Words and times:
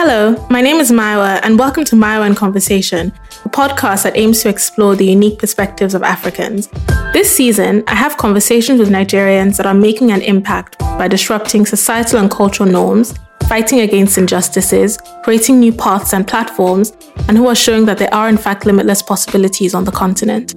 Hello, 0.00 0.36
my 0.48 0.60
name 0.60 0.76
is 0.76 0.92
Maiwa, 0.92 1.40
and 1.42 1.58
welcome 1.58 1.84
to 1.86 1.96
Maiwa 1.96 2.24
in 2.28 2.36
Conversation, 2.36 3.12
a 3.44 3.48
podcast 3.48 4.04
that 4.04 4.16
aims 4.16 4.40
to 4.42 4.48
explore 4.48 4.94
the 4.94 5.04
unique 5.04 5.40
perspectives 5.40 5.92
of 5.92 6.04
Africans. 6.04 6.68
This 7.12 7.34
season, 7.34 7.82
I 7.88 7.96
have 7.96 8.16
conversations 8.16 8.78
with 8.78 8.90
Nigerians 8.90 9.56
that 9.56 9.66
are 9.66 9.74
making 9.74 10.12
an 10.12 10.22
impact 10.22 10.78
by 10.78 11.08
disrupting 11.08 11.66
societal 11.66 12.20
and 12.20 12.30
cultural 12.30 12.70
norms, 12.70 13.12
fighting 13.48 13.80
against 13.80 14.18
injustices, 14.18 15.00
creating 15.24 15.58
new 15.58 15.72
paths 15.72 16.14
and 16.14 16.28
platforms, 16.28 16.92
and 17.26 17.36
who 17.36 17.48
are 17.48 17.56
showing 17.56 17.84
that 17.86 17.98
there 17.98 18.14
are, 18.14 18.28
in 18.28 18.38
fact, 18.38 18.66
limitless 18.66 19.02
possibilities 19.02 19.74
on 19.74 19.82
the 19.82 19.90
continent. 19.90 20.54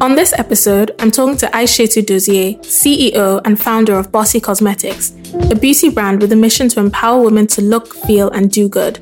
On 0.00 0.16
this 0.16 0.32
episode, 0.36 0.96
I'm 0.98 1.12
talking 1.12 1.36
to 1.36 1.46
Aishetu 1.46 2.04
Dozie, 2.04 2.58
CEO 2.58 3.40
and 3.44 3.60
founder 3.60 3.96
of 3.96 4.10
Bossy 4.10 4.40
Cosmetics, 4.40 5.12
a 5.34 5.54
beauty 5.54 5.90
brand 5.90 6.20
with 6.20 6.32
a 6.32 6.36
mission 6.36 6.68
to 6.70 6.80
empower 6.80 7.22
women 7.22 7.46
to 7.48 7.62
look, 7.62 7.94
feel, 7.94 8.30
and 8.30 8.50
do 8.50 8.68
good. 8.68 8.98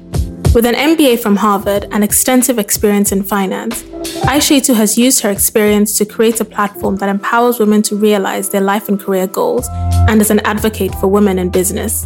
With 0.54 0.64
an 0.64 0.74
MBA 0.74 1.20
from 1.20 1.36
Harvard 1.36 1.86
and 1.92 2.02
extensive 2.02 2.58
experience 2.58 3.12
in 3.12 3.22
finance, 3.22 3.82
Aishetu 4.24 4.74
has 4.74 4.96
used 4.96 5.20
her 5.20 5.30
experience 5.30 5.98
to 5.98 6.06
create 6.06 6.40
a 6.40 6.44
platform 6.44 6.96
that 6.96 7.10
empowers 7.10 7.58
women 7.58 7.82
to 7.82 7.96
realize 7.96 8.48
their 8.48 8.62
life 8.62 8.88
and 8.88 8.98
career 8.98 9.26
goals 9.26 9.68
and 10.08 10.20
is 10.20 10.30
an 10.30 10.40
advocate 10.40 10.94
for 10.94 11.08
women 11.08 11.38
in 11.38 11.50
business. 11.50 12.04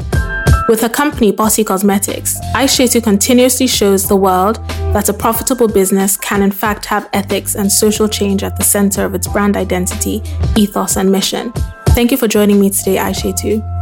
With 0.69 0.81
her 0.83 0.89
company, 0.89 1.33
Bossy 1.33 1.65
Cosmetics, 1.65 2.39
Aishetu 2.55 3.03
continuously 3.03 3.67
shows 3.67 4.09
the 4.09 4.17
world 4.17 4.57
that 4.95 5.09
a 5.09 5.13
profitable 5.13 5.69
business 5.69 6.17
can 6.17 6.43
in 6.43 6.51
fact 6.51 6.87
have 6.87 7.09
ethics 7.13 7.55
and 7.55 7.71
social 7.71 8.09
change 8.09 8.43
at 8.43 8.57
the 8.57 8.65
center 8.65 9.05
of 9.05 9.15
its 9.15 9.29
brand 9.29 9.57
identity, 9.57 10.23
ethos, 10.57 10.97
and 10.97 11.11
mission. 11.11 11.53
Thank 11.91 12.11
you 12.11 12.17
for 12.17 12.29
joining 12.29 12.61
me 12.61 12.71
today, 12.71 12.97
Aishetu. 12.97 13.81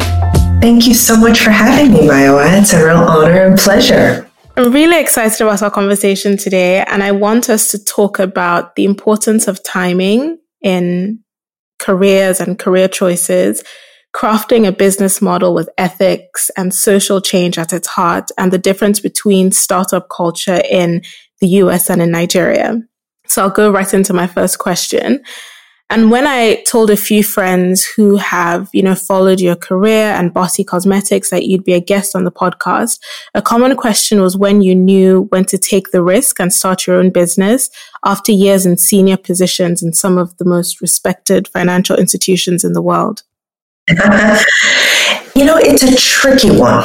Thank 0.60 0.86
you 0.86 0.94
so 0.94 1.16
much 1.16 1.40
for 1.40 1.50
having 1.50 1.92
me, 1.92 2.00
Maiwa. 2.00 2.60
It's 2.60 2.72
a 2.72 2.84
real 2.84 2.96
honor 2.96 3.46
and 3.46 3.58
pleasure. 3.58 4.28
I'm 4.56 4.72
really 4.72 5.00
excited 5.00 5.40
about 5.40 5.62
our 5.62 5.70
conversation 5.70 6.36
today, 6.36 6.84
and 6.88 7.02
I 7.02 7.12
want 7.12 7.48
us 7.48 7.70
to 7.70 7.84
talk 7.84 8.18
about 8.18 8.74
the 8.74 8.84
importance 8.84 9.46
of 9.46 9.62
timing 9.62 10.38
in 10.60 11.20
careers 11.78 12.40
and 12.40 12.58
career 12.58 12.88
choices 12.88 13.62
crafting 14.14 14.66
a 14.66 14.72
business 14.72 15.20
model 15.20 15.54
with 15.54 15.68
ethics 15.78 16.50
and 16.56 16.74
social 16.74 17.20
change 17.20 17.58
at 17.58 17.72
its 17.72 17.86
heart 17.86 18.30
and 18.36 18.52
the 18.52 18.58
difference 18.58 19.00
between 19.00 19.52
startup 19.52 20.08
culture 20.08 20.60
in 20.68 21.02
the 21.40 21.48
US 21.62 21.90
and 21.90 22.02
in 22.02 22.10
Nigeria. 22.10 22.80
So 23.26 23.42
I'll 23.42 23.50
go 23.50 23.70
right 23.70 23.92
into 23.92 24.14
my 24.14 24.26
first 24.26 24.58
question. 24.58 25.22
And 25.90 26.10
when 26.10 26.26
I 26.26 26.62
told 26.66 26.90
a 26.90 26.96
few 26.96 27.24
friends 27.24 27.84
who 27.84 28.16
have, 28.18 28.68
you 28.72 28.82
know, 28.82 28.94
followed 28.94 29.40
your 29.40 29.56
career 29.56 30.12
and 30.12 30.34
Bossy 30.34 30.62
Cosmetics 30.62 31.30
that 31.30 31.46
you'd 31.46 31.64
be 31.64 31.72
a 31.72 31.80
guest 31.80 32.14
on 32.14 32.24
the 32.24 32.30
podcast, 32.30 33.00
a 33.34 33.40
common 33.40 33.74
question 33.74 34.20
was 34.20 34.36
when 34.36 34.60
you 34.60 34.74
knew 34.74 35.26
when 35.30 35.46
to 35.46 35.56
take 35.56 35.90
the 35.90 36.02
risk 36.02 36.40
and 36.40 36.52
start 36.52 36.86
your 36.86 36.96
own 36.96 37.10
business 37.10 37.70
after 38.04 38.32
years 38.32 38.66
in 38.66 38.76
senior 38.76 39.16
positions 39.16 39.82
in 39.82 39.94
some 39.94 40.18
of 40.18 40.36
the 40.36 40.44
most 40.44 40.82
respected 40.82 41.48
financial 41.48 41.96
institutions 41.96 42.64
in 42.64 42.74
the 42.74 42.82
world. 42.82 43.22
you 43.88 43.96
know, 45.44 45.56
it's 45.56 45.82
a 45.82 45.96
tricky 45.96 46.50
one 46.50 46.84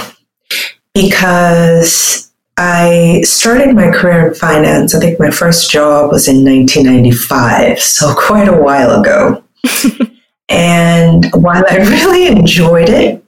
because 0.94 2.33
I 2.58 3.22
started 3.24 3.76
my 3.76 3.90
career 3.90 4.28
in 4.28 4.34
finance. 4.36 4.94
I 4.94 5.00
think 5.00 5.20
my 5.20 5.32
first 5.32 5.72
job 5.72 6.12
was 6.12 6.28
in 6.28 6.46
1995, 6.46 7.80
so 7.80 8.14
quite 8.18 8.48
a 8.48 8.56
while 8.56 9.00
ago. 9.00 9.44
and 10.50 11.26
while 11.34 11.64
I 11.70 11.78
really 11.78 12.28
enjoyed 12.28 12.90
it, 12.90 13.24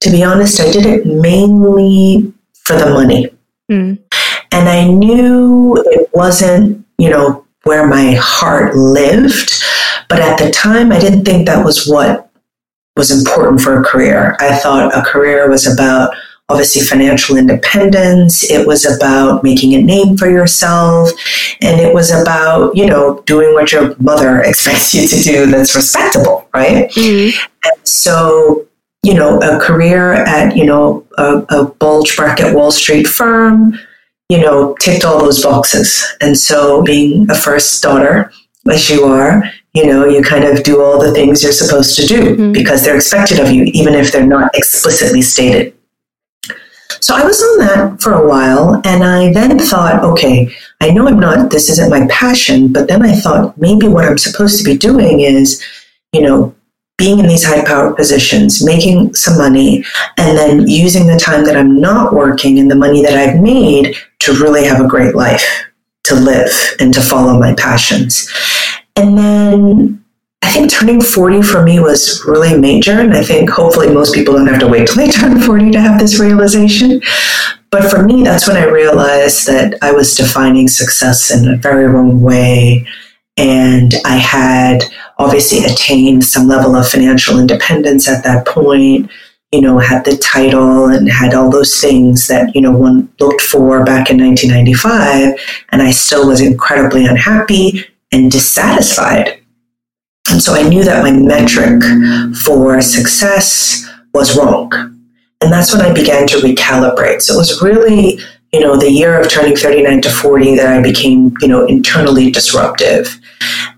to 0.00 0.10
be 0.10 0.22
honest, 0.22 0.60
I 0.60 0.70
did 0.70 0.86
it 0.86 1.06
mainly 1.06 2.32
for 2.54 2.76
the 2.76 2.86
money. 2.86 3.28
Mm. 3.70 3.98
And 4.52 4.68
I 4.68 4.86
knew 4.86 5.76
it 5.86 6.08
wasn't, 6.14 6.86
you 6.98 7.10
know, 7.10 7.46
where 7.64 7.86
my 7.86 8.12
heart 8.18 8.74
lived. 8.74 9.62
But 10.08 10.20
at 10.20 10.38
the 10.38 10.50
time, 10.50 10.92
I 10.92 10.98
didn't 10.98 11.24
think 11.24 11.46
that 11.46 11.64
was 11.64 11.86
what 11.86 12.30
was 12.96 13.10
important 13.10 13.60
for 13.60 13.80
a 13.80 13.84
career. 13.84 14.36
I 14.40 14.56
thought 14.56 14.96
a 14.96 15.02
career 15.02 15.48
was 15.48 15.66
about 15.66 16.14
obviously 16.50 16.82
financial 16.82 17.36
independence. 17.36 18.50
It 18.50 18.66
was 18.66 18.84
about 18.84 19.42
making 19.42 19.74
a 19.74 19.82
name 19.82 20.16
for 20.16 20.28
yourself. 20.28 21.10
And 21.60 21.80
it 21.80 21.94
was 21.94 22.10
about, 22.10 22.76
you 22.76 22.86
know, 22.86 23.22
doing 23.26 23.54
what 23.54 23.72
your 23.72 23.94
mother 23.98 24.40
expects 24.40 24.92
you 24.92 25.06
to 25.06 25.22
do 25.22 25.46
that's 25.46 25.76
respectable, 25.76 26.48
right? 26.52 26.90
Mm-hmm. 26.90 27.38
And 27.64 27.88
so, 27.88 28.66
you 29.02 29.14
know, 29.14 29.38
a 29.40 29.60
career 29.60 30.12
at, 30.12 30.56
you 30.56 30.66
know, 30.66 31.06
a, 31.16 31.38
a 31.50 31.64
bulge 31.64 32.16
bracket 32.16 32.54
Wall 32.54 32.70
Street 32.72 33.06
firm, 33.06 33.78
you 34.28 34.40
know, 34.40 34.76
ticked 34.80 35.04
all 35.04 35.18
those 35.18 35.42
boxes. 35.42 36.04
And 36.20 36.36
so 36.36 36.82
being 36.82 37.30
a 37.30 37.34
first 37.34 37.82
daughter, 37.82 38.32
as 38.70 38.90
you 38.90 39.04
are, 39.04 39.42
you 39.74 39.86
know, 39.86 40.04
you 40.04 40.22
kind 40.22 40.44
of 40.44 40.62
do 40.62 40.82
all 40.82 41.00
the 41.00 41.12
things 41.12 41.42
you're 41.42 41.52
supposed 41.52 41.96
to 41.96 42.06
do 42.06 42.20
mm-hmm. 42.22 42.52
because 42.52 42.84
they're 42.84 42.96
expected 42.96 43.38
of 43.38 43.50
you, 43.50 43.64
even 43.72 43.94
if 43.94 44.10
they're 44.12 44.26
not 44.26 44.50
explicitly 44.54 45.22
stated. 45.22 45.74
So 47.00 47.14
I 47.14 47.24
was 47.24 47.40
on 47.42 47.58
that 47.58 48.00
for 48.00 48.12
a 48.12 48.26
while, 48.26 48.80
and 48.84 49.02
I 49.02 49.32
then 49.32 49.58
thought, 49.58 50.04
okay, 50.04 50.54
I 50.80 50.90
know 50.90 51.08
I'm 51.08 51.18
not, 51.18 51.50
this 51.50 51.70
isn't 51.70 51.90
my 51.90 52.06
passion, 52.10 52.72
but 52.72 52.88
then 52.88 53.02
I 53.02 53.14
thought 53.14 53.56
maybe 53.58 53.88
what 53.88 54.04
I'm 54.04 54.18
supposed 54.18 54.58
to 54.58 54.64
be 54.64 54.76
doing 54.76 55.20
is, 55.20 55.62
you 56.12 56.20
know, 56.20 56.54
being 56.98 57.18
in 57.18 57.26
these 57.26 57.44
high 57.44 57.64
power 57.64 57.94
positions, 57.94 58.62
making 58.62 59.14
some 59.14 59.38
money, 59.38 59.82
and 60.18 60.36
then 60.36 60.68
using 60.68 61.06
the 61.06 61.18
time 61.18 61.44
that 61.46 61.56
I'm 61.56 61.80
not 61.80 62.12
working 62.12 62.58
and 62.58 62.70
the 62.70 62.76
money 62.76 63.02
that 63.02 63.14
I've 63.14 63.40
made 63.40 63.96
to 64.20 64.32
really 64.34 64.66
have 64.66 64.84
a 64.84 64.88
great 64.88 65.14
life, 65.14 65.64
to 66.04 66.14
live 66.14 66.52
and 66.78 66.92
to 66.92 67.00
follow 67.00 67.38
my 67.38 67.54
passions. 67.54 68.30
And 68.96 69.16
then 69.16 70.04
I 70.42 70.50
think 70.50 70.70
turning 70.70 71.00
40 71.00 71.42
for 71.42 71.62
me 71.62 71.80
was 71.80 72.24
really 72.26 72.58
major. 72.58 73.00
And 73.00 73.14
I 73.14 73.22
think 73.22 73.50
hopefully 73.50 73.92
most 73.92 74.14
people 74.14 74.34
don't 74.34 74.46
have 74.46 74.60
to 74.60 74.68
wait 74.68 74.88
till 74.88 74.96
they 74.96 75.10
turn 75.10 75.40
40 75.40 75.70
to 75.72 75.80
have 75.80 76.00
this 76.00 76.18
realization. 76.18 77.00
But 77.70 77.88
for 77.88 78.02
me, 78.02 78.24
that's 78.24 78.48
when 78.48 78.56
I 78.56 78.64
realized 78.64 79.46
that 79.46 79.78
I 79.80 79.92
was 79.92 80.16
defining 80.16 80.66
success 80.66 81.30
in 81.30 81.48
a 81.48 81.56
very 81.56 81.86
wrong 81.86 82.20
way. 82.20 82.86
And 83.36 83.94
I 84.04 84.16
had 84.16 84.84
obviously 85.18 85.64
attained 85.64 86.24
some 86.24 86.48
level 86.48 86.74
of 86.74 86.88
financial 86.88 87.38
independence 87.38 88.08
at 88.08 88.24
that 88.24 88.46
point, 88.46 89.10
you 89.52 89.60
know, 89.60 89.78
had 89.78 90.04
the 90.04 90.16
title 90.16 90.86
and 90.86 91.08
had 91.08 91.34
all 91.34 91.50
those 91.50 91.80
things 91.80 92.26
that, 92.26 92.54
you 92.54 92.60
know, 92.60 92.72
one 92.72 93.12
looked 93.20 93.40
for 93.40 93.84
back 93.84 94.10
in 94.10 94.18
1995. 94.18 95.38
And 95.70 95.80
I 95.82 95.90
still 95.92 96.26
was 96.26 96.40
incredibly 96.40 97.06
unhappy 97.06 97.84
and 98.10 98.30
dissatisfied. 98.30 99.39
And 100.30 100.42
so 100.42 100.54
I 100.54 100.62
knew 100.68 100.84
that 100.84 101.02
my 101.02 101.10
metric 101.10 101.82
for 102.44 102.80
success 102.80 103.88
was 104.14 104.36
wrong. 104.36 104.72
And 105.42 105.52
that's 105.52 105.72
when 105.72 105.82
I 105.82 105.92
began 105.92 106.26
to 106.28 106.36
recalibrate. 106.36 107.22
So 107.22 107.34
it 107.34 107.38
was 107.38 107.62
really, 107.62 108.20
you 108.52 108.60
know, 108.60 108.76
the 108.76 108.90
year 108.90 109.18
of 109.18 109.28
turning 109.28 109.56
39 109.56 110.02
to 110.02 110.10
40 110.10 110.56
that 110.56 110.72
I 110.72 110.82
became, 110.82 111.34
you 111.40 111.48
know, 111.48 111.66
internally 111.66 112.30
disruptive. 112.30 113.18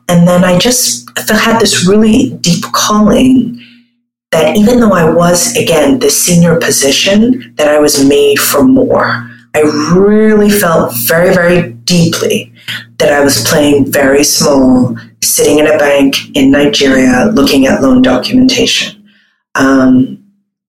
And 0.08 0.26
then 0.26 0.44
I 0.44 0.58
just 0.58 1.08
had 1.28 1.60
this 1.60 1.86
really 1.86 2.36
deep 2.40 2.64
calling 2.72 3.62
that 4.32 4.56
even 4.56 4.80
though 4.80 4.92
I 4.92 5.08
was, 5.10 5.56
again, 5.56 5.98
the 6.00 6.10
senior 6.10 6.58
position, 6.58 7.54
that 7.56 7.68
I 7.68 7.78
was 7.78 8.04
made 8.04 8.40
for 8.40 8.64
more. 8.64 9.28
I 9.54 9.60
really 9.94 10.50
felt 10.50 10.94
very, 11.06 11.34
very 11.34 11.72
deeply 11.72 12.52
that 12.98 13.12
I 13.12 13.22
was 13.22 13.46
playing 13.46 13.92
very 13.92 14.24
small, 14.24 14.96
sitting 15.22 15.58
in 15.58 15.66
a 15.66 15.78
bank 15.78 16.16
in 16.34 16.50
Nigeria 16.50 17.30
looking 17.32 17.66
at 17.66 17.82
loan 17.82 18.02
documentation. 18.02 19.08
Um, 19.54 20.18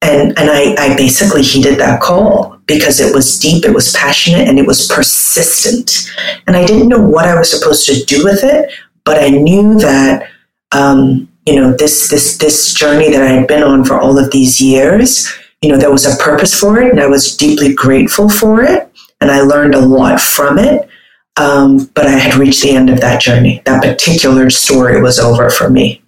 and 0.02 0.38
and 0.38 0.50
I, 0.50 0.76
I 0.78 0.96
basically 0.98 1.42
heeded 1.42 1.80
that 1.80 2.02
call 2.02 2.58
because 2.66 3.00
it 3.00 3.14
was 3.14 3.40
deep, 3.40 3.66
it 3.66 3.74
was 3.74 3.94
passionate, 3.94 4.48
and 4.48 4.60
it 4.60 4.68
was 4.68 4.88
persistent. 4.88 6.12
And 6.46 6.58
I 6.58 6.66
didn't 6.66 6.90
know 6.90 7.02
what 7.02 7.26
I 7.26 7.38
was 7.38 7.50
supposed 7.50 7.86
to 7.88 8.04
do 8.04 8.24
with 8.24 8.44
it, 8.44 8.72
but 9.06 9.22
I 9.22 9.30
knew 9.30 9.80
that 9.80 10.30
um, 10.74 11.30
you 11.46 11.56
know 11.56 11.74
this 11.74 12.10
this 12.10 12.38
this 12.38 12.74
journey 12.74 13.12
that 13.12 13.22
I 13.22 13.28
had 13.28 13.48
been 13.48 13.64
on 13.64 13.86
for 13.86 14.00
all 14.00 14.18
of 14.18 14.32
these 14.32 14.62
years 14.62 15.34
you 15.64 15.70
know, 15.70 15.78
there 15.78 15.92
was 15.92 16.06
a 16.06 16.22
purpose 16.22 16.60
for 16.60 16.82
it 16.82 16.92
and 16.92 17.00
I 17.00 17.08
was 17.08 17.38
deeply 17.38 17.74
grateful 17.74 18.28
for 18.28 18.62
it. 18.64 18.92
And 19.22 19.32
I 19.32 19.40
learned 19.40 19.76
a 19.76 19.80
lot 19.80 20.20
from 20.20 20.60
it. 20.60 20.90
Um, 21.36 21.90
but 21.96 22.06
I 22.06 22.12
had 22.12 22.36
reached 22.36 22.62
the 22.62 22.72
end 22.72 22.90
of 22.90 23.02
that 23.02 23.22
journey. 23.22 23.62
That 23.66 23.82
particular 23.82 24.50
story 24.50 25.02
was 25.02 25.20
over 25.20 25.50
for 25.50 25.70
me. 25.70 26.02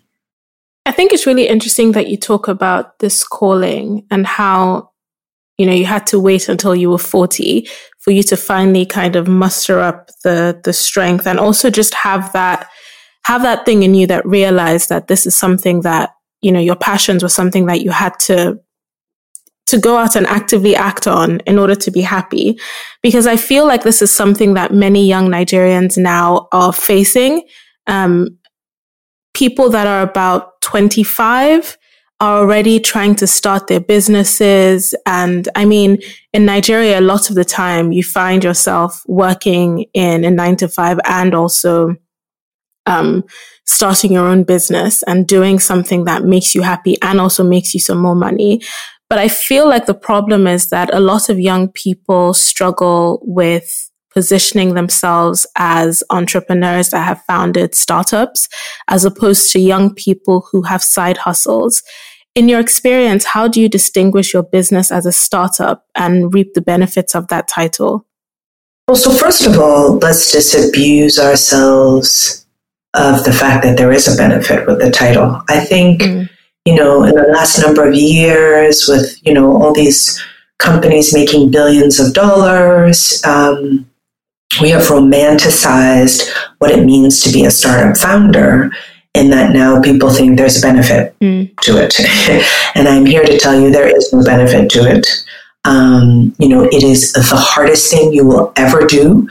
I 0.86 0.92
think 0.92 1.14
it's 1.14 1.26
really 1.26 1.48
interesting 1.48 1.94
that 1.94 2.08
you 2.08 2.18
talk 2.18 2.48
about 2.48 3.00
this 3.00 3.24
calling 3.24 4.06
and 4.12 4.28
how, 4.28 4.92
you 5.58 5.66
know, 5.66 5.74
you 5.74 5.86
had 5.86 6.06
to 6.08 6.20
wait 6.20 6.48
until 6.48 6.76
you 6.76 6.92
were 6.92 7.00
40 7.00 7.68
for 7.98 8.12
you 8.12 8.22
to 8.24 8.38
finally 8.38 8.86
kind 8.86 9.16
of 9.16 9.28
muster 9.28 9.80
up 9.80 10.12
the, 10.24 10.62
the 10.64 10.74
strength 10.74 11.26
and 11.26 11.40
also 11.40 11.72
just 11.72 11.96
have 11.96 12.32
that, 12.34 12.70
have 13.24 13.42
that 13.42 13.66
thing 13.66 13.82
in 13.82 13.96
you 13.96 14.06
that 14.06 14.28
realized 14.28 14.90
that 14.90 15.08
this 15.08 15.26
is 15.26 15.36
something 15.36 15.82
that, 15.82 16.12
you 16.42 16.52
know, 16.52 16.60
your 16.60 16.76
passions 16.76 17.24
were 17.24 17.30
something 17.30 17.66
that 17.66 17.82
you 17.82 17.90
had 17.90 18.14
to 18.20 18.60
to 19.68 19.78
go 19.80 19.98
out 19.98 20.16
and 20.16 20.28
actively 20.28 20.76
act 20.76 21.08
on 21.08 21.40
in 21.42 21.58
order 21.58 21.76
to 21.76 21.92
be 21.92 22.02
happy. 22.02 22.58
Because 23.02 23.28
I 23.28 23.36
feel 23.36 23.66
like 23.66 23.84
this 23.84 24.02
is 24.02 24.12
something 24.16 24.54
that 24.54 24.74
many 24.74 25.08
young 25.08 25.28
Nigerians 25.30 25.98
now 25.98 26.48
are 26.52 26.74
facing. 26.74 27.48
Um, 27.88 28.38
people 29.34 29.70
that 29.70 29.88
are 29.88 30.02
about 30.02 30.62
25 30.62 31.78
are 32.22 32.40
already 32.40 32.80
trying 32.80 33.16
to 33.16 33.28
start 33.28 33.68
their 33.68 33.80
businesses. 33.80 34.96
And 35.06 35.50
I 35.56 35.66
mean, 35.66 35.98
in 36.32 36.46
Nigeria, 36.46 37.00
a 37.00 37.02
lot 37.02 37.30
of 37.30 37.36
the 37.36 37.44
time 37.44 37.92
you 37.92 38.04
find 38.04 38.44
yourself 38.44 39.04
working 39.06 39.86
in 39.94 40.24
a 40.24 40.32
nine 40.32 40.56
to 40.58 40.70
five 40.70 40.98
and 41.06 41.36
also 41.36 41.96
um, 42.86 43.24
starting 43.66 44.14
your 44.14 44.28
own 44.28 44.44
business 44.44 45.04
and 45.04 45.28
doing 45.28 45.60
something 45.60 46.06
that 46.06 46.24
makes 46.24 46.56
you 46.56 46.62
happy 46.62 46.96
and 47.02 47.20
also 47.20 47.44
makes 47.44 47.74
you 47.74 47.80
some 47.80 47.98
more 47.98 48.16
money. 48.16 48.62
But 49.10 49.20
I 49.20 49.28
feel 49.28 49.68
like 49.68 49.86
the 49.86 49.94
problem 49.94 50.48
is 50.48 50.70
that 50.70 50.94
a 50.94 51.00
lot 51.00 51.30
of 51.30 51.40
young 51.40 51.70
people 51.70 52.34
struggle 52.34 53.20
with 53.24 53.92
positioning 54.12 54.74
themselves 54.74 55.46
as 55.58 56.02
entrepreneurs 56.10 56.90
that 56.90 57.06
have 57.06 57.22
founded 57.28 57.76
startups 57.76 58.48
as 58.88 59.04
opposed 59.04 59.52
to 59.52 59.60
young 59.60 59.94
people 59.94 60.48
who 60.52 60.64
have 60.64 60.82
side 60.82 61.18
hustles. 61.18 61.84
In 62.34 62.50
your 62.50 62.60
experience, 62.60 63.26
how 63.26 63.48
do 63.48 63.62
you 63.62 63.70
distinguish 63.70 64.34
your 64.34 64.44
business 64.44 64.92
as 64.92 65.06
a 65.06 65.12
startup 65.12 65.86
and 65.96 66.34
reap 66.34 66.54
the 66.54 66.62
benefits 66.62 67.14
of 67.14 67.28
that 67.28 67.48
title? 67.48 68.08
Well, 68.88 68.96
so 68.96 69.12
first 69.12 69.46
of 69.46 69.60
all, 69.60 69.98
let's 69.98 70.32
disabuse 70.32 71.20
ourselves 71.20 72.46
of 72.94 73.24
the 73.26 73.34
fact 73.34 73.64
that 73.64 73.78
there 73.78 73.92
is 73.92 74.08
a 74.08 74.16
benefit 74.16 74.66
with 74.68 74.80
the 74.80 74.92
title. 74.92 75.42
I 75.50 75.60
think, 75.60 76.02
mm. 76.02 76.30
You 76.66 76.76
know, 76.76 77.04
in 77.04 77.16
the 77.16 77.24
last 77.24 77.60
number 77.62 77.88
of 77.88 77.96
years, 77.96 78.88
with, 78.88 79.16
you 79.26 79.34
know, 79.34 79.62
all 79.62 79.74
these 79.74 80.22
companies 80.58 81.14
making 81.14 81.52
billions 81.52 82.00
of 82.00 82.14
dollars, 82.14 83.24
um, 83.26 83.86
we 84.62 84.70
have 84.70 84.84
romanticized 84.84 86.30
what 86.60 86.72
it 86.72 86.84
means 86.84 87.22
to 87.22 87.32
be 87.32 87.46
a 87.46 87.52
startup 87.52 87.98
founder 87.98 88.72
in 89.14 89.30
that 89.30 89.54
now 89.54 89.82
people 89.82 90.10
think 90.10 90.38
there's 90.38 90.58
a 90.58 90.62
benefit 90.62 91.18
mm. 91.20 91.50
to 91.62 91.78
it. 91.78 92.00
and 92.76 92.88
I'm 92.88 93.06
here 93.06 93.24
to 93.24 93.38
tell 93.38 93.60
you 93.60 93.72
there 93.72 93.88
is 93.88 94.12
no 94.12 94.24
benefit 94.24 94.70
to 94.72 94.80
it. 94.90 95.08
Um, 95.66 96.36
you 96.38 96.50
know, 96.50 96.64
it 96.64 96.84
is 96.84 97.14
the 97.14 97.24
hardest 97.24 97.92
thing 97.92 98.14
you 98.14 98.26
will 98.26 98.54
ever 98.56 98.86
do 98.86 99.28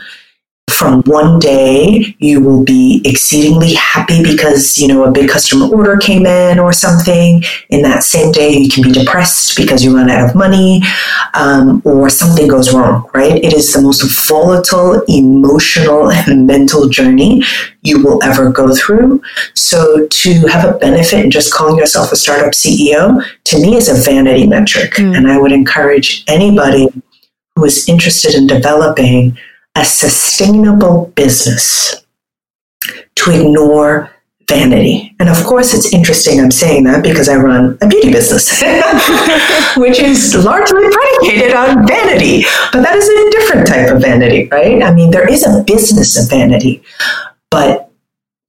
from 0.69 1.01
one 1.03 1.39
day 1.39 2.15
you 2.19 2.41
will 2.41 2.63
be 2.63 3.01
exceedingly 3.05 3.73
happy 3.75 4.21
because 4.23 4.77
you 4.77 4.87
know 4.87 5.05
a 5.05 5.11
big 5.11 5.29
customer 5.29 5.67
order 5.73 5.95
came 5.97 6.25
in 6.25 6.59
or 6.59 6.73
something. 6.73 7.43
In 7.69 7.81
that 7.83 8.03
same 8.03 8.31
day 8.31 8.51
you 8.57 8.69
can 8.69 8.83
be 8.83 8.91
depressed 8.91 9.55
because 9.55 9.83
you 9.83 9.95
run 9.95 10.09
out 10.09 10.29
of 10.29 10.35
money 10.35 10.81
um, 11.33 11.81
or 11.85 12.09
something 12.09 12.47
goes 12.47 12.73
wrong 12.73 13.09
right? 13.13 13.43
It 13.43 13.53
is 13.53 13.71
the 13.73 13.81
most 13.81 14.01
volatile 14.27 15.01
emotional 15.07 16.11
and 16.27 16.45
mental 16.45 16.89
journey 16.89 17.43
you 17.81 18.03
will 18.03 18.21
ever 18.23 18.51
go 18.51 18.75
through. 18.75 19.21
So 19.53 20.07
to 20.07 20.33
have 20.47 20.65
a 20.65 20.77
benefit 20.77 21.23
in 21.23 21.31
just 21.31 21.53
calling 21.53 21.77
yourself 21.77 22.11
a 22.11 22.15
startup 22.15 22.53
ceo 22.53 23.23
to 23.45 23.61
me 23.61 23.75
is 23.75 23.87
a 23.87 24.09
vanity 24.09 24.47
metric. 24.47 24.93
Mm. 24.95 25.17
and 25.17 25.31
i 25.31 25.37
would 25.37 25.51
encourage 25.51 26.23
anybody 26.27 26.87
who 27.55 27.65
is 27.65 27.87
interested 27.87 28.33
in 28.35 28.47
developing 28.47 29.37
a 29.75 29.85
sustainable 29.85 31.11
business 31.15 32.05
to 33.15 33.31
ignore 33.31 34.11
vanity. 34.47 35.15
And 35.19 35.29
of 35.29 35.43
course, 35.43 35.73
it's 35.73 35.93
interesting 35.93 36.39
I'm 36.39 36.51
saying 36.51 36.83
that 36.83 37.03
because 37.03 37.27
I 37.27 37.35
run 37.35 37.77
a 37.81 37.87
beauty 37.87 38.11
business, 38.11 38.61
which 39.77 39.99
is 39.99 40.35
largely 40.45 40.87
predicated 40.89 41.53
on 41.55 41.87
vanity. 41.87 42.45
But 42.71 42.83
that 42.83 42.95
is 42.95 43.09
a 43.09 43.31
different 43.31 43.67
type 43.67 43.91
of 43.91 44.01
vanity, 44.01 44.47
right? 44.51 44.83
I 44.83 44.93
mean, 44.93 45.11
there 45.11 45.27
is 45.27 45.45
a 45.45 45.63
business 45.63 46.21
of 46.21 46.29
vanity, 46.29 46.83
but 47.49 47.91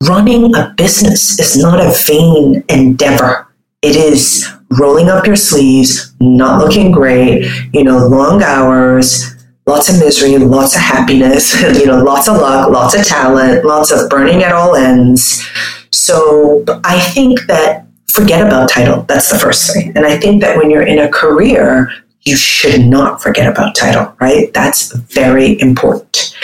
running 0.06 0.54
a 0.54 0.74
business 0.76 1.38
is 1.40 1.56
not 1.56 1.80
a 1.80 1.92
vain 2.06 2.62
endeavor. 2.68 3.48
It 3.82 3.96
is 3.96 4.48
rolling 4.78 5.08
up 5.08 5.26
your 5.26 5.36
sleeves, 5.36 6.12
not 6.20 6.62
looking 6.62 6.90
great, 6.90 7.46
you 7.72 7.84
know, 7.84 8.06
long 8.06 8.42
hours, 8.42 9.35
lots 9.66 9.88
of 9.88 9.98
misery, 9.98 10.34
and 10.34 10.50
lots 10.50 10.74
of 10.74 10.82
happiness, 10.82 11.60
you 11.78 11.86
know, 11.86 12.02
lots 12.02 12.28
of 12.28 12.36
luck, 12.36 12.70
lots 12.70 12.94
of 12.94 13.04
talent, 13.04 13.64
lots 13.64 13.90
of 13.90 14.08
burning 14.08 14.42
at 14.42 14.52
all 14.52 14.74
ends. 14.76 15.46
So 15.90 16.64
I 16.84 17.00
think 17.00 17.46
that 17.46 17.86
forget 18.08 18.46
about 18.46 18.70
title. 18.70 19.02
That's 19.02 19.30
the 19.30 19.38
first 19.38 19.72
thing. 19.72 19.92
And 19.96 20.06
I 20.06 20.16
think 20.18 20.40
that 20.40 20.56
when 20.56 20.70
you're 20.70 20.86
in 20.86 20.98
a 20.98 21.08
career, 21.08 21.90
you 22.22 22.36
should 22.36 22.86
not 22.86 23.22
forget 23.22 23.46
about 23.46 23.74
title, 23.74 24.14
right? 24.20 24.52
That's 24.52 24.92
very 24.94 25.60
important. 25.60 26.34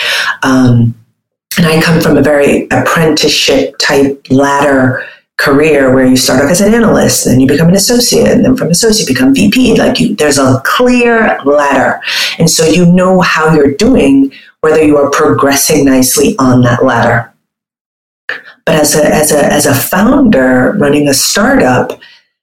Um, 0.43 0.95
and 1.59 1.67
I 1.67 1.81
come 1.83 2.01
from 2.01 2.17
a 2.17 2.23
very 2.23 2.67
apprenticeship 2.71 3.77
type 3.79 4.27
ladder 4.31 5.07
career 5.39 5.93
where 5.95 6.07
you 6.07 6.17
start 6.17 6.45
off 6.45 6.51
as 6.51 6.61
an 6.61 6.75
analyst, 6.75 7.25
then 7.25 7.41
you 7.41 7.47
become 7.47 7.69
an 7.69 7.75
associate, 7.75 8.29
and 8.29 8.45
then 8.45 8.57
from 8.57 8.71
associate 8.71 9.09
become 9.09 9.35
VP. 9.35 9.77
Like 9.79 9.99
you, 9.99 10.15
there's 10.15 10.39
a 10.39 10.63
clear 10.65 11.41
ladder, 11.45 12.01
and 12.39 12.49
so 12.49 12.65
you 12.65 12.87
know 12.87 13.21
how 13.21 13.55
you're 13.55 13.75
doing, 13.75 14.33
whether 14.61 14.83
you 14.83 14.97
are 14.97 15.11
progressing 15.11 15.85
nicely 15.85 16.37
on 16.39 16.63
that 16.63 16.85
ladder. 16.85 17.33
But 18.65 18.77
as 18.77 18.95
a 18.95 19.05
as 19.05 19.33
a 19.33 19.45
as 19.45 19.67
a 19.67 19.75
founder 19.75 20.73
running 20.79 21.09
a 21.09 21.15
startup, 21.15 21.99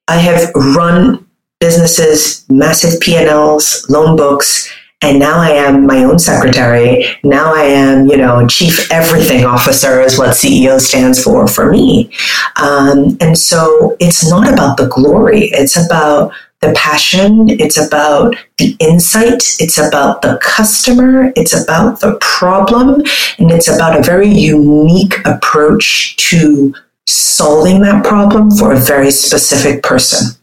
I 0.08 0.18
have 0.18 0.54
run 0.54 1.26
businesses, 1.60 2.46
massive 2.50 3.00
P&Ls, 3.02 3.90
loan 3.90 4.16
books, 4.16 4.70
and 5.02 5.18
now 5.18 5.40
I 5.40 5.52
am 5.52 5.86
my 5.86 6.04
own 6.04 6.20
secretary. 6.20 7.06
Now 7.24 7.54
I 7.54 7.64
am, 7.64 8.08
you 8.08 8.18
know, 8.18 8.46
chief 8.48 8.92
everything 8.92 9.46
officer 9.46 10.02
is 10.02 10.18
what 10.18 10.32
CEO 10.32 10.80
stands 10.80 11.24
for 11.24 11.48
for 11.48 11.72
me. 11.72 12.12
Um, 12.58 13.18
and 13.22 13.38
so 13.38 13.96
it's 14.00 14.30
not 14.30 14.52
about 14.52 14.78
the 14.78 14.88
glory. 14.88 15.46
It's 15.54 15.78
about 15.78 16.34
the 16.60 16.74
passion. 16.74 17.50
It's 17.50 17.78
about 17.78 18.36
the 18.58 18.76
insight. 18.80 19.56
It's 19.60 19.78
about 19.78 20.22
the 20.22 20.38
customer. 20.42 21.32
It's 21.38 21.54
about 21.54 22.02
the 22.02 22.18
problem. 22.20 23.02
And 23.38 23.52
it's 23.52 23.70
about 23.70 23.98
a 23.98 24.04
very 24.04 24.28
unique 24.28 25.16
approach 25.26 26.18
to 26.30 26.74
solving 27.08 27.82
that 27.84 28.04
problem 28.04 28.52
for 28.52 28.74
a 28.74 28.80
very 28.80 29.12
specific 29.12 29.82
person. 29.82 30.39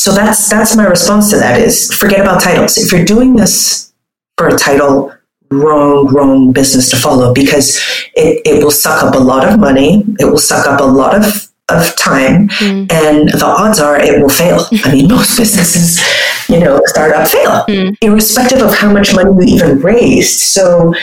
So 0.00 0.12
that's 0.12 0.48
that's 0.48 0.74
my 0.74 0.86
response 0.86 1.28
to 1.30 1.36
that 1.36 1.60
is 1.60 1.92
forget 1.92 2.20
about 2.20 2.40
titles. 2.40 2.78
If 2.78 2.90
you're 2.90 3.04
doing 3.04 3.36
this 3.36 3.92
for 4.38 4.48
a 4.48 4.56
title, 4.56 5.12
wrong, 5.50 6.06
wrong 6.06 6.52
business 6.52 6.88
to 6.88 6.96
follow 6.96 7.34
because 7.34 7.76
it, 8.14 8.40
it 8.46 8.64
will 8.64 8.70
suck 8.70 9.02
up 9.02 9.14
a 9.14 9.18
lot 9.18 9.46
of 9.46 9.60
money. 9.60 10.02
It 10.18 10.24
will 10.24 10.38
suck 10.38 10.66
up 10.66 10.80
a 10.80 10.84
lot 10.84 11.14
of 11.14 11.50
of 11.68 11.94
time 11.96 12.48
mm. 12.48 12.90
and 12.90 13.28
the 13.28 13.44
odds 13.44 13.78
are 13.78 14.00
it 14.00 14.22
will 14.22 14.30
fail. 14.30 14.64
I 14.84 14.92
mean, 14.92 15.08
most 15.16 15.36
businesses, 15.36 16.00
you 16.48 16.58
know, 16.58 16.80
startup 16.86 17.28
fail, 17.28 17.66
mm. 17.68 17.94
irrespective 18.00 18.62
of 18.62 18.74
how 18.74 18.90
much 18.90 19.14
money 19.14 19.46
you 19.46 19.56
even 19.56 19.80
raised. 19.80 20.40
So, 20.40 20.94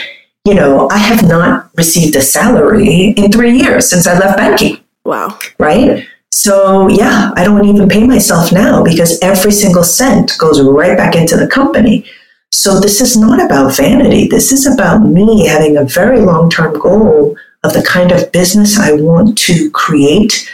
you 0.44 0.54
know, 0.54 0.88
I 0.90 0.98
have 0.98 1.22
not 1.22 1.70
received 1.76 2.16
a 2.16 2.20
salary 2.20 3.14
in 3.16 3.30
three 3.30 3.56
years 3.56 3.88
since 3.88 4.08
I 4.08 4.18
left 4.18 4.38
banking. 4.38 4.78
Wow. 5.04 5.38
Right? 5.60 6.04
So, 6.30 6.88
yeah, 6.88 7.32
I 7.36 7.44
don't 7.44 7.64
even 7.64 7.88
pay 7.88 8.06
myself 8.06 8.52
now 8.52 8.82
because 8.84 9.18
every 9.22 9.52
single 9.52 9.84
cent 9.84 10.36
goes 10.38 10.60
right 10.60 10.96
back 10.96 11.16
into 11.16 11.36
the 11.36 11.46
company. 11.46 12.04
So, 12.52 12.80
this 12.80 13.00
is 13.00 13.16
not 13.16 13.44
about 13.44 13.76
vanity. 13.76 14.28
This 14.28 14.52
is 14.52 14.66
about 14.66 14.98
me 14.98 15.46
having 15.46 15.76
a 15.76 15.84
very 15.84 16.20
long 16.20 16.50
term 16.50 16.78
goal 16.78 17.36
of 17.64 17.72
the 17.72 17.82
kind 17.82 18.12
of 18.12 18.30
business 18.30 18.78
I 18.78 18.92
want 18.92 19.36
to 19.38 19.70
create, 19.70 20.48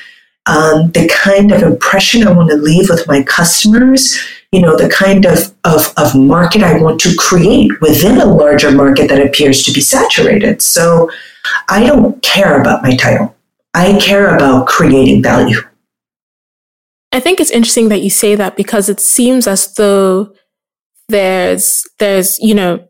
um, 0.46 0.90
the 0.92 1.08
kind 1.08 1.52
of 1.52 1.62
impression 1.62 2.26
I 2.26 2.32
want 2.32 2.50
to 2.50 2.56
leave 2.56 2.88
with 2.88 3.06
my 3.06 3.22
customers, 3.22 4.18
you 4.52 4.60
know, 4.60 4.76
the 4.76 4.88
kind 4.88 5.26
of, 5.26 5.54
of, 5.64 5.92
of 5.96 6.14
market 6.14 6.62
I 6.62 6.80
want 6.80 7.00
to 7.02 7.14
create 7.16 7.80
within 7.80 8.20
a 8.20 8.26
larger 8.26 8.70
market 8.70 9.08
that 9.08 9.24
appears 9.24 9.64
to 9.64 9.72
be 9.72 9.80
saturated. 9.80 10.62
So, 10.62 11.10
I 11.68 11.84
don't 11.84 12.22
care 12.22 12.60
about 12.60 12.82
my 12.82 12.96
title. 12.96 13.33
I 13.74 13.98
care 13.98 14.34
about 14.34 14.66
creating 14.66 15.22
value. 15.22 15.58
I 17.12 17.20
think 17.20 17.40
it's 17.40 17.50
interesting 17.50 17.88
that 17.90 18.02
you 18.02 18.10
say 18.10 18.34
that 18.34 18.56
because 18.56 18.88
it 18.88 19.00
seems 19.00 19.46
as 19.46 19.72
though 19.74 20.32
there's 21.08 21.84
there's 21.98 22.38
you 22.38 22.54
know 22.54 22.86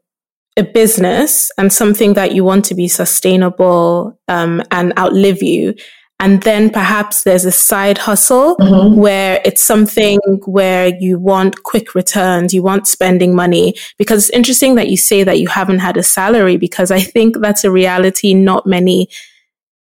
a 0.56 0.62
business 0.62 1.50
and 1.58 1.72
something 1.72 2.14
that 2.14 2.32
you 2.32 2.44
want 2.44 2.64
to 2.66 2.74
be 2.74 2.86
sustainable 2.86 4.18
um, 4.28 4.62
and 4.70 4.96
outlive 4.96 5.42
you 5.42 5.74
and 6.20 6.42
then 6.42 6.70
perhaps 6.70 7.24
there's 7.24 7.44
a 7.44 7.52
side 7.52 7.98
hustle 7.98 8.56
mm-hmm. 8.56 8.96
where 8.96 9.42
it's 9.44 9.62
something 9.62 10.20
where 10.46 10.92
you 10.98 11.18
want 11.18 11.64
quick 11.64 11.94
returns, 11.94 12.54
you 12.54 12.62
want 12.62 12.86
spending 12.86 13.34
money. 13.34 13.74
Because 13.98 14.28
it's 14.28 14.36
interesting 14.36 14.76
that 14.76 14.88
you 14.88 14.96
say 14.96 15.24
that 15.24 15.40
you 15.40 15.48
haven't 15.48 15.80
had 15.80 15.96
a 15.96 16.02
salary 16.02 16.56
because 16.56 16.90
I 16.90 17.00
think 17.00 17.38
that's 17.40 17.64
a 17.64 17.70
reality 17.70 18.32
not 18.32 18.64
many 18.64 19.08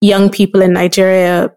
young 0.06 0.30
people 0.30 0.62
in 0.62 0.72
Nigeria 0.72 1.50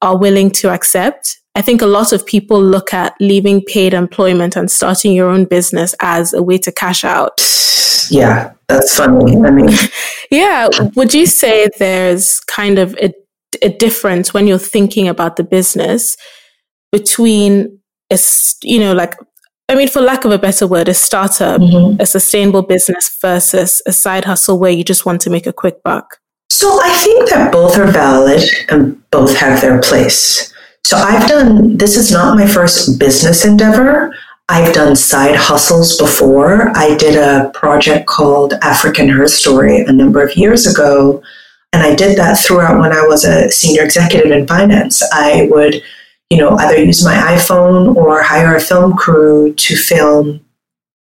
are 0.00 0.18
willing 0.18 0.50
to 0.50 0.70
accept. 0.70 1.38
I 1.54 1.62
think 1.62 1.82
a 1.82 1.86
lot 1.86 2.12
of 2.12 2.24
people 2.24 2.62
look 2.62 2.94
at 2.94 3.14
leaving 3.20 3.62
paid 3.62 3.94
employment 3.94 4.56
and 4.56 4.70
starting 4.70 5.12
your 5.12 5.28
own 5.28 5.44
business 5.44 5.94
as 6.00 6.32
a 6.32 6.42
way 6.42 6.58
to 6.58 6.72
cash 6.72 7.04
out. 7.04 7.32
Yeah, 8.10 8.52
that's 8.68 8.96
funny. 8.96 9.36
I 9.36 9.50
mean, 9.50 9.68
yeah. 10.30 10.68
Would 10.96 11.12
you 11.12 11.26
say 11.26 11.68
there's 11.78 12.40
kind 12.40 12.78
of 12.78 12.96
a, 13.00 13.12
a 13.62 13.68
difference 13.68 14.32
when 14.32 14.46
you're 14.46 14.58
thinking 14.58 15.08
about 15.08 15.36
the 15.36 15.44
business 15.44 16.16
between 16.90 17.78
a, 18.10 18.18
you 18.62 18.78
know, 18.78 18.94
like 18.94 19.14
I 19.68 19.74
mean, 19.74 19.88
for 19.88 20.00
lack 20.00 20.24
of 20.24 20.32
a 20.32 20.38
better 20.38 20.66
word, 20.66 20.88
a 20.88 20.94
startup, 20.94 21.60
mm-hmm. 21.60 22.00
a 22.00 22.04
sustainable 22.04 22.62
business 22.62 23.16
versus 23.20 23.80
a 23.86 23.92
side 23.92 24.24
hustle 24.24 24.58
where 24.58 24.70
you 24.70 24.84
just 24.84 25.06
want 25.06 25.20
to 25.22 25.30
make 25.30 25.46
a 25.46 25.52
quick 25.52 25.82
buck? 25.82 26.18
So 26.52 26.78
I 26.82 26.90
think 26.90 27.30
that 27.30 27.50
both 27.50 27.78
are 27.78 27.90
valid 27.90 28.42
and 28.68 29.02
both 29.10 29.34
have 29.38 29.62
their 29.62 29.80
place. 29.80 30.52
So 30.84 30.98
I've 30.98 31.26
done, 31.26 31.78
this 31.78 31.96
is 31.96 32.12
not 32.12 32.36
my 32.36 32.46
first 32.46 32.98
business 32.98 33.46
endeavor. 33.46 34.14
I've 34.50 34.74
done 34.74 34.94
side 34.94 35.34
hustles 35.34 35.96
before. 35.96 36.76
I 36.76 36.94
did 36.96 37.16
a 37.16 37.50
project 37.54 38.06
called 38.06 38.52
African 38.60 39.08
Her 39.08 39.26
Story 39.28 39.80
a 39.80 39.92
number 39.92 40.22
of 40.22 40.36
years 40.36 40.66
ago. 40.66 41.22
And 41.72 41.82
I 41.82 41.94
did 41.94 42.18
that 42.18 42.38
throughout 42.38 42.78
when 42.78 42.92
I 42.92 43.06
was 43.06 43.24
a 43.24 43.50
senior 43.50 43.82
executive 43.82 44.30
in 44.30 44.46
finance. 44.46 45.02
I 45.10 45.48
would 45.50 45.82
you 46.32 46.38
know, 46.38 46.56
either 46.56 46.82
use 46.82 47.04
my 47.04 47.14
iPhone 47.14 47.94
or 47.94 48.22
hire 48.22 48.56
a 48.56 48.60
film 48.60 48.96
crew 48.96 49.52
to 49.52 49.76
film, 49.76 50.40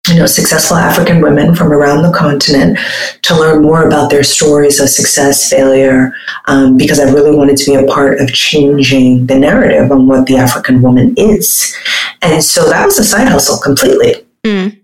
you 0.09 0.17
know, 0.17 0.27
successful 0.27 0.77
African 0.77 1.23
women 1.23 1.55
from 1.55 1.73
around 1.73 2.03
the 2.03 2.13
continent 2.13 2.79
to 3.23 3.35
learn 3.35 3.63
more 3.63 3.87
about 3.87 4.11
their 4.11 4.23
stories 4.23 4.79
of 4.79 4.91
success, 4.91 5.49
failure, 5.49 6.13
um, 6.47 6.77
because 6.77 7.01
I 7.01 7.05
really 7.05 7.35
wanted 7.35 7.57
to 7.59 7.71
be 7.71 7.75
a 7.75 7.87
part 7.87 8.21
of 8.21 8.29
changing 8.29 9.27
the 9.27 9.39
narrative 9.39 9.91
on 9.91 10.07
what 10.07 10.27
the 10.27 10.37
African 10.37 10.83
woman 10.83 11.15
is. 11.17 11.75
And 12.21 12.45
so 12.45 12.69
that 12.69 12.85
was 12.85 12.99
a 12.99 13.05
side 13.05 13.29
hustle 13.29 13.59
completely. 13.59 14.27
Mm. 14.45 14.81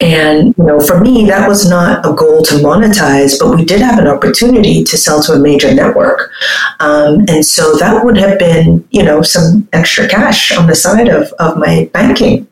And, 0.00 0.54
you 0.56 0.64
know, 0.64 0.78
for 0.78 1.00
me, 1.00 1.26
that 1.26 1.48
was 1.48 1.68
not 1.68 2.06
a 2.06 2.12
goal 2.12 2.42
to 2.42 2.54
monetize, 2.56 3.38
but 3.38 3.56
we 3.56 3.64
did 3.64 3.80
have 3.80 3.98
an 3.98 4.06
opportunity 4.06 4.84
to 4.84 4.96
sell 4.96 5.20
to 5.24 5.32
a 5.32 5.38
major 5.38 5.74
network. 5.74 6.30
Um, 6.78 7.24
and 7.28 7.44
so 7.44 7.74
that 7.78 8.04
would 8.04 8.16
have 8.16 8.38
been, 8.38 8.86
you 8.90 9.02
know, 9.02 9.22
some 9.22 9.68
extra 9.72 10.06
cash 10.06 10.56
on 10.56 10.68
the 10.68 10.76
side 10.76 11.08
of, 11.08 11.32
of 11.40 11.56
my 11.56 11.90
banking 11.92 12.47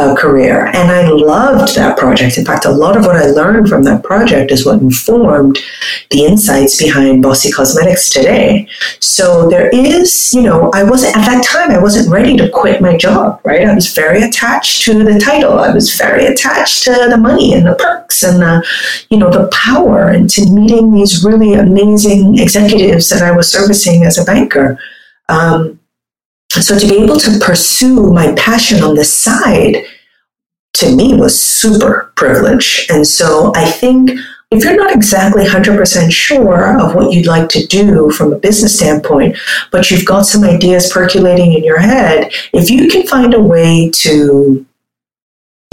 uh, 0.00 0.14
career. 0.16 0.66
And 0.68 0.90
I 0.90 1.08
loved 1.10 1.74
that 1.74 1.98
project. 1.98 2.38
In 2.38 2.44
fact, 2.44 2.64
a 2.64 2.70
lot 2.70 2.96
of 2.96 3.04
what 3.04 3.16
I 3.16 3.26
learned 3.26 3.68
from 3.68 3.82
that 3.84 4.02
project 4.02 4.50
is 4.50 4.64
what 4.64 4.80
informed 4.80 5.58
the 6.10 6.24
insights 6.24 6.78
behind 6.78 7.22
Bossy 7.22 7.50
Cosmetics 7.50 8.08
today. 8.08 8.66
So 9.00 9.48
there 9.50 9.68
is, 9.68 10.32
you 10.32 10.42
know, 10.42 10.70
I 10.72 10.84
wasn't, 10.84 11.16
at 11.16 11.26
that 11.26 11.44
time, 11.44 11.70
I 11.70 11.78
wasn't 11.78 12.08
ready 12.08 12.36
to 12.38 12.48
quit 12.48 12.80
my 12.80 12.96
job, 12.96 13.40
right? 13.44 13.68
I 13.68 13.74
was 13.74 13.92
very 13.92 14.22
attached 14.22 14.82
to 14.82 15.04
the 15.04 15.20
title. 15.20 15.58
I 15.58 15.70
was 15.70 15.94
very 15.94 16.26
attached 16.26 16.84
to 16.84 16.92
the 17.10 17.18
money 17.18 17.52
and 17.52 17.66
the 17.66 17.74
perks 17.74 18.22
and 18.22 18.40
the, 18.40 18.66
you 19.10 19.18
know, 19.18 19.30
the 19.30 19.48
power 19.48 20.08
and 20.08 20.30
to 20.30 20.50
meeting 20.50 20.92
these 20.92 21.24
really 21.24 21.54
amazing 21.54 22.38
executives 22.38 23.10
that 23.10 23.22
I 23.22 23.32
was 23.32 23.52
servicing 23.52 24.04
as 24.04 24.16
a 24.16 24.24
banker. 24.24 24.78
Um, 25.28 25.79
so 26.50 26.78
to 26.78 26.88
be 26.88 26.98
able 26.98 27.18
to 27.18 27.38
pursue 27.38 28.12
my 28.12 28.34
passion 28.34 28.82
on 28.82 28.94
the 28.94 29.04
side 29.04 29.84
to 30.74 30.94
me 30.94 31.14
was 31.14 31.42
super 31.42 32.12
privilege. 32.16 32.86
And 32.90 33.06
so 33.06 33.52
I 33.54 33.70
think 33.70 34.10
if 34.50 34.64
you're 34.64 34.76
not 34.76 34.92
exactly 34.92 35.44
100% 35.44 36.12
sure 36.12 36.80
of 36.80 36.94
what 36.94 37.12
you'd 37.12 37.26
like 37.26 37.48
to 37.50 37.66
do 37.66 38.10
from 38.10 38.32
a 38.32 38.38
business 38.38 38.76
standpoint, 38.76 39.36
but 39.70 39.90
you've 39.90 40.04
got 40.04 40.22
some 40.22 40.42
ideas 40.42 40.92
percolating 40.92 41.52
in 41.52 41.62
your 41.62 41.78
head, 41.78 42.32
if 42.52 42.68
you 42.68 42.88
can 42.88 43.06
find 43.06 43.32
a 43.32 43.40
way 43.40 43.90
to 43.90 44.66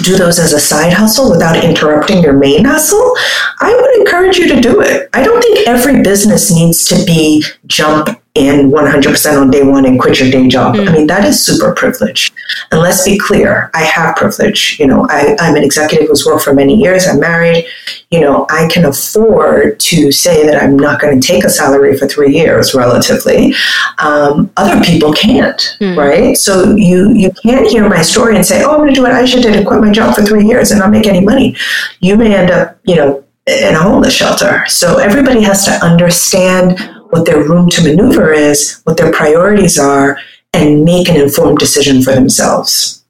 do 0.04 0.16
those 0.16 0.38
as 0.38 0.54
a 0.54 0.60
side 0.60 0.94
hustle 0.94 1.32
without 1.32 1.64
interrupting 1.64 2.22
your 2.22 2.34
main 2.34 2.66
hustle, 2.66 3.16
I 3.60 3.76
would 3.76 4.00
encourage 4.00 4.38
you 4.38 4.48
to 4.54 4.62
do 4.62 4.80
it. 4.82 5.10
I 5.12 5.24
don't 5.24 5.42
think 5.42 5.68
every 5.68 6.04
business 6.04 6.54
needs 6.54 6.86
to 6.86 7.04
be 7.04 7.44
jump 7.66 8.22
in 8.38 8.70
100% 8.72 9.41
on 9.41 9.50
day 9.50 9.63
one 9.63 9.86
and 9.86 10.00
quit 10.00 10.20
your 10.20 10.29
day 10.29 10.48
job. 10.48 10.75
Mm. 10.75 10.88
I 10.88 10.91
mean, 10.94 11.08
that 11.08 11.25
is 11.25 11.44
super 11.44 11.74
privilege. 11.74 12.32
And 12.72 12.79
let's 12.79 13.03
be 13.03 13.17
clear, 13.17 13.72
I 13.74 13.84
have 13.84 14.15
privilege. 14.15 14.79
You 14.79 14.86
know, 14.88 15.08
I, 15.10 15.36
I'm 15.39 15.56
an 15.56 15.63
executive 15.63 16.08
who's 16.08 16.25
worked 16.25 16.44
for 16.44 16.53
many 16.53 16.75
years. 16.75 17.08
I'm 17.08 17.20
married. 17.20 17.65
You 18.12 18.22
know, 18.22 18.46
I 18.50 18.70
can 18.72 18.86
afford 18.86 19.79
to 19.79 20.12
say 20.12 20.46
that 20.46 20.62
I'm 20.62 20.77
not 20.77 21.01
going 21.01 21.20
to 21.20 21.27
take 21.27 21.44
a 21.44 21.50
salary 21.50 21.98
for 21.98 22.08
three 22.08 22.34
years, 22.34 22.75
relatively. 22.75 23.53
Um, 23.98 24.51
other 24.56 24.84
people 24.84 25.13
can't, 25.13 25.60
mm. 25.82 25.98
right? 25.98 26.38
So 26.38 26.75
you 26.75 27.12
you 27.13 27.32
can't 27.44 27.67
hear 27.67 27.89
my 27.89 28.01
story 28.01 28.36
and 28.36 28.46
say, 28.46 28.63
"Oh, 28.63 28.72
I'm 28.72 28.77
going 28.77 28.89
to 28.89 28.96
do 28.96 29.01
what 29.01 29.12
I 29.12 29.25
should 29.25 29.44
did 29.44 29.56
and 29.56 29.65
quit 29.65 29.82
my 29.82 29.91
job 29.91 30.15
for 30.15 30.24
three 30.24 30.46
years 30.46 30.72
and 30.72 30.79
not 30.79 30.91
make 30.91 31.08
any 31.08 31.25
money." 31.25 31.56
You 32.00 32.15
may 32.15 32.36
end 32.36 32.51
up, 32.51 32.79
you 32.86 32.96
know, 32.96 33.24
in 33.48 33.75
a 33.75 33.82
homeless 33.82 34.13
shelter. 34.13 34.65
So 34.67 34.98
everybody 34.98 35.41
has 35.41 35.65
to 35.65 35.72
understand 35.84 36.77
what 37.10 37.26
their 37.26 37.44
room 37.44 37.70
to 37.70 37.84
maneuver 37.84 38.32
is, 38.32 38.82
what 38.84 38.98
their 38.98 39.12
priorities 39.12 39.78
are, 39.80 40.20
and 40.54 40.84
make 40.84 41.10
an 41.10 41.18
informed 41.18 41.58
decision 41.58 42.02
for 42.02 42.14
themselves. 42.14 43.04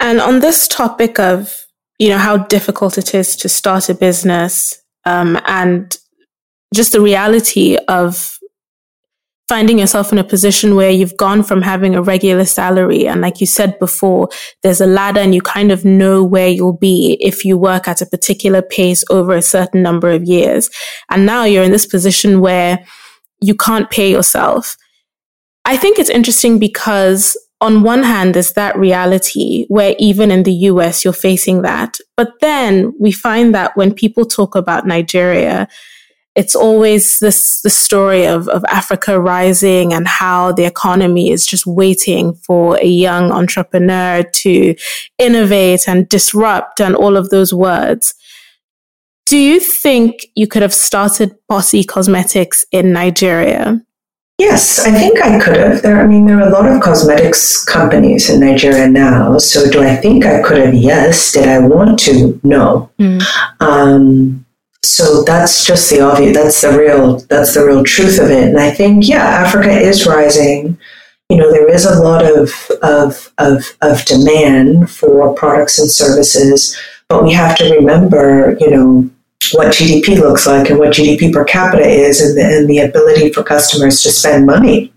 And 0.00 0.20
on 0.20 0.40
this 0.40 0.68
topic 0.68 1.18
of, 1.18 1.66
you 1.98 2.08
know, 2.08 2.18
how 2.18 2.36
difficult 2.36 2.98
it 2.98 3.14
is 3.14 3.36
to 3.36 3.48
start 3.48 3.88
a 3.88 3.94
business 3.94 4.82
um, 5.04 5.40
and 5.46 5.96
just 6.74 6.92
the 6.92 7.00
reality 7.00 7.76
of 7.88 8.37
finding 9.48 9.78
yourself 9.78 10.12
in 10.12 10.18
a 10.18 10.24
position 10.24 10.74
where 10.74 10.90
you've 10.90 11.16
gone 11.16 11.42
from 11.42 11.62
having 11.62 11.94
a 11.94 12.02
regular 12.02 12.44
salary 12.44 13.08
and 13.08 13.20
like 13.20 13.40
you 13.40 13.46
said 13.46 13.78
before 13.78 14.28
there's 14.62 14.80
a 14.80 14.86
ladder 14.86 15.20
and 15.20 15.34
you 15.34 15.40
kind 15.40 15.72
of 15.72 15.84
know 15.84 16.22
where 16.22 16.48
you'll 16.48 16.76
be 16.76 17.16
if 17.20 17.44
you 17.44 17.56
work 17.56 17.88
at 17.88 18.02
a 18.02 18.06
particular 18.06 18.60
pace 18.60 19.02
over 19.10 19.34
a 19.34 19.42
certain 19.42 19.82
number 19.82 20.10
of 20.10 20.24
years 20.24 20.68
and 21.10 21.24
now 21.24 21.44
you're 21.44 21.64
in 21.64 21.72
this 21.72 21.86
position 21.86 22.40
where 22.40 22.84
you 23.40 23.54
can't 23.54 23.90
pay 23.90 24.10
yourself 24.10 24.76
i 25.64 25.76
think 25.76 25.98
it's 25.98 26.10
interesting 26.10 26.58
because 26.58 27.36
on 27.60 27.82
one 27.82 28.04
hand, 28.04 28.34
there's 28.34 28.52
that 28.52 28.78
reality 28.78 29.66
where 29.68 29.96
even 29.98 30.30
in 30.30 30.44
the 30.44 30.52
US, 30.52 31.04
you're 31.04 31.12
facing 31.12 31.62
that. 31.62 31.98
But 32.16 32.34
then 32.40 32.92
we 33.00 33.10
find 33.10 33.54
that 33.54 33.76
when 33.76 33.92
people 33.92 34.24
talk 34.24 34.54
about 34.54 34.86
Nigeria, 34.86 35.66
it's 36.38 36.54
always 36.54 37.18
this 37.18 37.60
the 37.62 37.70
story 37.70 38.24
of, 38.24 38.48
of 38.48 38.64
Africa 38.68 39.20
rising 39.20 39.92
and 39.92 40.06
how 40.06 40.52
the 40.52 40.64
economy 40.64 41.30
is 41.30 41.44
just 41.44 41.66
waiting 41.66 42.32
for 42.46 42.78
a 42.78 42.86
young 42.86 43.32
entrepreneur 43.32 44.22
to 44.22 44.76
innovate 45.18 45.88
and 45.88 46.08
disrupt 46.08 46.80
and 46.80 46.94
all 46.94 47.16
of 47.16 47.30
those 47.30 47.52
words. 47.52 48.14
Do 49.26 49.36
you 49.36 49.58
think 49.58 50.26
you 50.36 50.46
could 50.46 50.62
have 50.62 50.72
started 50.72 51.34
Bossy 51.48 51.82
Cosmetics 51.82 52.64
in 52.70 52.92
Nigeria? 52.92 53.82
Yes, 54.38 54.78
I 54.78 54.92
think 54.92 55.20
I 55.20 55.40
could 55.40 55.56
have. 55.56 55.82
There, 55.82 56.00
I 56.00 56.06
mean, 56.06 56.26
there 56.26 56.38
are 56.38 56.48
a 56.48 56.52
lot 56.52 56.70
of 56.70 56.80
cosmetics 56.80 57.64
companies 57.64 58.30
in 58.30 58.38
Nigeria 58.38 58.88
now. 58.88 59.36
So, 59.38 59.68
do 59.68 59.82
I 59.82 59.96
think 59.96 60.24
I 60.24 60.40
could 60.42 60.58
have? 60.58 60.74
Yes. 60.74 61.32
Did 61.32 61.48
I 61.48 61.58
want 61.58 61.98
to? 62.06 62.40
No. 62.44 62.88
Mm. 63.00 63.20
Um, 63.58 64.46
so 64.82 65.22
that's 65.24 65.64
just 65.64 65.90
the 65.90 66.00
obvious 66.00 66.36
that's 66.36 66.60
the 66.60 66.78
real 66.78 67.18
that's 67.28 67.54
the 67.54 67.64
real 67.64 67.84
truth 67.84 68.18
of 68.18 68.30
it. 68.30 68.48
And 68.48 68.58
i 68.58 68.70
think 68.70 69.06
yeah 69.06 69.24
africa 69.24 69.70
is 69.70 70.06
rising. 70.06 70.78
You 71.28 71.36
know 71.36 71.50
there 71.50 71.68
is 71.68 71.84
a 71.84 72.00
lot 72.00 72.24
of 72.24 72.52
of 72.82 73.32
of, 73.38 73.76
of 73.82 74.04
demand 74.06 74.90
for 74.90 75.34
products 75.34 75.78
and 75.78 75.90
services 75.90 76.76
but 77.08 77.22
we 77.22 77.32
have 77.32 77.56
to 77.58 77.74
remember 77.74 78.56
you 78.60 78.70
know 78.70 79.10
what 79.52 79.68
gdp 79.68 80.18
looks 80.18 80.46
like 80.46 80.70
and 80.70 80.78
what 80.78 80.92
gdp 80.92 81.32
per 81.32 81.44
capita 81.44 81.86
is 81.86 82.20
and 82.20 82.36
the, 82.36 82.58
and 82.58 82.68
the 82.68 82.78
ability 82.78 83.32
for 83.32 83.42
customers 83.42 84.02
to 84.02 84.10
spend 84.10 84.46
money. 84.46 84.92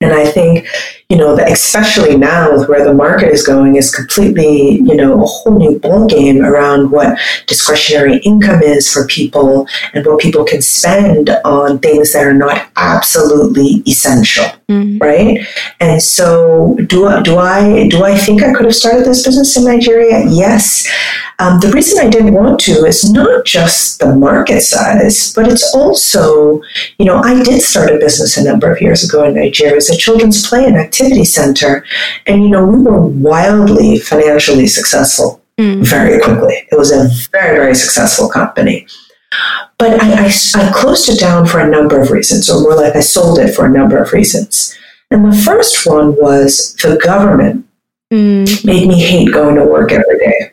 And 0.00 0.12
I 0.12 0.26
think, 0.26 0.66
you 1.14 1.20
know, 1.20 1.38
especially 1.38 2.16
now 2.16 2.52
with 2.52 2.68
where 2.68 2.84
the 2.84 2.92
market 2.92 3.28
is 3.28 3.46
going 3.46 3.76
is 3.76 3.94
completely, 3.94 4.80
you 4.80 4.96
know, 4.96 5.22
a 5.22 5.24
whole 5.24 5.56
new 5.56 5.78
ballgame 5.78 6.44
around 6.44 6.90
what 6.90 7.16
discretionary 7.46 8.16
income 8.24 8.60
is 8.60 8.92
for 8.92 9.06
people 9.06 9.68
and 9.92 10.04
what 10.04 10.18
people 10.18 10.42
can 10.42 10.60
spend 10.60 11.30
on 11.44 11.78
things 11.78 12.12
that 12.12 12.26
are 12.26 12.34
not 12.34 12.68
absolutely 12.74 13.84
essential, 13.86 14.46
mm-hmm. 14.68 14.98
right? 14.98 15.46
And 15.78 16.02
so, 16.02 16.76
do 16.88 17.06
I, 17.06 17.22
do 17.22 17.38
I 17.38 17.86
do 17.86 18.02
I 18.02 18.18
think 18.18 18.42
I 18.42 18.52
could 18.52 18.64
have 18.64 18.74
started 18.74 19.04
this 19.04 19.24
business 19.24 19.56
in 19.56 19.62
Nigeria? 19.66 20.24
Yes. 20.28 20.90
Um, 21.38 21.60
the 21.60 21.70
reason 21.70 22.04
I 22.04 22.08
didn't 22.08 22.34
want 22.34 22.60
to 22.60 22.84
is 22.84 23.10
not 23.10 23.44
just 23.44 24.00
the 24.00 24.14
market 24.14 24.62
size, 24.62 25.32
but 25.32 25.48
it's 25.48 25.74
also, 25.74 26.62
you 26.98 27.04
know, 27.04 27.18
I 27.18 27.42
did 27.42 27.60
start 27.60 27.90
a 27.90 27.98
business 27.98 28.36
a 28.36 28.44
number 28.44 28.72
of 28.72 28.80
years 28.80 29.02
ago 29.02 29.24
in 29.24 29.34
Nigeria 29.34 29.76
as 29.76 29.90
a 29.90 29.96
children's 29.96 30.46
play 30.46 30.64
and 30.64 30.76
activity 30.76 31.03
center. 31.24 31.84
And, 32.26 32.42
you 32.42 32.48
know, 32.48 32.64
we 32.64 32.78
were 32.78 33.06
wildly 33.06 33.98
financially 33.98 34.66
successful 34.66 35.42
mm. 35.58 35.84
very 35.84 36.20
quickly. 36.20 36.66
It 36.70 36.78
was 36.78 36.92
a 36.92 37.08
very, 37.30 37.58
very 37.58 37.74
successful 37.74 38.28
company. 38.28 38.86
But 39.78 40.00
I, 40.00 40.26
I, 40.26 40.32
I 40.54 40.72
closed 40.72 41.08
it 41.08 41.18
down 41.18 41.46
for 41.46 41.58
a 41.58 41.68
number 41.68 42.00
of 42.00 42.10
reasons, 42.10 42.48
or 42.48 42.60
more 42.60 42.76
like 42.76 42.94
I 42.94 43.00
sold 43.00 43.38
it 43.38 43.54
for 43.54 43.66
a 43.66 43.70
number 43.70 44.00
of 44.00 44.12
reasons. 44.12 44.76
And 45.10 45.30
the 45.30 45.36
first 45.36 45.86
one 45.86 46.16
was 46.16 46.74
the 46.76 46.96
government 46.96 47.66
mm. 48.14 48.64
made 48.64 48.88
me 48.88 49.00
hate 49.00 49.32
going 49.32 49.56
to 49.56 49.64
work 49.64 49.92
every 49.92 50.18
day. 50.18 50.52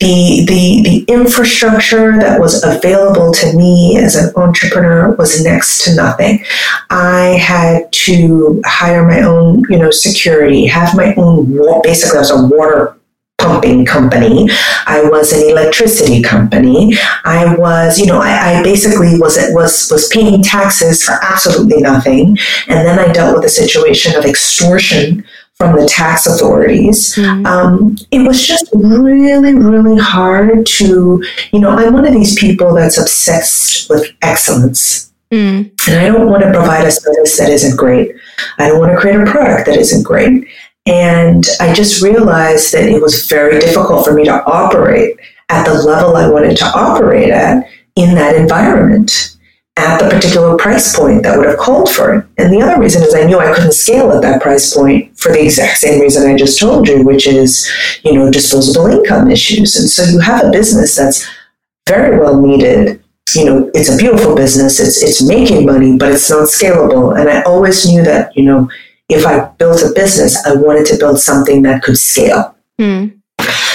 The, 0.00 0.44
the, 0.46 0.82
the 0.82 1.04
infrastructure 1.08 2.18
that 2.18 2.40
was 2.40 2.62
available 2.62 3.32
to 3.32 3.56
me 3.56 3.98
as 3.98 4.14
an 4.14 4.34
entrepreneur 4.36 5.14
was 5.14 5.42
next 5.42 5.84
to 5.84 5.94
nothing. 5.94 6.44
I 6.90 7.38
had 7.40 7.90
to 8.04 8.60
hire 8.66 9.06
my 9.06 9.22
own, 9.22 9.64
you 9.70 9.78
know, 9.78 9.90
security, 9.90 10.66
have 10.66 10.94
my 10.94 11.14
own, 11.14 11.82
basically 11.82 12.18
I 12.18 12.20
was 12.20 12.30
a 12.30 12.46
water 12.46 12.96
pumping 13.38 13.84
company. 13.84 14.48
I 14.86 15.02
was 15.04 15.32
an 15.32 15.48
electricity 15.50 16.22
company. 16.22 16.94
I 17.24 17.54
was, 17.56 17.98
you 17.98 18.06
know, 18.06 18.20
I, 18.20 18.58
I, 18.58 18.62
basically 18.62 19.18
was 19.18 19.38
was 19.50 19.88
was 19.90 20.08
paying 20.08 20.42
taxes 20.42 21.04
for 21.04 21.18
absolutely 21.22 21.82
nothing. 21.82 22.38
And 22.68 22.86
then 22.86 22.98
I 22.98 23.12
dealt 23.12 23.36
with 23.36 23.44
a 23.44 23.50
situation 23.50 24.16
of 24.16 24.24
extortion 24.24 25.24
from 25.56 25.78
the 25.78 25.86
tax 25.86 26.26
authorities. 26.26 27.14
Mm-hmm. 27.14 27.46
Um, 27.46 27.96
it 28.10 28.26
was 28.26 28.46
just 28.46 28.68
really, 28.74 29.54
really 29.54 29.98
hard 29.98 30.66
to, 30.66 31.24
you 31.52 31.58
know, 31.58 31.70
I'm 31.70 31.94
one 31.94 32.06
of 32.06 32.12
these 32.12 32.38
people 32.38 32.74
that's 32.74 32.98
obsessed 32.98 33.88
with 33.88 34.06
excellence. 34.22 35.12
Mm. 35.32 35.72
And 35.88 35.98
I 35.98 36.08
don't 36.08 36.30
want 36.30 36.42
to 36.44 36.52
provide 36.52 36.86
a 36.86 36.90
service 36.90 37.38
that 37.38 37.48
isn't 37.48 37.76
great. 37.76 38.14
I 38.58 38.68
don't 38.68 38.78
want 38.78 38.92
to 38.92 38.98
create 38.98 39.18
a 39.18 39.24
product 39.24 39.66
that 39.66 39.76
isn't 39.76 40.02
great. 40.02 40.46
And 40.84 41.44
I 41.58 41.72
just 41.72 42.02
realized 42.02 42.72
that 42.74 42.88
it 42.88 43.02
was 43.02 43.26
very 43.26 43.58
difficult 43.58 44.04
for 44.04 44.12
me 44.12 44.24
to 44.24 44.44
operate 44.44 45.18
at 45.48 45.64
the 45.64 45.74
level 45.74 46.16
I 46.16 46.28
wanted 46.28 46.56
to 46.58 46.66
operate 46.66 47.30
at 47.30 47.66
in 47.96 48.14
that 48.14 48.36
environment 48.36 49.35
at 49.76 49.98
the 49.98 50.08
particular 50.08 50.56
price 50.56 50.96
point 50.96 51.22
that 51.22 51.36
would 51.36 51.46
have 51.46 51.58
called 51.58 51.90
for 51.90 52.14
it. 52.14 52.26
And 52.38 52.52
the 52.52 52.62
other 52.62 52.80
reason 52.80 53.02
is 53.02 53.14
I 53.14 53.24
knew 53.24 53.38
I 53.38 53.54
couldn't 53.54 53.72
scale 53.72 54.10
at 54.10 54.22
that 54.22 54.40
price 54.40 54.74
point 54.74 55.18
for 55.18 55.32
the 55.32 55.44
exact 55.44 55.78
same 55.78 56.00
reason 56.00 56.28
I 56.28 56.34
just 56.34 56.58
told 56.58 56.88
you, 56.88 57.04
which 57.04 57.26
is, 57.26 57.70
you 58.02 58.14
know, 58.14 58.30
disposable 58.30 58.86
income 58.86 59.30
issues. 59.30 59.76
And 59.76 59.88
so 59.88 60.04
you 60.04 60.18
have 60.20 60.44
a 60.44 60.50
business 60.50 60.96
that's 60.96 61.28
very 61.86 62.18
well 62.18 62.40
needed. 62.40 63.02
You 63.34 63.44
know, 63.44 63.70
it's 63.74 63.92
a 63.92 63.98
beautiful 63.98 64.34
business. 64.34 64.80
It's 64.80 65.02
it's 65.02 65.26
making 65.26 65.66
money, 65.66 65.98
but 65.98 66.12
it's 66.12 66.30
not 66.30 66.48
scalable. 66.48 67.18
And 67.18 67.28
I 67.28 67.42
always 67.42 67.86
knew 67.86 68.02
that, 68.02 68.34
you 68.36 68.44
know, 68.44 68.70
if 69.08 69.26
I 69.26 69.46
built 69.58 69.82
a 69.82 69.92
business, 69.94 70.44
I 70.46 70.54
wanted 70.54 70.86
to 70.86 70.96
build 70.96 71.20
something 71.20 71.62
that 71.62 71.82
could 71.82 71.98
scale. 71.98 72.56
Mm. 72.78 73.20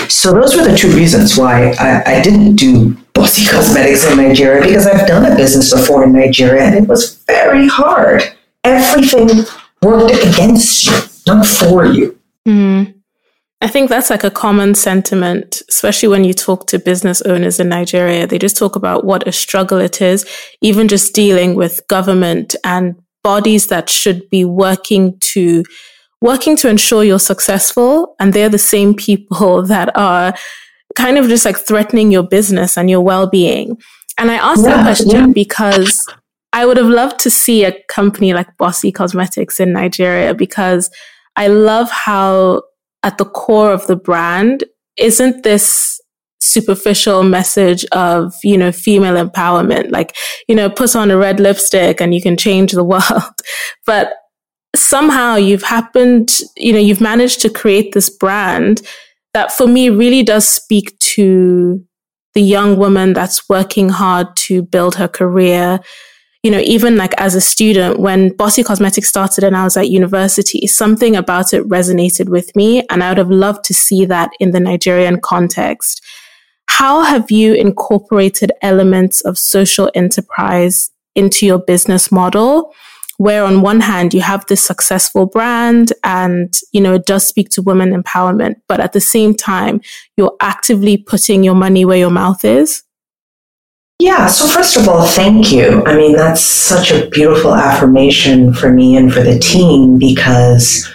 So 0.10 0.34
those 0.34 0.56
were 0.56 0.64
the 0.64 0.76
two 0.76 0.92
reasons 0.96 1.38
why 1.38 1.74
I, 1.80 2.18
I 2.18 2.22
didn't 2.22 2.56
do 2.56 2.98
Bossy 3.22 3.46
Cosmetics 3.46 4.10
in 4.10 4.18
Nigeria 4.18 4.66
because 4.66 4.88
I've 4.88 5.06
done 5.08 5.32
a 5.32 5.36
business 5.36 5.72
before 5.72 6.04
in 6.04 6.12
Nigeria 6.12 6.64
and 6.64 6.74
it 6.74 6.90
was 6.90 7.18
very 7.26 7.68
hard. 7.68 8.24
Everything 8.64 9.46
worked 9.84 10.16
against 10.26 10.88
you, 10.88 10.94
not 11.28 11.46
for 11.46 11.86
you. 11.86 12.20
Mm. 12.48 12.96
I 13.62 13.68
think 13.68 13.90
that's 13.90 14.10
like 14.10 14.24
a 14.24 14.32
common 14.32 14.74
sentiment, 14.74 15.62
especially 15.70 16.10
when 16.10 16.24
you 16.24 16.34
talk 16.34 16.66
to 16.68 16.80
business 16.80 17.22
owners 17.22 17.60
in 17.60 17.70
Nigeria. 17.70 18.26
They 18.26 18.40
just 18.40 18.58
talk 18.58 18.76
about 18.76 19.06
what 19.06 19.28
a 19.28 19.32
struggle 19.32 19.78
it 19.78 20.02
is, 20.02 20.26
even 20.62 20.88
just 20.88 21.14
dealing 21.14 21.54
with 21.54 21.86
government 21.88 22.56
and 22.64 22.96
bodies 23.24 23.68
that 23.68 23.88
should 23.88 24.28
be 24.32 24.46
working 24.46 25.20
to 25.20 25.64
working 26.24 26.56
to 26.56 26.70
ensure 26.70 27.04
you're 27.04 27.20
successful 27.20 28.16
and 28.20 28.34
they're 28.34 28.50
the 28.50 28.58
same 28.58 28.96
people 28.96 29.62
that 29.68 29.96
are 29.96 30.34
kind 30.96 31.18
of 31.18 31.28
just 31.28 31.46
like 31.46 31.58
threatening 31.58 32.12
your 32.12 32.24
business 32.24 32.78
and 32.78 32.90
your 32.90 33.02
well-being 33.02 33.78
and 34.18 34.32
i 34.32 34.36
asked 34.36 34.64
yeah, 34.64 34.78
that 34.78 34.84
question 34.84 35.28
yeah. 35.28 35.28
because 35.28 36.06
i 36.54 36.66
would 36.66 36.78
have 36.78 36.88
loved 36.88 37.20
to 37.20 37.30
see 37.30 37.64
a 37.64 37.78
company 37.88 38.34
like 38.34 38.48
bossy 38.58 38.92
cosmetics 38.92 39.60
in 39.60 39.72
nigeria 39.74 40.34
because 40.34 40.90
i 41.36 41.48
love 41.48 41.90
how 41.90 42.62
at 43.04 43.18
the 43.18 43.26
core 43.26 43.72
of 43.72 43.88
the 43.88 43.96
brand 43.96 44.64
isn't 44.98 45.44
this 45.44 46.00
superficial 46.42 47.24
message 47.24 47.86
of, 47.92 48.34
you 48.44 48.58
know, 48.58 48.72
female 48.72 49.14
empowerment, 49.14 49.92
like, 49.92 50.16
you 50.48 50.56
know, 50.56 50.70
put 50.70 50.96
on 50.96 51.12
a 51.12 51.18
red 51.18 51.40
lipstick 51.40 52.02
and 52.02 52.14
you 52.14 52.22
can 52.22 52.36
change 52.36 52.72
the 52.72 52.84
world. 52.94 53.34
but 53.86 54.14
somehow 54.76 55.36
you've 55.36 55.64
happened, 55.64 56.40
you 56.58 56.74
know, 56.74 56.80
you've 56.80 57.02
managed 57.02 57.42
to 57.42 57.50
create 57.50 57.94
this 57.94 58.10
brand 58.10 58.82
that 59.34 59.52
for 59.52 59.68
me 59.68 59.90
really 59.90 60.24
does 60.24 60.48
speak 60.48 60.98
to 61.00 61.84
the 62.34 62.42
young 62.42 62.78
woman 62.78 63.14
that's 63.14 63.50
working 63.50 63.90
hard 63.90 64.28
to 64.36 64.64
build 64.64 64.96
her 64.96 65.08
career. 65.08 65.80
You 66.44 66.52
know, 66.52 66.60
even 66.60 66.98
like 66.98 67.14
as 67.20 67.36
a 67.36 67.42
student, 67.42 68.00
when 68.00 68.36
Bossy 68.36 68.64
Cosmetics 68.64 69.10
started 69.10 69.44
and 69.44 69.56
I 69.56 69.64
was 69.64 69.78
at 69.78 69.90
university, 69.90 70.66
something 70.66 71.16
about 71.16 71.54
it 71.54 71.68
resonated 71.68 72.30
with 72.30 72.56
me. 72.56 72.84
And 72.90 73.04
I 73.04 73.10
would 73.10 73.18
have 73.18 73.30
loved 73.30 73.64
to 73.66 73.74
see 73.74 74.06
that 74.06 74.32
in 74.40 74.52
the 74.52 74.60
Nigerian 74.60 75.20
context. 75.20 76.04
How 76.68 77.04
have 77.04 77.30
you 77.30 77.54
incorporated 77.54 78.52
elements 78.62 79.22
of 79.22 79.38
social 79.38 79.92
enterprise 79.94 80.90
into 81.16 81.46
your 81.46 81.60
business 81.60 82.12
model? 82.12 82.74
Where 83.22 83.44
on 83.44 83.62
one 83.62 83.82
hand 83.82 84.16
you 84.16 84.22
have 84.22 84.48
this 84.48 84.64
successful 84.64 85.28
brand 85.28 85.94
and, 86.04 86.52
you 86.72 86.82
know, 86.82 86.96
it 86.96 87.06
does 87.06 87.28
speak 87.28 87.50
to 87.50 87.62
women 87.62 87.92
empowerment, 87.94 88.56
but 88.68 88.80
at 88.80 88.94
the 88.94 89.00
same 89.00 89.36
time, 89.36 89.80
you're 90.18 90.36
actively 90.42 90.98
putting 90.98 91.44
your 91.44 91.54
money 91.54 91.86
where 91.86 92.00
your 92.00 92.10
mouth 92.10 92.44
is? 92.44 92.82
Yeah, 94.00 94.26
so 94.26 94.48
first 94.48 94.76
of 94.76 94.90
all, 94.90 95.06
thank 95.06 95.52
you. 95.52 95.84
I 95.86 95.96
mean, 95.96 96.14
that's 96.16 96.42
such 96.42 96.92
a 96.92 97.08
beautiful 97.10 97.54
affirmation 97.54 98.56
for 98.56 98.74
me 98.74 98.98
and 98.98 99.14
for 99.14 99.22
the 99.22 99.38
team 99.38 100.00
because 100.00 100.92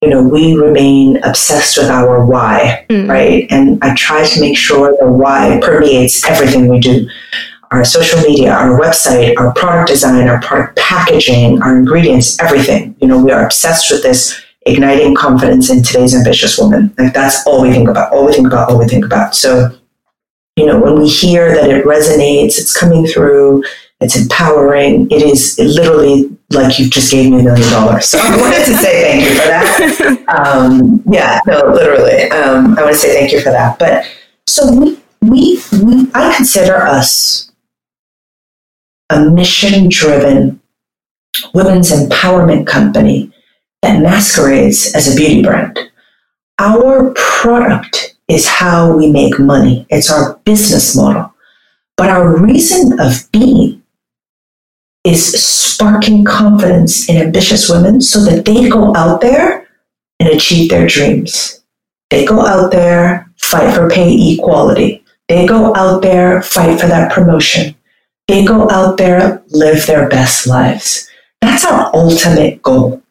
you 0.00 0.08
know, 0.08 0.22
we 0.22 0.54
remain 0.54 1.22
obsessed 1.22 1.76
with 1.76 1.90
our 1.90 2.24
why, 2.24 2.86
mm. 2.88 3.08
right? 3.10 3.46
And 3.50 3.82
I 3.84 3.94
try 3.94 4.24
to 4.24 4.40
make 4.40 4.56
sure 4.56 4.96
the 4.98 5.10
why 5.10 5.60
permeates 5.62 6.24
everything 6.24 6.68
we 6.68 6.78
do. 6.78 7.08
Our 7.70 7.84
social 7.84 8.20
media, 8.22 8.52
our 8.52 8.80
website, 8.80 9.36
our 9.36 9.52
product 9.52 9.88
design, 9.88 10.28
our 10.28 10.40
product 10.40 10.76
packaging, 10.76 11.60
our 11.62 11.76
ingredients, 11.76 12.40
everything. 12.40 12.96
You 13.00 13.08
know, 13.08 13.22
we 13.22 13.30
are 13.30 13.44
obsessed 13.44 13.90
with 13.90 14.02
this 14.02 14.42
igniting 14.62 15.14
confidence 15.14 15.70
in 15.70 15.82
today's 15.82 16.14
ambitious 16.14 16.58
woman. 16.58 16.94
Like 16.98 17.14
that's 17.14 17.46
all 17.46 17.62
we 17.62 17.70
think 17.70 17.88
about, 17.88 18.12
all 18.12 18.26
we 18.26 18.32
think 18.32 18.46
about, 18.46 18.70
all 18.70 18.78
we 18.78 18.86
think 18.86 19.04
about. 19.04 19.34
So, 19.34 19.70
you 20.56 20.66
know, 20.66 20.80
when 20.80 20.98
we 20.98 21.08
hear 21.08 21.54
that 21.54 21.70
it 21.70 21.84
resonates, 21.84 22.58
it's 22.58 22.76
coming 22.76 23.06
through, 23.06 23.62
it's 24.00 24.16
empowering. 24.16 25.10
It 25.10 25.22
is 25.22 25.58
literally 25.58 26.36
like 26.50 26.78
you 26.78 26.88
just 26.88 27.10
gave 27.10 27.30
me 27.30 27.40
a 27.40 27.42
million 27.42 27.70
dollars. 27.70 28.06
So 28.06 28.18
I 28.22 28.36
wanted 28.36 28.64
to 28.64 28.76
say 28.76 29.02
thank 29.02 29.24
you 29.24 29.30
for 29.30 29.46
that. 29.46 30.24
Um, 30.28 31.02
yeah, 31.10 31.40
no, 31.46 31.72
literally. 31.72 32.30
Um, 32.30 32.76
I 32.76 32.82
want 32.82 32.92
to 32.94 33.00
say 33.00 33.14
thank 33.14 33.32
you 33.32 33.40
for 33.40 33.50
that. 33.50 33.78
But 33.78 34.04
so 34.46 34.70
we, 34.70 34.98
we, 35.22 35.58
we 35.82 36.06
I 36.12 36.34
consider 36.36 36.76
us 36.76 37.47
a 39.10 39.30
mission 39.30 39.88
driven 39.88 40.60
women's 41.54 41.90
empowerment 41.90 42.66
company 42.66 43.32
that 43.82 44.02
masquerades 44.02 44.94
as 44.94 45.12
a 45.12 45.16
beauty 45.16 45.42
brand. 45.42 45.78
Our 46.58 47.12
product 47.14 48.16
is 48.28 48.46
how 48.46 48.96
we 48.96 49.10
make 49.10 49.38
money. 49.38 49.86
It's 49.88 50.10
our 50.10 50.36
business 50.44 50.96
model. 50.96 51.32
But 51.96 52.10
our 52.10 52.36
reason 52.36 53.00
of 53.00 53.30
being 53.32 53.82
is 55.04 55.32
sparking 55.42 56.24
confidence 56.24 57.08
in 57.08 57.16
ambitious 57.16 57.68
women 57.68 58.00
so 58.00 58.22
that 58.24 58.44
they 58.44 58.68
go 58.68 58.94
out 58.94 59.20
there 59.20 59.68
and 60.20 60.28
achieve 60.28 60.70
their 60.70 60.86
dreams. 60.86 61.64
They 62.10 62.24
go 62.24 62.44
out 62.44 62.72
there, 62.72 63.30
fight 63.38 63.74
for 63.74 63.88
pay 63.88 64.34
equality. 64.34 65.04
They 65.28 65.46
go 65.46 65.74
out 65.74 66.02
there, 66.02 66.42
fight 66.42 66.80
for 66.80 66.86
that 66.86 67.12
promotion. 67.12 67.74
They 68.28 68.44
go 68.44 68.68
out 68.70 68.98
there, 68.98 69.42
live 69.48 69.86
their 69.86 70.08
best 70.08 70.46
lives. 70.46 71.08
That's 71.40 71.64
our 71.64 71.90
ultimate 71.94 72.62
goal. 72.62 73.02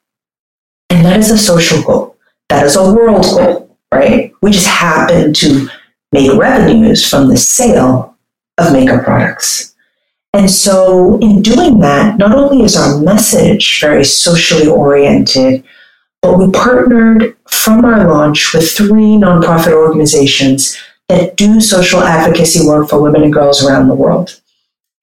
And 0.91 1.03
that 1.06 1.19
is 1.19 1.32
a 1.32 1.38
social 1.38 1.82
goal. 1.84 2.15
That 2.49 2.65
is 2.65 2.75
a 2.75 2.93
world 2.93 3.23
goal, 3.23 3.77
right? 3.91 4.32
We 4.41 4.51
just 4.51 4.67
happen 4.67 5.34
to 5.34 5.69
make 6.12 6.32
revenues 6.34 7.08
from 7.10 7.27
the 7.27 7.38
sale 7.38 8.15
of 8.60 8.71
makeup 8.71 9.03
products. 9.03 9.75
And 10.34 10.51
so, 10.51 11.17
in 11.19 11.41
doing 11.41 11.80
that, 11.80 12.19
not 12.19 12.36
only 12.36 12.63
is 12.63 12.75
our 12.75 12.99
message 12.99 13.82
very 13.82 14.03
socially 14.03 14.67
oriented, 14.67 15.63
but 16.21 16.38
we 16.38 16.51
partnered 16.51 17.36
from 17.49 17.84
our 17.86 18.08
launch 18.08 18.53
with 18.53 18.69
three 18.69 19.17
nonprofit 19.17 19.73
organizations 19.73 20.77
that 21.10 21.38
do 21.38 21.60
social 21.60 22.01
advocacy 22.01 22.67
work 22.67 22.89
for 22.89 23.01
women 23.01 23.23
and 23.23 23.34
girls 23.34 23.65
around 23.65 23.88
the 23.88 23.95
world. 23.95 24.39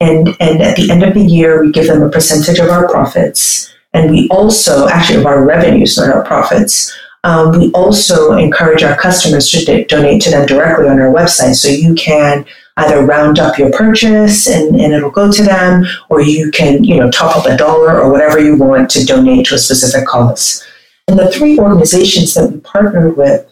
And, 0.01 0.29
and 0.41 0.61
at 0.63 0.77
the 0.77 0.91
end 0.91 1.03
of 1.03 1.15
the 1.15 1.25
year, 1.25 1.63
we 1.63 1.73
give 1.73 1.87
them 1.87 2.03
a 2.03 2.11
percentage 2.11 2.59
of 2.59 2.69
our 2.69 2.89
profits. 2.89 3.73
And 3.93 4.11
we 4.11 4.29
also, 4.29 4.89
actually, 4.89 5.21
of 5.21 5.27
our 5.27 5.45
revenues, 5.45 5.97
not 5.97 6.15
our 6.15 6.25
profits. 6.25 6.93
Um, 7.23 7.59
we 7.59 7.71
also 7.73 8.33
encourage 8.33 8.83
our 8.83 8.97
customers 8.97 9.49
to 9.51 9.85
donate 9.85 10.21
to 10.23 10.31
them 10.31 10.47
directly 10.47 10.89
on 10.89 11.01
our 11.01 11.13
website. 11.13 11.55
So 11.55 11.69
you 11.69 11.95
can 11.95 12.45
either 12.77 13.07
round 13.07 13.39
up 13.39 13.57
your 13.57 13.71
purchase 13.71 14.49
and, 14.49 14.75
and 14.77 14.93
it'll 14.93 15.11
go 15.11 15.31
to 15.31 15.43
them, 15.43 15.85
or 16.11 16.21
you 16.21 16.51
can, 16.51 16.83
you 16.83 16.97
know, 16.97 17.11
top 17.11 17.37
up 17.37 17.47
a 17.47 17.57
dollar 17.57 18.01
or 18.01 18.11
whatever 18.11 18.41
you 18.41 18.57
want 18.57 18.91
to 18.91 19.05
donate 19.05 19.47
to 19.47 19.55
a 19.55 19.59
specific 19.59 20.07
cause. 20.09 20.63
And 21.07 21.19
the 21.19 21.31
three 21.31 21.59
organizations 21.59 22.35
that 22.35 22.51
we 22.51 22.59
partnered 22.61 23.17
with, 23.17 23.49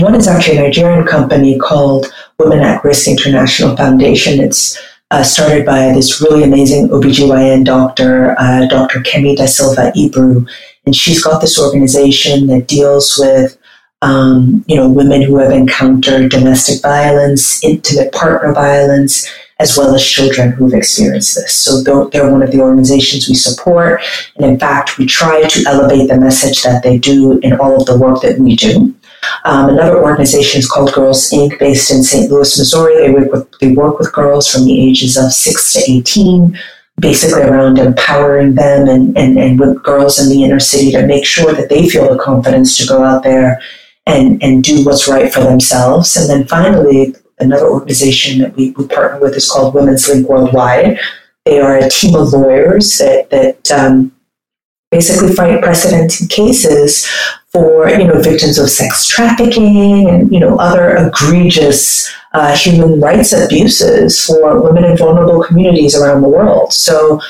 one 0.00 0.14
is 0.14 0.26
actually 0.26 0.56
a 0.56 0.62
Nigerian 0.62 1.06
company 1.06 1.58
called 1.58 2.06
Women 2.38 2.60
at 2.60 2.82
Risk 2.82 3.06
International 3.06 3.76
Foundation. 3.76 4.40
It's 4.40 4.80
uh, 5.12 5.22
started 5.22 5.66
by 5.66 5.92
this 5.92 6.22
really 6.22 6.42
amazing 6.42 6.88
OBGYN 6.88 7.64
doctor, 7.64 8.34
uh, 8.38 8.66
Dr. 8.66 9.00
Kemi 9.00 9.36
Da 9.36 9.44
Silva 9.44 9.92
Ibru. 9.94 10.48
And 10.86 10.96
she's 10.96 11.22
got 11.22 11.40
this 11.40 11.60
organization 11.60 12.46
that 12.46 12.66
deals 12.66 13.16
with 13.18 13.58
um, 14.00 14.64
you 14.66 14.74
know, 14.74 14.88
women 14.88 15.22
who 15.22 15.36
have 15.36 15.52
encountered 15.52 16.30
domestic 16.30 16.82
violence, 16.82 17.62
intimate 17.62 18.12
partner 18.12 18.52
violence, 18.52 19.30
as 19.60 19.76
well 19.76 19.94
as 19.94 20.04
children 20.04 20.50
who've 20.50 20.74
experienced 20.74 21.36
this. 21.36 21.54
So 21.54 21.82
they're, 21.82 22.06
they're, 22.06 22.32
one 22.32 22.42
of 22.42 22.50
the 22.50 22.60
organizations 22.60 23.28
we 23.28 23.36
support. 23.36 24.02
And 24.36 24.44
in 24.44 24.58
fact, 24.58 24.98
we 24.98 25.06
try 25.06 25.46
to 25.46 25.64
elevate 25.68 26.08
the 26.08 26.18
message 26.18 26.64
that 26.64 26.82
they 26.82 26.98
do 26.98 27.38
in 27.40 27.52
all 27.60 27.80
of 27.80 27.86
the 27.86 27.96
work 27.96 28.22
that 28.22 28.40
we 28.40 28.56
do. 28.56 28.92
Um, 29.44 29.70
another 29.70 30.02
organization 30.02 30.58
is 30.58 30.68
called 30.68 30.92
Girls 30.92 31.30
Inc., 31.30 31.58
based 31.58 31.90
in 31.90 32.02
St. 32.02 32.30
Louis, 32.30 32.58
Missouri. 32.58 32.96
They 32.96 33.12
work 33.12 33.32
with, 33.32 33.58
they 33.60 33.72
work 33.72 33.98
with 33.98 34.12
girls 34.12 34.50
from 34.50 34.64
the 34.64 34.88
ages 34.88 35.16
of 35.16 35.32
6 35.32 35.72
to 35.74 35.80
18 35.90 36.58
basically 37.00 37.42
around 37.42 37.78
empowering 37.78 38.54
them 38.54 38.88
and, 38.88 39.16
and, 39.16 39.38
and 39.38 39.58
with 39.58 39.82
girls 39.82 40.20
in 40.20 40.28
the 40.28 40.44
inner 40.44 40.60
city 40.60 40.92
to 40.92 41.06
make 41.06 41.24
sure 41.24 41.52
that 41.52 41.68
they 41.68 41.88
feel 41.88 42.08
the 42.08 42.22
confidence 42.22 42.76
to 42.76 42.86
go 42.86 43.02
out 43.02 43.22
there 43.22 43.60
and, 44.06 44.42
and 44.42 44.62
do 44.62 44.84
what's 44.84 45.08
right 45.08 45.32
for 45.32 45.40
themselves. 45.40 46.16
And 46.16 46.28
then 46.28 46.46
finally, 46.46 47.14
another 47.38 47.66
organization 47.66 48.40
that 48.40 48.54
we, 48.56 48.70
we 48.72 48.86
partner 48.86 49.20
with 49.20 49.34
is 49.34 49.50
called 49.50 49.74
Women's 49.74 50.08
Link 50.08 50.28
Worldwide. 50.28 50.98
They 51.44 51.60
are 51.60 51.78
a 51.78 51.88
team 51.88 52.14
of 52.14 52.32
lawyers 52.32 52.98
that, 52.98 53.30
that 53.30 53.70
um, 53.72 54.12
basically 54.90 55.34
fight 55.34 55.62
precedent 55.62 56.30
cases 56.30 57.08
for 57.52 57.88
you 57.88 58.04
know 58.04 58.20
victims 58.20 58.58
of 58.58 58.70
sex 58.70 59.06
trafficking 59.06 60.08
and 60.08 60.32
you 60.32 60.40
know 60.40 60.56
other 60.58 60.96
egregious 60.96 62.10
uh, 62.34 62.56
human 62.56 63.00
rights 63.00 63.32
abuses 63.32 64.24
for 64.24 64.60
women 64.60 64.84
in 64.84 64.96
vulnerable 64.96 65.42
communities 65.42 65.94
around 65.94 66.22
the 66.22 66.28
world. 66.28 66.72
So 66.72 67.20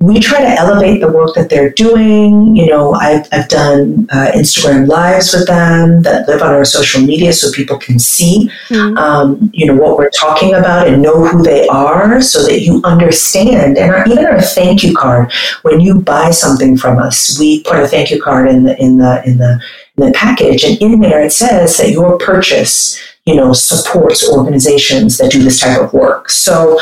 we 0.00 0.20
try 0.20 0.40
to 0.40 0.48
elevate 0.48 1.00
the 1.00 1.10
work 1.10 1.34
that 1.34 1.50
they're 1.50 1.70
doing. 1.70 2.56
You 2.56 2.66
know, 2.66 2.92
I've, 2.92 3.26
I've 3.32 3.48
done 3.48 4.06
uh, 4.10 4.30
Instagram 4.34 4.86
lives 4.86 5.32
with 5.32 5.46
them 5.46 6.02
that 6.02 6.28
live 6.28 6.42
on 6.42 6.52
our 6.52 6.64
social 6.64 7.00
media 7.00 7.32
so 7.32 7.50
people 7.52 7.78
can 7.78 7.98
see, 7.98 8.50
mm-hmm. 8.68 8.96
um, 8.96 9.50
you 9.52 9.66
know, 9.66 9.74
what 9.74 9.96
we're 9.96 10.10
talking 10.10 10.54
about 10.54 10.86
and 10.88 11.02
know 11.02 11.26
who 11.26 11.42
they 11.42 11.66
are 11.68 12.20
so 12.20 12.42
that 12.44 12.60
you 12.60 12.80
understand. 12.84 13.76
And 13.76 13.90
our, 13.92 14.06
even 14.06 14.24
our 14.24 14.40
thank 14.40 14.82
you 14.82 14.94
card, 14.94 15.32
when 15.62 15.80
you 15.80 16.00
buy 16.00 16.30
something 16.30 16.76
from 16.76 16.98
us, 16.98 17.38
we 17.38 17.62
put 17.64 17.80
a 17.80 17.88
thank 17.88 18.10
you 18.10 18.22
card 18.22 18.48
in 18.48 18.64
the, 18.64 18.80
in 18.80 18.98
the, 18.98 19.22
in 19.24 19.38
the, 19.38 19.60
in 19.96 20.06
the 20.06 20.12
package. 20.12 20.64
And 20.64 20.80
in 20.80 21.00
there 21.00 21.22
it 21.22 21.32
says 21.32 21.76
that 21.78 21.90
your 21.90 22.18
purchase, 22.18 23.00
you 23.28 23.34
know, 23.34 23.52
supports 23.52 24.26
organizations 24.26 25.18
that 25.18 25.30
do 25.30 25.42
this 25.42 25.60
type 25.60 25.82
of 25.82 25.92
work. 25.92 26.30
So 26.30 26.80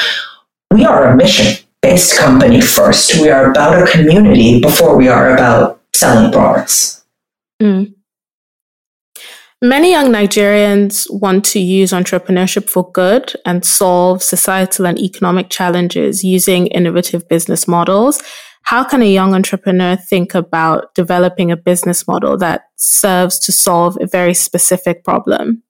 we 0.71 0.85
are 0.85 1.09
a 1.09 1.17
mission 1.17 1.67
based 1.83 2.17
company 2.17 2.61
first. 2.61 3.21
We 3.21 3.31
are 3.31 3.51
about 3.51 3.83
a 3.83 3.91
community 3.91 4.61
before 4.61 4.97
we 4.97 5.09
are 5.09 5.35
about 5.35 5.81
selling 5.93 6.31
products. 6.31 7.05
Mm. 7.61 7.95
Many 9.61 9.91
young 9.91 10.13
Nigerians 10.13 11.07
want 11.11 11.45
to 11.47 11.59
use 11.59 11.91
entrepreneurship 11.91 12.69
for 12.69 12.93
good 12.93 13.33
and 13.45 13.65
solve 13.65 14.23
societal 14.23 14.87
and 14.87 15.01
economic 15.01 15.51
challenges 15.51 16.23
using 16.23 16.69
innovative 16.69 17.29
business 17.29 17.67
models. 17.67 18.23
How 18.63 18.85
can 18.85 19.03
a 19.03 19.13
young 19.13 19.35
entrepreneur 19.35 19.97
think 19.97 20.35
about 20.35 20.95
developing 20.95 21.51
a 21.51 21.57
business 21.57 22.07
model 22.07 22.37
that 22.39 22.67
serves 22.77 23.41
to 23.41 23.53
solve 23.53 23.97
a 24.01 24.07
very 24.07 24.35
specific 24.35 25.03
problem? 25.03 25.65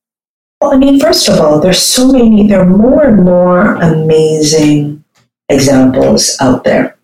Well, 0.61 0.73
I 0.73 0.79
mean, 0.79 0.99
first 0.99 1.29
of 1.29 1.39
all, 1.39 1.61
there's 1.61 1.81
so 1.81 2.11
many, 2.11 2.47
there 2.49 2.61
are 2.61 2.67
more 2.67 3.05
and 3.05 3.25
more 3.25 3.75
amazing 3.77 5.05
examples 5.49 6.37
out 6.41 6.65
there. 6.65 6.97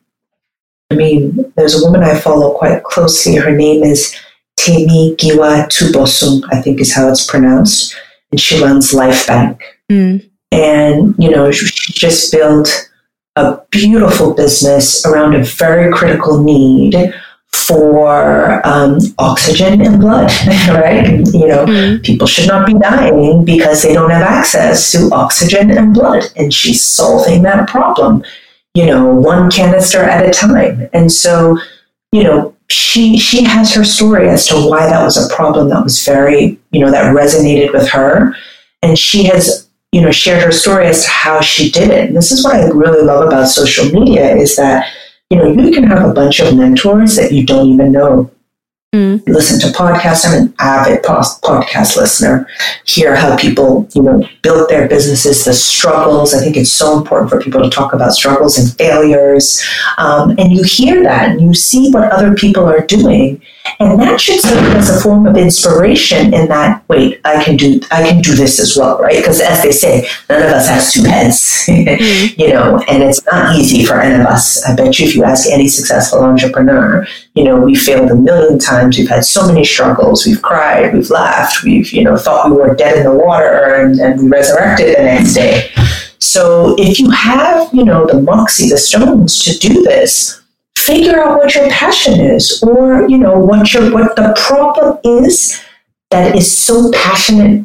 I 0.91 0.95
mean, 0.95 1.53
there's 1.57 1.81
a 1.81 1.85
woman 1.85 2.03
I 2.03 2.19
follow 2.19 2.55
quite 2.55 2.83
closely. 2.83 3.37
Her 3.37 3.55
name 3.55 3.83
is 3.83 4.15
Temie 4.59 5.17
Giwa-Tubosun, 5.17 6.43
I 6.51 6.61
think 6.61 6.81
is 6.81 6.95
how 6.95 7.09
it's 7.09 7.27
pronounced. 7.27 7.95
And 8.31 8.41
she 8.41 8.63
runs 8.63 8.95
Life 8.95 9.27
Bank. 9.27 9.63
Mm. 9.91 10.29
And, 10.51 11.15
you 11.19 11.31
know, 11.31 11.51
she 11.51 11.93
just 11.93 12.33
built 12.33 12.91
a 13.37 13.59
beautiful 13.71 14.35
business 14.35 15.05
around 15.07 15.35
a 15.35 15.43
very 15.43 15.91
critical 15.93 16.43
need 16.43 17.15
for 17.55 18.67
um, 18.67 18.99
oxygen 19.19 19.83
and 19.83 20.01
blood, 20.01 20.31
right? 20.69 21.19
You 21.33 21.49
know, 21.49 21.67
mm. 21.67 22.03
people 22.03 22.27
should 22.27 22.49
not 22.49 22.67
be 22.67 22.75
dying 22.75 23.45
because 23.45 23.83
they 23.83 23.93
don't 23.93 24.11
have 24.11 24.23
access 24.23 24.91
to 24.93 25.11
oxygen 25.13 25.71
and 25.71 25.95
blood. 25.95 26.25
And 26.37 26.53
she's 26.53 26.83
solving 26.83 27.43
that 27.43 27.69
problem, 27.69 28.25
you 28.75 28.87
know, 28.87 29.15
one 29.15 29.51
canister 29.51 30.03
at 30.03 30.27
a 30.27 30.31
time. 30.31 30.89
And 30.93 31.13
so, 31.13 31.59
you 32.11 32.25
know, 32.25 32.57
she 32.69 33.19
she 33.19 33.45
has 33.45 33.75
her 33.75 33.85
story 33.85 34.29
as 34.29 34.47
to 34.47 34.55
why 34.55 34.87
that 34.87 35.05
was 35.05 35.19
a 35.19 35.35
problem 35.35 35.69
that 35.69 35.85
was 35.85 36.03
very, 36.05 36.59
you 36.71 36.81
know, 36.81 36.91
that 36.91 37.15
resonated 37.15 37.73
with 37.73 37.89
her. 37.91 38.35
And 38.83 38.99
she 38.99 39.25
has, 39.25 39.69
you 39.93 40.01
know, 40.01 40.11
shared 40.11 40.43
her 40.43 40.53
story 40.53 40.87
as 40.87 41.05
to 41.05 41.11
how 41.11 41.41
she 41.43 41.71
did 41.71 41.91
it. 41.91 42.09
And 42.09 42.17
this 42.17 42.33
is 42.33 42.43
what 42.43 42.57
I 42.57 42.65
really 42.69 43.05
love 43.05 43.27
about 43.27 43.49
social 43.49 43.85
media 43.91 44.35
is 44.35 44.57
that 44.57 44.87
you 45.33 45.39
know, 45.39 45.51
you 45.51 45.71
can 45.71 45.85
have 45.85 46.11
a 46.11 46.13
bunch 46.13 46.41
of 46.41 46.55
mentors 46.55 47.17
that 47.17 47.33
you 47.33 47.47
don't 47.47 47.67
even 47.69 47.91
know. 47.91 48.31
Mm. 48.95 49.27
Listen 49.27 49.59
to 49.61 49.75
podcasts. 49.75 50.27
I'm 50.27 50.43
an 50.49 50.55
avid 50.59 51.03
podcast 51.03 51.97
listener. 51.97 52.47
Hear 52.85 53.17
how 53.17 53.39
people, 53.39 53.89
you 53.95 54.03
know, 54.03 54.29
built 54.43 54.69
their 54.69 54.87
businesses, 54.87 55.47
the 55.47 55.55
struggles. 55.55 56.35
I 56.35 56.41
think 56.41 56.59
it's 56.59 56.71
so 56.71 56.99
important 56.99 57.31
for 57.31 57.41
people 57.41 57.63
to 57.63 57.71
talk 57.71 57.95
about 57.95 58.13
struggles 58.13 58.59
and 58.59 58.77
failures. 58.77 59.65
Um, 59.97 60.35
and 60.37 60.53
you 60.53 60.63
hear 60.63 61.03
that 61.05 61.31
and 61.31 61.41
you 61.41 61.55
see 61.55 61.91
what 61.91 62.13
other 62.13 62.35
people 62.35 62.67
are 62.67 62.87
doing. 62.87 63.41
And 63.81 64.01
that 64.01 64.21
should 64.21 64.41
serve 64.41 64.77
as 64.77 64.91
a 64.91 65.01
form 65.01 65.27
of 65.27 65.37
inspiration 65.37 66.35
in 66.35 66.49
that, 66.49 66.85
wait, 66.89 67.21
I 67.25 67.43
can 67.43 67.57
do 67.57 67.81
I 67.91 68.03
can 68.09 68.21
do 68.21 68.35
this 68.35 68.61
as 68.61 68.77
well, 68.77 68.99
right? 68.99 69.17
Because 69.17 69.41
as 69.41 69.63
they 69.63 69.73
say, 69.73 70.07
none 70.29 70.43
of 70.43 70.49
us 70.49 70.69
has 70.69 70.93
two 70.93 71.05
heads. 71.05 71.65
mm-hmm. 71.67 72.41
you 72.41 72.49
know, 72.49 72.79
and 72.89 73.03
it's 73.03 73.25
not 73.27 73.57
easy 73.57 73.85
for 73.85 74.01
any 74.01 74.21
of 74.21 74.27
us. 74.27 74.65
I 74.65 74.75
bet 74.75 74.99
you 74.99 75.07
if 75.07 75.15
you 75.15 75.25
ask 75.25 75.49
any 75.51 75.69
successful 75.69 76.21
entrepreneur, 76.21 77.07
you 77.35 77.45
know, 77.45 77.59
we 77.59 77.75
failed 77.75 78.11
a 78.11 78.15
million 78.15 78.59
times, 78.59 78.82
we've 78.91 79.09
had 79.09 79.25
so 79.25 79.47
many 79.47 79.65
struggles, 79.65 80.27
we've 80.27 80.43
cried, 80.43 80.95
we've 80.95 81.11
laughed, 81.11 81.63
we've, 81.63 81.93
you 81.93 82.05
know, 82.05 82.17
thought 82.17 82.51
we 82.51 82.57
were 82.57 82.75
dead 82.75 82.97
in 82.99 83.05
the 83.05 83.15
water 83.15 83.75
and, 83.75 84.01
and 84.01 84.23
we 84.23 84.29
resurrected 84.29 84.97
the 84.97 85.03
next 85.03 85.35
day. 85.35 85.71
So 86.19 86.75
if 86.79 86.99
you 86.99 87.11
have, 87.11 87.73
you 87.73 87.85
know, 87.85 88.07
the 88.07 88.21
moxie, 88.21 88.69
the 88.69 88.79
stones 88.79 89.43
to 89.45 89.59
do 89.59 89.83
this, 89.83 90.43
figure 90.77 91.21
out 91.21 91.39
what 91.39 91.55
your 91.55 91.69
passion 91.71 92.21
is 92.21 92.63
or 92.63 93.09
you 93.09 93.19
know 93.19 93.39
what 93.39 93.73
your 93.73 93.93
what 93.93 94.17
the 94.17 94.35
problem 94.37 94.99
is 95.05 95.63
that 96.11 96.35
is 96.35 96.57
so 96.57 96.91
passionate 96.93 97.65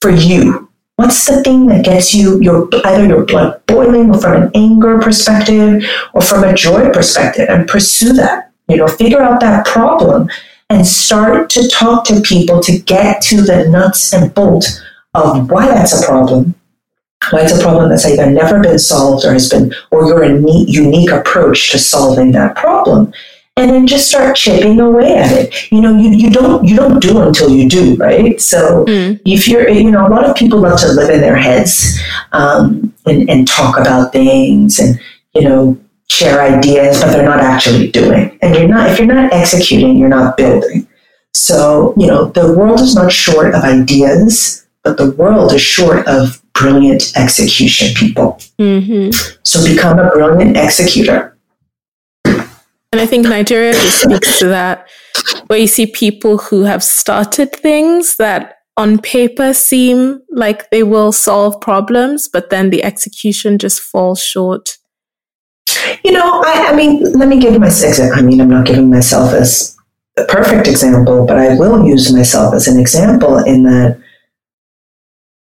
for 0.00 0.10
you. 0.10 0.68
What's 0.96 1.26
the 1.26 1.42
thing 1.42 1.66
that 1.66 1.84
gets 1.84 2.14
you 2.14 2.40
your 2.40 2.68
either 2.84 3.06
your 3.06 3.24
blood 3.24 3.62
boiling 3.66 4.10
or 4.10 4.20
from 4.20 4.42
an 4.42 4.50
anger 4.54 4.98
perspective 4.98 5.84
or 6.12 6.20
from 6.20 6.44
a 6.44 6.54
joy 6.54 6.90
perspective 6.92 7.46
and 7.48 7.68
pursue 7.68 8.12
that 8.14 8.49
you 8.70 8.76
know 8.76 8.86
figure 8.86 9.22
out 9.22 9.40
that 9.40 9.66
problem 9.66 10.28
and 10.68 10.86
start 10.86 11.50
to 11.50 11.68
talk 11.68 12.04
to 12.04 12.20
people 12.20 12.60
to 12.60 12.78
get 12.78 13.20
to 13.22 13.42
the 13.42 13.68
nuts 13.68 14.12
and 14.12 14.32
bolts 14.34 14.80
of 15.14 15.50
why 15.50 15.66
that's 15.66 16.00
a 16.00 16.06
problem 16.06 16.54
why 17.30 17.42
it's 17.42 17.56
a 17.56 17.62
problem 17.62 17.90
that's 17.90 18.06
either 18.06 18.30
never 18.30 18.60
been 18.60 18.78
solved 18.78 19.24
or 19.24 19.32
has 19.32 19.48
been, 19.48 19.72
or 19.90 20.06
your 20.06 20.24
unique 20.24 21.10
approach 21.10 21.70
to 21.70 21.78
solving 21.78 22.32
that 22.32 22.56
problem. 22.56 23.12
And 23.56 23.70
then 23.70 23.86
just 23.86 24.08
start 24.08 24.36
chipping 24.36 24.80
away 24.80 25.16
at 25.16 25.32
it. 25.32 25.70
You 25.70 25.82
know, 25.82 25.94
you, 25.94 26.10
you 26.10 26.30
don't 26.30 26.64
you 26.64 26.76
don't 26.76 26.98
do 27.00 27.20
until 27.20 27.50
you 27.50 27.68
do, 27.68 27.94
right? 27.96 28.40
So 28.40 28.86
mm. 28.86 29.20
if 29.26 29.46
you're, 29.46 29.68
you 29.68 29.90
know, 29.90 30.06
a 30.06 30.08
lot 30.08 30.24
of 30.24 30.34
people 30.34 30.60
love 30.60 30.80
to 30.80 30.92
live 30.92 31.10
in 31.10 31.20
their 31.20 31.36
heads 31.36 32.00
um, 32.32 32.94
and, 33.04 33.28
and 33.28 33.46
talk 33.46 33.78
about 33.78 34.12
things 34.12 34.78
and 34.78 34.98
you 35.34 35.42
know 35.42 35.78
share 36.10 36.42
ideas, 36.42 37.00
but 37.00 37.12
they're 37.12 37.24
not 37.24 37.40
actually 37.40 37.90
doing. 37.90 38.36
And 38.42 38.54
you're 38.54 38.68
not 38.68 38.90
if 38.90 38.98
you're 38.98 39.06
not 39.06 39.32
executing, 39.32 39.96
you're 39.96 40.08
not 40.08 40.36
building. 40.36 40.86
So 41.34 41.94
you 41.96 42.06
know, 42.06 42.26
the 42.30 42.52
world 42.52 42.80
is 42.80 42.94
not 42.94 43.12
short 43.12 43.54
of 43.54 43.62
ideas, 43.62 44.66
but 44.82 44.96
the 44.96 45.10
world 45.12 45.52
is 45.52 45.62
short 45.62 46.06
of 46.08 46.42
brilliant 46.52 47.12
execution 47.16 47.94
people. 47.94 48.38
Mm-hmm. 48.58 49.10
So 49.44 49.64
become 49.64 49.98
a 49.98 50.10
brilliant 50.10 50.56
executor. 50.56 51.36
And 52.24 53.00
I 53.00 53.06
think 53.06 53.28
Nigeria 53.28 53.72
just 53.72 54.02
speaks 54.02 54.40
to 54.40 54.48
that, 54.48 54.88
where 55.46 55.60
you 55.60 55.68
see 55.68 55.86
people 55.86 56.38
who 56.38 56.64
have 56.64 56.82
started 56.82 57.52
things 57.52 58.16
that 58.16 58.56
on 58.76 58.98
paper 58.98 59.52
seem 59.52 60.20
like 60.30 60.70
they 60.70 60.82
will 60.82 61.12
solve 61.12 61.60
problems, 61.60 62.28
but 62.28 62.50
then 62.50 62.70
the 62.70 62.82
execution 62.82 63.58
just 63.58 63.80
falls 63.80 64.20
short? 64.20 64.70
You 66.04 66.12
know, 66.12 66.42
I, 66.44 66.68
I 66.70 66.76
mean, 66.76 67.12
let 67.18 67.28
me 67.28 67.38
give 67.38 67.58
myself, 67.60 68.12
I 68.14 68.22
mean, 68.22 68.40
I'm 68.40 68.50
not 68.50 68.66
giving 68.66 68.90
myself 68.90 69.32
as 69.32 69.76
a 70.16 70.24
perfect 70.24 70.68
example, 70.68 71.26
but 71.26 71.36
I 71.36 71.56
will 71.56 71.86
use 71.86 72.12
myself 72.12 72.54
as 72.54 72.68
an 72.68 72.78
example 72.78 73.38
in 73.38 73.64
that 73.64 74.00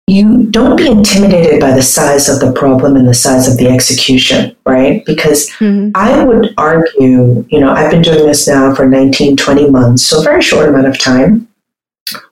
you 0.07 0.43
don't 0.51 0.75
be 0.75 0.87
intimidated 0.87 1.59
by 1.59 1.71
the 1.71 1.81
size 1.81 2.29
of 2.29 2.39
the 2.39 2.51
problem 2.51 2.95
and 2.95 3.07
the 3.07 3.13
size 3.13 3.47
of 3.47 3.57
the 3.57 3.67
execution, 3.67 4.55
right? 4.65 5.03
Because 5.05 5.49
mm-hmm. 5.57 5.91
I 5.95 6.23
would 6.23 6.53
argue, 6.57 7.43
you 7.49 7.59
know, 7.59 7.71
I've 7.71 7.89
been 7.89 8.03
doing 8.03 8.25
this 8.27 8.47
now 8.47 8.75
for 8.75 8.87
19, 8.87 9.35
20 9.35 9.69
months, 9.71 10.05
so 10.05 10.19
a 10.19 10.23
very 10.23 10.43
short 10.43 10.69
amount 10.69 10.87
of 10.87 10.99
time. 10.99 11.47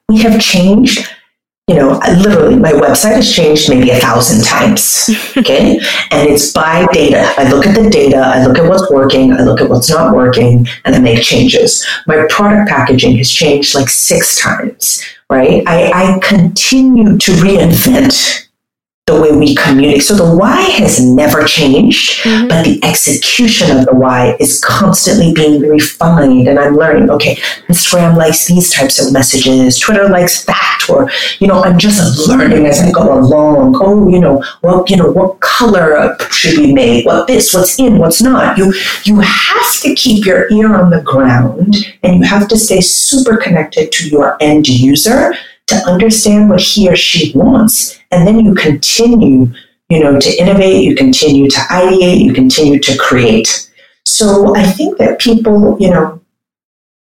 We 0.08 0.20
have 0.20 0.40
changed 0.40 1.10
you 1.68 1.76
know, 1.76 1.98
literally 2.18 2.58
my 2.58 2.74
website 2.74 3.16
has 3.16 3.34
changed 3.34 3.70
maybe 3.70 3.90
a 3.92 4.00
thousand 4.00 4.44
times. 4.44 5.10
Okay. 5.36 5.80
and 6.12 6.30
it's 6.30 6.54
by 6.54 6.86
data. 6.94 7.34
I 7.38 7.50
look 7.50 7.66
at 7.66 7.76
the 7.76 7.90
data, 7.90 8.18
I 8.18 8.46
look 8.46 8.58
at 8.60 8.70
what's 8.70 8.90
working, 8.92 9.34
I 9.34 9.42
look 9.42 9.62
at 9.62 9.70
what's 9.70 9.90
not 9.90 10.16
working, 10.16 10.68
and 10.86 10.96
I 10.96 11.00
make 11.00 11.24
changes. 11.24 11.86
My 12.06 12.26
product 12.30 12.70
packaging 12.70 13.18
has 13.18 13.32
changed 13.32 13.74
like 13.74 13.90
six 13.90 14.40
times, 14.40 15.04
right? 15.30 15.64
I, 15.66 15.92
I 15.92 16.20
continue 16.20 17.18
to 17.18 17.32
reinvent 17.32 18.48
the 19.06 19.22
way 19.22 19.36
we 19.36 19.54
communicate. 19.54 20.04
So 20.04 20.16
the 20.16 20.38
why 20.38 20.62
has 20.62 21.06
never 21.06 21.44
changed, 21.44 22.22
mm-hmm. 22.24 22.48
but 22.48 22.64
the 22.64 22.82
execution 22.84 23.78
of 23.78 23.86
the 23.86 23.94
why 23.94 24.38
is 24.40 24.64
constantly 24.64 25.34
being 25.34 25.60
refined. 25.60 26.48
And 26.48 26.58
I'm 26.58 26.78
learning, 26.78 27.10
okay, 27.10 27.36
Instagram 27.68 28.16
likes 28.16 28.48
these 28.48 28.74
types 28.74 29.06
of 29.06 29.12
messages, 29.12 29.78
Twitter 29.78 30.08
likes 30.08 30.46
that, 30.46 30.86
or, 30.90 31.10
you 31.40 31.48
know, 31.48 31.62
I'm 31.62 31.78
just 31.78 32.30
learning 32.30 32.66
as 32.66 32.80
I 32.80 32.92
go 32.92 33.20
along. 33.20 33.76
Oh, 33.82 34.08
you 34.08 34.22
know, 34.22 34.42
well, 34.62 34.86
you 34.88 34.96
know, 34.96 35.12
what 35.12 35.42
color 35.42 36.16
should 36.32 36.56
be 36.56 36.74
made? 36.74 37.06
What 37.06 37.28
this, 37.28 37.54
what's 37.54 37.78
in, 37.78 37.98
what's 37.98 38.22
not? 38.22 38.58
You 38.58 38.74
you 39.04 39.20
have 39.20 39.82
to 39.82 39.94
keep 39.96 40.26
your 40.26 40.50
ear 40.50 40.74
on 40.76 40.92
the 40.92 41.02
ground 41.02 41.76
and 42.04 42.16
you 42.16 42.24
have 42.24 42.48
to 42.48 42.58
stay 42.58 42.80
super 42.80 43.36
connected 43.36 43.92
to 43.92 44.08
your 44.08 44.38
end 44.40 44.70
user 44.70 45.34
to 45.68 45.76
understand 45.90 46.50
what 46.50 46.62
he 46.62 46.90
or 46.90 46.96
she 46.96 47.32
wants. 47.36 48.00
And 48.14 48.28
then 48.28 48.40
you 48.46 48.54
continue, 48.54 49.52
you 49.90 50.00
know, 50.00 50.20
to 50.20 50.40
innovate, 50.40 50.84
you 50.84 50.96
continue 50.96 51.50
to 51.50 51.60
ideate, 51.60 52.24
you 52.24 52.34
continue 52.34 52.80
to 52.80 52.98
create. 52.98 53.70
So 54.06 54.56
I 54.56 54.64
think 54.64 55.00
that 55.00 55.20
people, 55.20 55.78
you 55.80 55.90
know, 55.90 56.22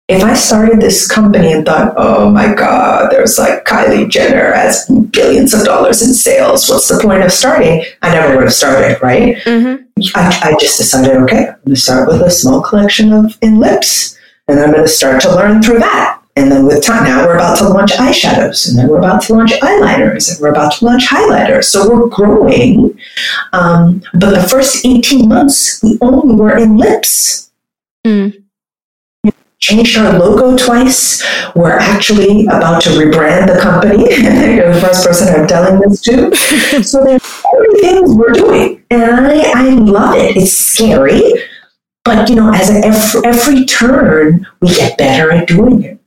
if 0.10 0.24
I 0.24 0.34
started 0.36 0.82
this 0.82 1.10
company 1.10 1.52
and 1.52 1.66
thought, 1.66 1.94
oh 1.98 2.30
my 2.30 2.54
God, 2.54 3.12
there's 3.12 3.38
like 3.38 3.66
Kylie 3.66 4.10
Jenner 4.10 4.54
has 4.54 4.86
billions 5.12 5.54
of 5.54 5.66
dollars 5.66 6.02
in 6.02 6.14
sales, 6.14 6.70
what's 6.70 6.88
the 6.88 7.00
point 7.02 7.24
of 7.24 7.32
starting? 7.32 7.84
I 8.02 8.14
never 8.14 8.36
would 8.36 8.46
have 8.46 8.54
started, 8.54 9.02
right? 9.02 9.38
Mm-hmm. 9.38 9.84
I, 10.16 10.40
I 10.44 10.58
just 10.60 10.78
decided, 10.78 11.18
okay, 11.24 11.48
I'm 11.48 11.56
going 11.66 11.76
to 11.76 11.76
start 11.76 12.08
with 12.08 12.22
a 12.22 12.32
small 12.32 12.62
collection 12.62 13.12
of 13.12 13.38
in 13.42 13.60
lips 13.60 14.18
and 14.48 14.60
I'm 14.60 14.72
going 14.72 14.84
to 14.84 14.90
start 14.90 15.22
to 15.24 15.36
learn 15.36 15.62
through 15.62 15.80
that. 15.80 16.17
And 16.38 16.52
then 16.52 16.68
with 16.68 16.84
time, 16.84 17.06
now 17.06 17.26
we're 17.26 17.36
about 17.36 17.58
to 17.58 17.68
launch 17.68 17.94
eyeshadows, 17.94 18.70
and 18.70 18.78
then 18.78 18.88
we're 18.90 19.00
about 19.00 19.24
to 19.24 19.34
launch 19.34 19.54
eyeliners, 19.54 20.32
and 20.32 20.40
we're 20.40 20.52
about 20.52 20.72
to 20.74 20.86
launch 20.86 21.08
highlighters. 21.08 21.64
So 21.64 21.90
we're 21.90 22.08
growing. 22.08 22.96
Um, 23.54 24.04
but 24.14 24.40
the 24.40 24.48
first 24.48 24.86
18 24.86 25.28
months, 25.28 25.82
we 25.82 25.98
only 26.00 26.36
were 26.36 26.56
in 26.56 26.78
lips. 26.78 27.50
Mm. 28.06 28.44
Changed 29.58 29.98
our 29.98 30.20
logo 30.20 30.56
twice. 30.64 31.26
We're 31.56 31.72
actually 31.72 32.46
about 32.46 32.84
to 32.84 32.90
rebrand 32.90 33.52
the 33.52 33.60
company. 33.60 34.04
You're 34.56 34.76
the 34.76 34.80
first 34.80 35.08
person 35.08 35.34
I'm 35.34 35.48
telling 35.48 35.82
this 35.82 36.02
to. 36.02 36.36
so 36.84 37.04
there's 37.04 37.44
other 37.52 37.80
things 37.82 38.14
we're 38.14 38.34
doing. 38.34 38.84
And 38.92 39.26
I, 39.26 39.52
I 39.56 39.70
love 39.72 40.16
it. 40.18 40.38
It's 40.38 40.54
scary. 40.54 41.34
But, 42.06 42.30
you 42.30 42.36
know, 42.36 42.54
as 42.54 42.70
every, 42.70 43.28
every 43.28 43.66
turn, 43.66 44.46
we 44.62 44.68
get 44.70 45.00
better 45.00 45.32
at 45.32 45.48
doing 45.48 45.84
it 45.84 46.00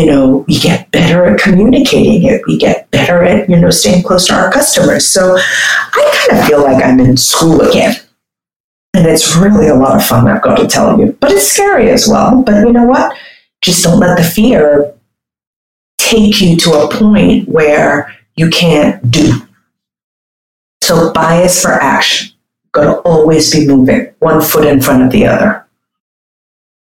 you 0.00 0.06
know, 0.06 0.46
we 0.48 0.58
get 0.58 0.90
better 0.92 1.26
at 1.26 1.38
communicating 1.38 2.22
it. 2.22 2.40
We 2.46 2.56
get 2.56 2.90
better 2.90 3.22
at, 3.22 3.50
you 3.50 3.60
know, 3.60 3.68
staying 3.68 4.02
close 4.02 4.26
to 4.28 4.34
our 4.34 4.50
customers. 4.50 5.06
So 5.06 5.36
I 5.36 6.26
kind 6.26 6.40
of 6.40 6.46
feel 6.46 6.62
like 6.62 6.82
I'm 6.82 6.98
in 7.00 7.18
school 7.18 7.60
again. 7.60 7.96
And 8.94 9.06
it's 9.06 9.36
really 9.36 9.68
a 9.68 9.74
lot 9.74 9.96
of 9.96 10.06
fun, 10.06 10.26
I've 10.26 10.40
got 10.40 10.56
to 10.56 10.66
tell 10.66 10.98
you. 10.98 11.12
But 11.20 11.32
it's 11.32 11.46
scary 11.46 11.90
as 11.90 12.08
well. 12.08 12.42
But 12.42 12.66
you 12.66 12.72
know 12.72 12.86
what? 12.86 13.14
Just 13.60 13.84
don't 13.84 14.00
let 14.00 14.16
the 14.16 14.24
fear 14.24 14.94
take 15.98 16.40
you 16.40 16.56
to 16.56 16.72
a 16.72 16.88
point 16.88 17.46
where 17.46 18.16
you 18.36 18.48
can't 18.48 19.10
do. 19.10 19.32
So 20.82 21.12
bias 21.12 21.60
for 21.60 21.72
action. 21.72 22.32
Got 22.72 22.84
to 22.84 23.00
always 23.00 23.52
be 23.52 23.66
moving 23.66 24.14
one 24.20 24.40
foot 24.40 24.66
in 24.66 24.80
front 24.80 25.02
of 25.02 25.12
the 25.12 25.26
other. 25.26 25.66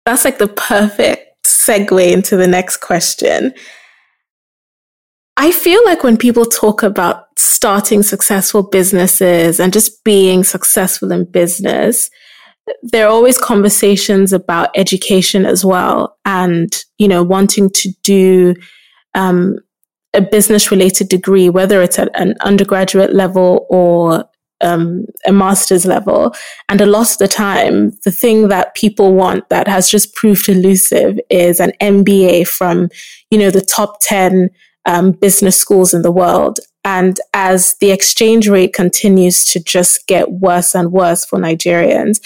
That's 0.08 0.26
like 0.26 0.40
the 0.40 0.48
perfect 0.48 1.33
segue 1.46 2.12
into 2.12 2.36
the 2.36 2.48
next 2.48 2.78
question. 2.78 3.54
I 5.36 5.52
feel 5.52 5.84
like 5.86 6.04
when 6.04 6.18
people 6.18 6.46
talk 6.46 6.84
about 6.84 7.26
starting 7.38 8.04
successful 8.04 8.64
businesses 8.64 9.60
and 9.60 9.74
just 9.74 10.04
being 10.04 10.44
successful 10.44 11.12
in 11.12 11.26
business, 11.26 12.10
there 12.82 13.08
are 13.08 13.12
always 13.12 13.38
conversations 13.38 14.32
about 14.32 14.70
education 14.76 15.46
as 15.46 15.66
well 15.66 16.18
and, 16.24 16.84
you 16.98 17.08
know, 17.08 17.24
wanting 17.24 17.70
to 17.72 17.90
do 18.04 18.56
um, 19.16 19.58
a 20.14 20.22
business 20.22 20.72
related 20.72 21.10
degree, 21.10 21.50
whether 21.50 21.82
it's 21.82 22.00
at 22.00 22.10
an 22.20 22.36
undergraduate 22.42 23.14
level 23.14 23.66
or 23.70 24.26
um, 24.64 25.06
a 25.26 25.32
master's 25.32 25.86
level. 25.86 26.34
And 26.70 26.82
a 26.82 26.86
lot 26.86 27.12
of 27.12 27.18
the 27.20 27.28
time, 27.28 27.92
the 28.04 28.12
thing 28.12 28.48
that 28.48 28.74
people 28.76 29.14
want 29.14 29.50
that 29.50 29.68
has 29.68 29.90
just 29.90 30.16
proved 30.16 30.50
elusive 30.50 31.20
is 31.30 31.60
an 31.60 31.74
MBA 31.82 32.48
from, 32.48 32.90
you 33.30 33.38
know, 33.38 33.52
the 33.52 33.62
top 33.62 34.00
10 34.02 34.50
um, 34.86 35.12
business 35.12 35.58
schools 35.58 35.94
in 35.94 36.02
the 36.02 36.12
world. 36.12 36.60
And 36.86 37.18
as 37.34 37.76
the 37.80 37.92
exchange 37.92 38.50
rate 38.50 38.74
continues 38.74 39.46
to 39.46 39.64
just 39.64 40.06
get 40.08 40.32
worse 40.32 40.76
and 40.76 40.92
worse 40.92 41.24
for 41.24 41.40
Nigerians, 41.40 42.20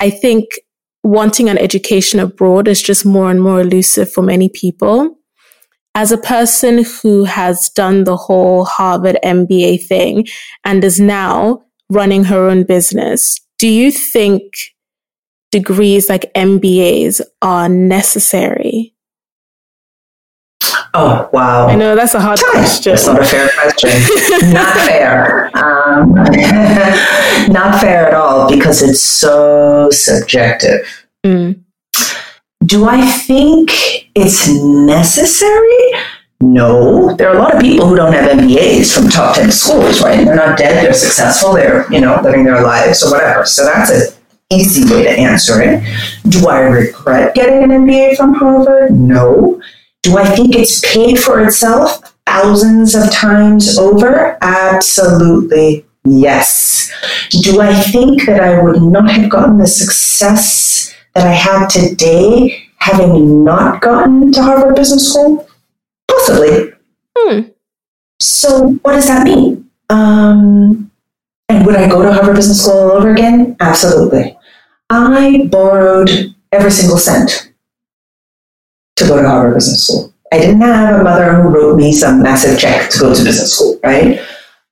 I 0.00 0.10
think 0.10 0.58
wanting 1.02 1.48
an 1.48 1.58
education 1.58 2.20
abroad 2.20 2.68
is 2.68 2.82
just 2.82 3.04
more 3.04 3.30
and 3.30 3.42
more 3.42 3.60
elusive 3.60 4.12
for 4.12 4.22
many 4.22 4.48
people. 4.48 5.18
As 5.94 6.10
a 6.10 6.18
person 6.18 6.84
who 6.84 7.24
has 7.24 7.68
done 7.70 8.04
the 8.04 8.16
whole 8.16 8.64
Harvard 8.64 9.18
MBA 9.22 9.86
thing 9.86 10.26
and 10.64 10.82
is 10.84 10.98
now 10.98 11.64
running 11.92 12.24
her 12.24 12.48
own 12.48 12.64
business, 12.64 13.38
do 13.58 13.68
you 13.68 13.90
think 13.90 14.42
degrees 15.50 16.08
like 16.08 16.32
MBAs 16.34 17.20
are 17.42 17.68
necessary? 17.68 18.94
Oh, 20.94 21.28
wow. 21.32 21.68
I 21.68 21.74
know 21.74 21.94
that's 21.96 22.14
a 22.14 22.20
hard 22.20 22.38
question. 22.38 22.92
That's 22.92 23.06
not 23.06 23.20
a 23.20 23.24
fair 23.24 23.48
question. 23.48 23.90
not 24.52 24.74
fair. 24.76 25.50
Um, 25.56 26.12
not 27.52 27.80
fair 27.80 28.08
at 28.08 28.14
all 28.14 28.48
because 28.48 28.82
it's 28.82 29.00
so 29.00 29.88
subjective. 29.90 31.06
Mm. 31.24 31.62
Do 32.64 32.84
I 32.86 33.06
think 33.06 33.70
it's 34.14 34.48
necessary? 34.48 35.92
No, 36.42 37.14
there 37.14 37.30
are 37.30 37.36
a 37.36 37.38
lot 37.38 37.54
of 37.54 37.60
people 37.60 37.86
who 37.86 37.94
don't 37.94 38.12
have 38.12 38.30
MBAs 38.36 38.92
from 38.92 39.08
top 39.08 39.36
10 39.36 39.52
schools, 39.52 40.02
right? 40.02 40.24
They're 40.24 40.34
not 40.34 40.58
dead, 40.58 40.84
they're 40.84 40.92
successful, 40.92 41.52
they're, 41.54 41.90
you 41.92 42.00
know, 42.00 42.20
living 42.20 42.44
their 42.44 42.62
lives 42.62 43.04
or 43.04 43.12
whatever. 43.12 43.46
So 43.46 43.64
that's 43.64 43.90
an 43.90 44.12
easy 44.50 44.92
way 44.92 45.04
to 45.04 45.10
answer 45.10 45.62
it. 45.62 45.82
Do 46.28 46.48
I 46.48 46.58
regret 46.60 47.36
getting 47.36 47.62
an 47.62 47.70
MBA 47.70 48.16
from 48.16 48.34
Harvard? 48.34 48.90
No. 48.90 49.62
Do 50.02 50.18
I 50.18 50.24
think 50.34 50.56
it's 50.56 50.80
paid 50.80 51.20
for 51.20 51.40
itself 51.44 52.12
thousands 52.26 52.96
of 52.96 53.10
times 53.12 53.78
over? 53.78 54.36
Absolutely 54.42 55.86
yes. 56.04 56.90
Do 57.30 57.60
I 57.60 57.72
think 57.72 58.26
that 58.26 58.40
I 58.40 58.60
would 58.60 58.82
not 58.82 59.10
have 59.12 59.30
gotten 59.30 59.58
the 59.58 59.66
success 59.66 60.92
that 61.14 61.26
I 61.26 61.32
have 61.32 61.68
today 61.68 62.68
having 62.78 63.44
not 63.44 63.80
gotten 63.80 64.32
to 64.32 64.42
Harvard 64.42 64.74
Business 64.74 65.08
School? 65.08 65.46
Possibly. 66.12 66.72
Hmm. 67.16 67.40
So, 68.20 68.68
what 68.82 68.92
does 68.92 69.08
that 69.08 69.24
mean? 69.24 69.70
Um, 69.90 70.90
and 71.48 71.66
would 71.66 71.76
I 71.76 71.88
go 71.88 72.02
to 72.02 72.12
Harvard 72.12 72.36
Business 72.36 72.62
School 72.62 72.78
all 72.78 72.90
over 72.92 73.12
again? 73.12 73.56
Absolutely. 73.60 74.36
I 74.90 75.48
borrowed 75.50 76.10
every 76.50 76.70
single 76.70 76.98
cent 76.98 77.52
to 78.96 79.06
go 79.06 79.20
to 79.20 79.28
Harvard 79.28 79.54
Business 79.54 79.86
School. 79.86 80.12
I 80.32 80.38
didn't 80.38 80.62
have 80.62 81.00
a 81.00 81.04
mother 81.04 81.34
who 81.34 81.48
wrote 81.48 81.76
me 81.76 81.92
some 81.92 82.22
massive 82.22 82.58
check 82.58 82.90
to 82.90 82.98
go 82.98 83.14
to 83.14 83.24
business 83.24 83.54
school, 83.54 83.78
right? 83.84 84.18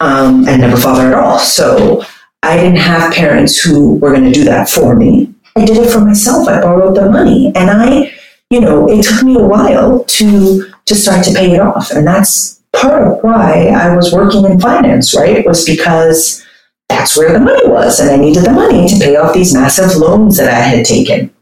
Um, 0.00 0.48
I 0.48 0.56
never 0.56 0.78
father 0.78 1.08
at 1.08 1.14
all. 1.14 1.38
So 1.38 2.02
I 2.42 2.56
didn't 2.56 2.78
have 2.78 3.12
parents 3.12 3.60
who 3.60 3.96
were 3.96 4.10
going 4.10 4.24
to 4.24 4.32
do 4.32 4.44
that 4.44 4.70
for 4.70 4.96
me. 4.96 5.34
I 5.56 5.66
did 5.66 5.76
it 5.76 5.90
for 5.90 6.00
myself. 6.00 6.48
I 6.48 6.62
borrowed 6.62 6.96
the 6.96 7.10
money. 7.10 7.52
And 7.54 7.68
I, 7.70 8.10
you 8.48 8.62
know, 8.62 8.88
it 8.88 9.04
took 9.04 9.22
me 9.22 9.36
a 9.36 9.44
while 9.44 10.04
to 10.04 10.69
to 10.90 10.96
start 10.96 11.24
to 11.24 11.32
pay 11.32 11.54
it 11.54 11.60
off. 11.60 11.90
And 11.92 12.06
that's 12.06 12.60
part 12.72 13.06
of 13.06 13.22
why 13.22 13.68
I 13.68 13.96
was 13.96 14.12
working 14.12 14.44
in 14.44 14.60
finance, 14.60 15.16
right? 15.16 15.46
Was 15.46 15.64
because 15.64 16.44
that's 16.88 17.16
where 17.16 17.32
the 17.32 17.40
money 17.40 17.68
was, 17.68 18.00
and 18.00 18.10
I 18.10 18.16
needed 18.16 18.44
the 18.44 18.52
money 18.52 18.88
to 18.88 18.98
pay 18.98 19.16
off 19.16 19.32
these 19.32 19.54
massive 19.54 19.96
loans 19.96 20.36
that 20.36 20.52
I 20.52 20.60
had 20.60 20.84
taken. 20.84 21.32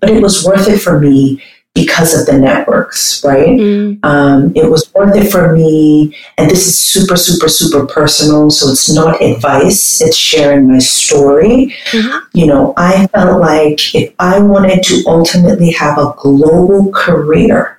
But 0.00 0.10
it 0.10 0.20
was 0.20 0.44
worth 0.44 0.68
it 0.68 0.78
for 0.78 0.98
me 0.98 1.42
because 1.74 2.18
of 2.18 2.26
the 2.26 2.36
networks, 2.36 3.22
right? 3.22 3.48
Mm. 3.48 4.04
Um, 4.04 4.52
it 4.56 4.68
was 4.68 4.92
worth 4.94 5.14
it 5.14 5.30
for 5.30 5.54
me. 5.54 6.16
And 6.38 6.50
this 6.50 6.66
is 6.66 6.82
super, 6.82 7.16
super, 7.16 7.48
super 7.48 7.86
personal. 7.86 8.50
So 8.50 8.70
it's 8.70 8.92
not 8.92 9.22
advice, 9.22 10.00
it's 10.00 10.16
sharing 10.16 10.72
my 10.72 10.78
story. 10.78 11.76
Mm-hmm. 11.90 12.18
You 12.32 12.46
know, 12.46 12.72
I 12.78 13.06
felt 13.08 13.40
like 13.40 13.94
if 13.94 14.14
I 14.18 14.40
wanted 14.40 14.82
to 14.84 15.04
ultimately 15.06 15.70
have 15.72 15.98
a 15.98 16.14
global 16.16 16.90
career 16.92 17.76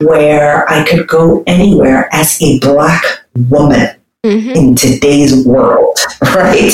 where 0.00 0.68
I 0.70 0.84
could 0.84 1.06
go 1.06 1.42
anywhere 1.46 2.08
as 2.12 2.40
a 2.40 2.58
Black 2.60 3.02
woman, 3.34 3.96
mm-hmm. 4.24 4.50
in 4.50 4.74
today's 4.74 5.44
world, 5.46 5.98
right? 6.22 6.72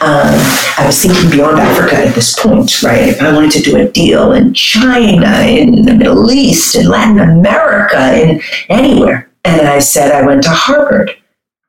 Um, 0.00 0.38
I 0.78 0.84
was 0.86 1.02
thinking 1.02 1.30
beyond 1.30 1.58
Africa 1.58 1.96
at 1.96 2.14
this 2.14 2.38
point, 2.38 2.82
right? 2.82 3.08
If 3.08 3.20
I 3.20 3.32
wanted 3.32 3.52
to 3.52 3.62
do 3.62 3.76
a 3.76 3.88
deal 3.88 4.32
in 4.32 4.54
China, 4.54 5.40
in 5.46 5.82
the 5.82 5.94
Middle 5.94 6.30
East, 6.30 6.74
in 6.74 6.88
Latin 6.88 7.20
America, 7.20 8.20
in 8.20 8.40
anywhere, 8.68 9.30
and 9.44 9.66
I 9.66 9.78
said 9.78 10.12
I 10.12 10.26
went 10.26 10.42
to 10.44 10.50
Harvard, 10.50 11.16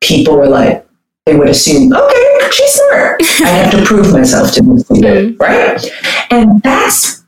people 0.01 0.37
were 0.37 0.47
like, 0.47 0.85
they 1.25 1.35
would 1.35 1.49
assume, 1.49 1.93
okay, 1.93 2.49
she's 2.51 2.71
smart. 2.71 3.21
I 3.41 3.49
have 3.49 3.71
to 3.71 3.85
prove 3.85 4.11
myself 4.11 4.51
to 4.53 4.61
them, 4.61 4.77
mm-hmm. 4.83 5.37
right? 5.37 5.83
And 6.31 6.61
that's 6.63 7.18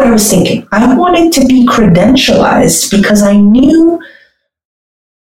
what 0.00 0.08
I 0.08 0.12
was 0.12 0.30
thinking. 0.30 0.66
I 0.72 0.96
wanted 0.96 1.32
to 1.34 1.46
be 1.46 1.66
credentialized 1.66 2.90
because 2.90 3.22
I 3.22 3.36
knew 3.36 4.02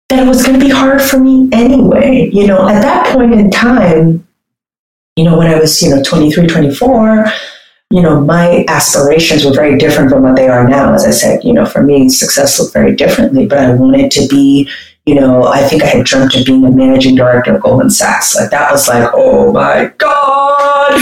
that 0.09 0.19
it 0.19 0.27
was 0.27 0.45
going 0.45 0.59
to 0.59 0.65
be 0.65 0.71
hard 0.71 1.01
for 1.01 1.19
me 1.19 1.49
anyway. 1.51 2.29
You 2.33 2.47
know, 2.47 2.67
at 2.67 2.81
that 2.81 3.13
point 3.13 3.33
in 3.33 3.49
time, 3.49 4.27
you 5.15 5.23
know, 5.23 5.37
when 5.37 5.47
I 5.47 5.57
was, 5.57 5.81
you 5.81 5.89
know, 5.89 6.03
23, 6.03 6.47
24, 6.47 7.25
you 7.91 8.01
know, 8.01 8.19
my 8.19 8.65
aspirations 8.67 9.45
were 9.45 9.53
very 9.53 9.77
different 9.77 10.11
from 10.11 10.23
what 10.23 10.35
they 10.35 10.49
are 10.49 10.67
now. 10.67 10.93
As 10.93 11.05
I 11.05 11.11
said, 11.11 11.43
you 11.43 11.53
know, 11.53 11.65
for 11.65 11.81
me, 11.81 12.09
success 12.09 12.59
looked 12.59 12.73
very 12.73 12.93
differently, 12.95 13.45
but 13.45 13.59
I 13.59 13.73
wanted 13.73 14.11
to 14.11 14.27
be, 14.27 14.69
you 15.07 15.15
know, 15.15 15.45
I 15.45 15.63
think 15.63 15.83
I 15.83 15.87
had 15.87 16.05
dreamt 16.05 16.35
of 16.35 16.45
being 16.45 16.65
a 16.65 16.69
managing 16.69 17.15
director 17.15 17.55
of 17.55 17.61
Goldman 17.61 17.89
Sachs. 17.89 18.35
Like 18.35 18.49
that 18.49 18.69
was 18.69 18.89
like, 18.89 19.09
oh 19.13 19.53
my 19.53 19.89
God, 19.97 21.01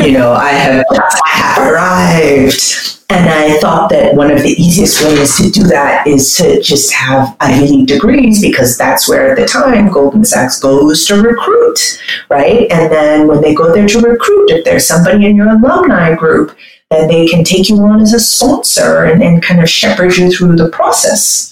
you 0.00 0.12
know, 0.12 0.32
I 0.32 0.52
have, 0.52 0.86
I 0.90 1.28
have 1.28 1.68
arrived. 1.68 2.98
And 3.10 3.28
I 3.28 3.58
thought 3.58 3.90
that 3.90 4.14
one 4.14 4.30
of 4.30 4.42
the 4.42 4.52
easiest 4.52 5.04
ways 5.04 5.36
to 5.36 5.50
do 5.50 5.64
that 5.64 6.06
is 6.06 6.34
to 6.38 6.62
just 6.62 6.94
have 6.94 7.36
Ivy 7.40 7.68
League 7.68 7.88
degrees 7.88 8.40
because 8.40 8.78
that's 8.78 9.06
where 9.06 9.32
at 9.32 9.36
the 9.36 9.44
time 9.44 9.92
Goldman 9.92 10.24
Sachs 10.24 10.58
goes 10.58 11.04
to 11.08 11.20
recruit, 11.20 12.02
right? 12.30 12.72
And 12.72 12.90
then 12.90 13.28
when 13.28 13.42
they 13.42 13.54
go 13.54 13.70
there 13.70 13.86
to 13.86 14.00
recruit, 14.00 14.50
if 14.50 14.64
there's 14.64 14.86
somebody 14.86 15.26
in 15.26 15.36
your 15.36 15.50
alumni 15.50 16.14
group, 16.14 16.56
then 16.90 17.06
they 17.06 17.26
can 17.28 17.44
take 17.44 17.68
you 17.68 17.76
on 17.80 18.00
as 18.00 18.14
a 18.14 18.20
sponsor 18.20 19.04
and, 19.04 19.22
and 19.22 19.42
kind 19.42 19.60
of 19.60 19.68
shepherd 19.68 20.16
you 20.16 20.32
through 20.32 20.56
the 20.56 20.70
process. 20.70 21.51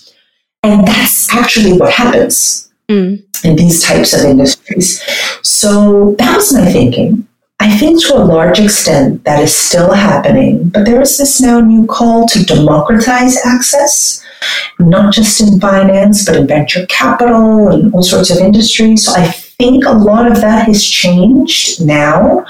And 0.63 0.87
that's 0.87 1.33
actually 1.33 1.73
what 1.79 1.93
happens 1.93 2.71
mm. 2.89 3.23
in 3.45 3.57
these 3.57 3.83
types 3.83 4.13
of 4.13 4.29
industries. 4.29 5.03
So 5.43 6.15
that 6.19 6.37
was 6.37 6.53
my 6.53 6.67
thinking. 6.71 7.27
I 7.63 7.77
think 7.77 8.03
to 8.07 8.17
a 8.17 8.25
large 8.25 8.59
extent 8.59 9.25
that 9.25 9.43
is 9.43 9.55
still 9.55 9.93
happening, 9.93 10.71
but 10.71 10.87
there 10.87 11.01
is 11.01 11.19
this 11.19 11.43
now 11.43 11.61
new 11.61 11.87
call 11.87 12.27
to 12.29 12.45
democratize 12.45 13.37
access, 13.45 14.25
not 14.79 15.13
just 15.13 15.41
in 15.43 15.61
finance, 15.61 16.25
but 16.25 16.37
in 16.37 16.47
venture 16.47 16.87
capital 16.87 17.69
and 17.69 17.93
all 17.93 18.03
sorts 18.03 18.31
of 18.31 18.39
industries. 18.39 19.05
So 19.05 19.13
I 19.13 19.35
think 19.61 19.85
a 19.85 19.93
lot 19.93 20.27
of 20.27 20.41
that 20.41 20.67
has 20.67 20.83
changed 20.83 21.85
now, 21.85 22.47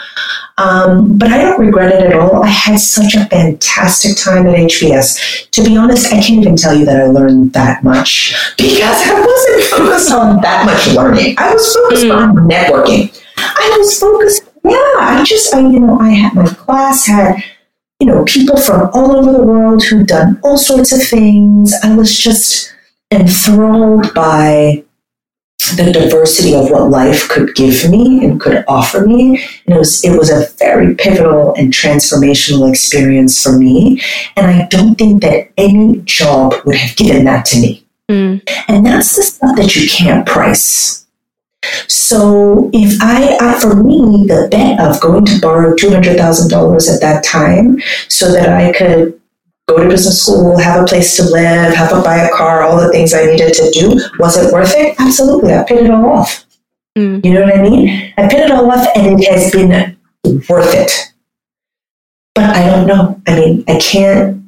um, 0.58 1.18
but 1.18 1.32
I 1.32 1.38
don't 1.42 1.58
regret 1.58 1.92
it 1.92 2.06
at 2.06 2.14
all. 2.14 2.44
I 2.44 2.48
had 2.48 2.78
such 2.78 3.14
a 3.14 3.26
fantastic 3.26 4.16
time 4.16 4.46
at 4.46 4.54
HBS. 4.54 5.50
To 5.50 5.64
be 5.64 5.76
honest, 5.76 6.06
I 6.06 6.20
can't 6.20 6.40
even 6.40 6.56
tell 6.56 6.78
you 6.78 6.84
that 6.84 7.00
I 7.00 7.06
learned 7.06 7.52
that 7.54 7.82
much 7.82 8.34
because 8.56 9.02
I 9.06 9.20
wasn't 9.20 9.64
focused 9.64 10.12
on 10.12 10.40
that 10.42 10.66
much 10.66 10.94
learning. 10.94 11.34
I 11.38 11.52
was 11.52 11.74
focused 11.74 12.04
mm. 12.04 12.16
on 12.16 12.36
networking. 12.48 13.16
I 13.36 13.76
was 13.76 13.98
focused 13.98 14.50
yeah, 14.64 14.76
I 14.98 15.24
just, 15.26 15.54
I, 15.54 15.60
you 15.60 15.80
know, 15.80 15.98
I 15.98 16.10
had 16.10 16.34
my 16.34 16.46
class 16.46 17.06
had, 17.06 17.42
you 17.98 18.06
know, 18.06 18.24
people 18.24 18.56
from 18.56 18.90
all 18.92 19.16
over 19.16 19.32
the 19.32 19.42
world 19.42 19.82
who'd 19.84 20.06
done 20.06 20.38
all 20.44 20.58
sorts 20.58 20.92
of 20.92 21.02
things. 21.02 21.72
I 21.82 21.96
was 21.96 22.16
just 22.18 22.72
enthralled 23.10 24.12
by 24.14 24.84
the 25.76 25.92
diversity 25.92 26.54
of 26.54 26.70
what 26.70 26.90
life 26.90 27.28
could 27.28 27.54
give 27.54 27.88
me 27.90 28.24
and 28.24 28.40
could 28.40 28.64
offer 28.68 29.06
me. 29.06 29.44
And 29.66 29.76
it 29.76 29.78
was 29.78 30.04
it 30.04 30.16
was 30.16 30.30
a 30.30 30.46
very 30.58 30.94
pivotal 30.94 31.54
and 31.54 31.72
transformational 31.72 32.68
experience 32.68 33.42
for 33.42 33.56
me. 33.56 34.02
And 34.36 34.46
I 34.46 34.66
don't 34.66 34.96
think 34.96 35.22
that 35.22 35.50
any 35.56 35.98
job 36.04 36.54
would 36.64 36.76
have 36.76 36.96
given 36.96 37.24
that 37.24 37.44
to 37.46 37.60
me. 37.60 37.86
Mm. 38.08 38.42
And 38.68 38.84
that's 38.84 39.16
the 39.16 39.22
stuff 39.22 39.56
that 39.56 39.76
you 39.76 39.88
can't 39.88 40.26
price. 40.26 41.06
So 41.86 42.70
if 42.72 43.00
I, 43.02 43.36
I, 43.40 43.60
for 43.60 43.74
me, 43.74 44.24
the 44.26 44.48
bet 44.50 44.80
of 44.80 45.00
going 45.00 45.26
to 45.26 45.40
borrow 45.40 45.74
$200,000 45.76 46.94
at 46.94 47.00
that 47.00 47.22
time 47.22 47.80
so 48.08 48.32
that 48.32 48.48
I 48.48 48.72
could 48.72 49.19
go 49.70 49.82
to 49.82 49.88
business 49.88 50.22
school, 50.22 50.58
have 50.58 50.82
a 50.82 50.86
place 50.86 51.16
to 51.16 51.24
live, 51.24 51.74
have 51.74 51.90
to 51.90 52.02
buy 52.02 52.16
a 52.16 52.30
car, 52.30 52.62
all 52.62 52.80
the 52.80 52.90
things 52.90 53.14
I 53.14 53.26
needed 53.26 53.54
to 53.54 53.70
do, 53.70 54.00
was 54.18 54.36
it 54.36 54.52
worth 54.52 54.74
it? 54.76 54.96
Absolutely. 54.98 55.54
I 55.54 55.64
paid 55.64 55.86
it 55.86 55.90
all 55.90 56.06
off. 56.10 56.44
Mm. 56.98 57.24
You 57.24 57.34
know 57.34 57.42
what 57.42 57.58
I 57.58 57.62
mean? 57.62 58.12
I 58.16 58.28
paid 58.28 58.44
it 58.44 58.50
all 58.50 58.70
off 58.70 58.86
and 58.96 59.20
it 59.20 59.28
has 59.28 59.52
been 59.52 59.96
worth 60.48 60.74
it. 60.74 60.92
But 62.34 62.56
I 62.56 62.66
don't 62.66 62.86
know. 62.86 63.20
I 63.26 63.38
mean, 63.38 63.64
I 63.68 63.78
can't, 63.78 64.42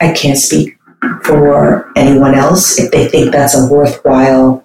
I 0.00 0.12
can't 0.12 0.38
speak 0.38 0.76
for 1.24 1.92
anyone 1.96 2.34
else 2.34 2.78
if 2.78 2.90
they 2.90 3.08
think 3.08 3.32
that's 3.32 3.56
a 3.56 3.66
worthwhile 3.70 4.64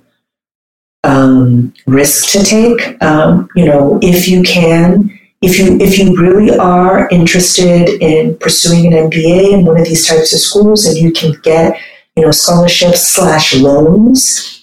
um, 1.03 1.73
risk 1.85 2.31
to 2.31 2.43
take. 2.43 3.01
Um, 3.03 3.49
you 3.55 3.65
know, 3.65 3.99
if 4.01 4.27
you 4.27 4.43
can, 4.43 5.18
if 5.41 5.57
you 5.57 5.77
if 5.79 5.97
you 5.97 6.15
really 6.15 6.57
are 6.57 7.07
interested 7.09 8.01
in 8.01 8.37
pursuing 8.37 8.93
an 8.93 9.09
MBA 9.09 9.53
in 9.53 9.65
one 9.65 9.79
of 9.79 9.85
these 9.85 10.07
types 10.07 10.33
of 10.33 10.39
schools, 10.39 10.85
and 10.85 10.97
you 10.97 11.11
can 11.11 11.33
get 11.43 11.79
you 12.15 12.25
know 12.25 12.31
scholarships 12.31 13.07
slash 13.07 13.55
loans. 13.55 14.55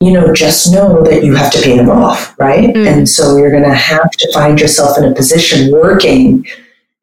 You 0.00 0.12
know, 0.12 0.34
just 0.34 0.70
know 0.70 1.02
that 1.04 1.24
you 1.24 1.34
have 1.34 1.50
to 1.52 1.62
pay 1.62 1.78
them 1.78 1.88
off, 1.88 2.38
right? 2.38 2.68
Mm. 2.74 2.86
And 2.86 3.08
so 3.08 3.38
you're 3.38 3.52
going 3.52 3.62
to 3.62 3.72
have 3.72 4.10
to 4.10 4.32
find 4.34 4.60
yourself 4.60 4.98
in 4.98 5.04
a 5.04 5.14
position 5.14 5.72
working 5.72 6.44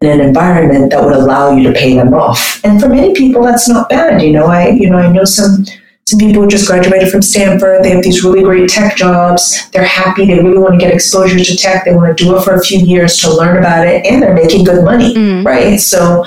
in 0.02 0.10
an 0.10 0.20
environment 0.20 0.92
that 0.92 1.04
would 1.04 1.16
allow 1.16 1.56
you 1.56 1.64
to 1.64 1.80
pay 1.80 1.96
them 1.96 2.14
off. 2.14 2.64
And 2.64 2.80
for 2.80 2.90
many 2.90 3.16
people, 3.16 3.44
that's 3.44 3.68
not 3.68 3.90
bad. 3.90 4.22
You 4.22 4.34
know, 4.34 4.46
I 4.46 4.70
you 4.70 4.90
know 4.90 4.98
I 4.98 5.12
know 5.12 5.26
some 5.26 5.66
some 6.06 6.20
people 6.20 6.44
who 6.44 6.50
just 6.50 6.68
graduated 6.68 7.10
from 7.10 7.22
Stanford. 7.22 7.84
They 7.84 7.92
have 7.92 8.04
these 8.04 8.24
really 8.24 8.44
great 8.44 8.70
tech 8.70 8.98
jobs. 8.98 9.70
They're 9.72 9.86
happy. 9.86 10.26
They 10.26 10.40
really 10.40 10.58
want 10.58 10.74
to 10.74 10.80
get 10.80 10.94
exposure 10.94 11.40
to 11.40 11.56
tech. 11.56 11.86
They 11.86 11.96
want 11.96 12.18
to 12.18 12.24
do 12.24 12.36
it 12.36 12.44
for 12.44 12.56
a 12.56 12.62
few 12.62 12.80
years 12.80 13.18
to 13.20 13.34
learn 13.34 13.58
about 13.58 13.88
it, 13.88 14.06
and 14.06 14.22
they're 14.22 14.34
making 14.34 14.66
good 14.66 14.84
money, 14.84 15.14
mm. 15.14 15.46
right? 15.46 15.80
So 15.80 16.26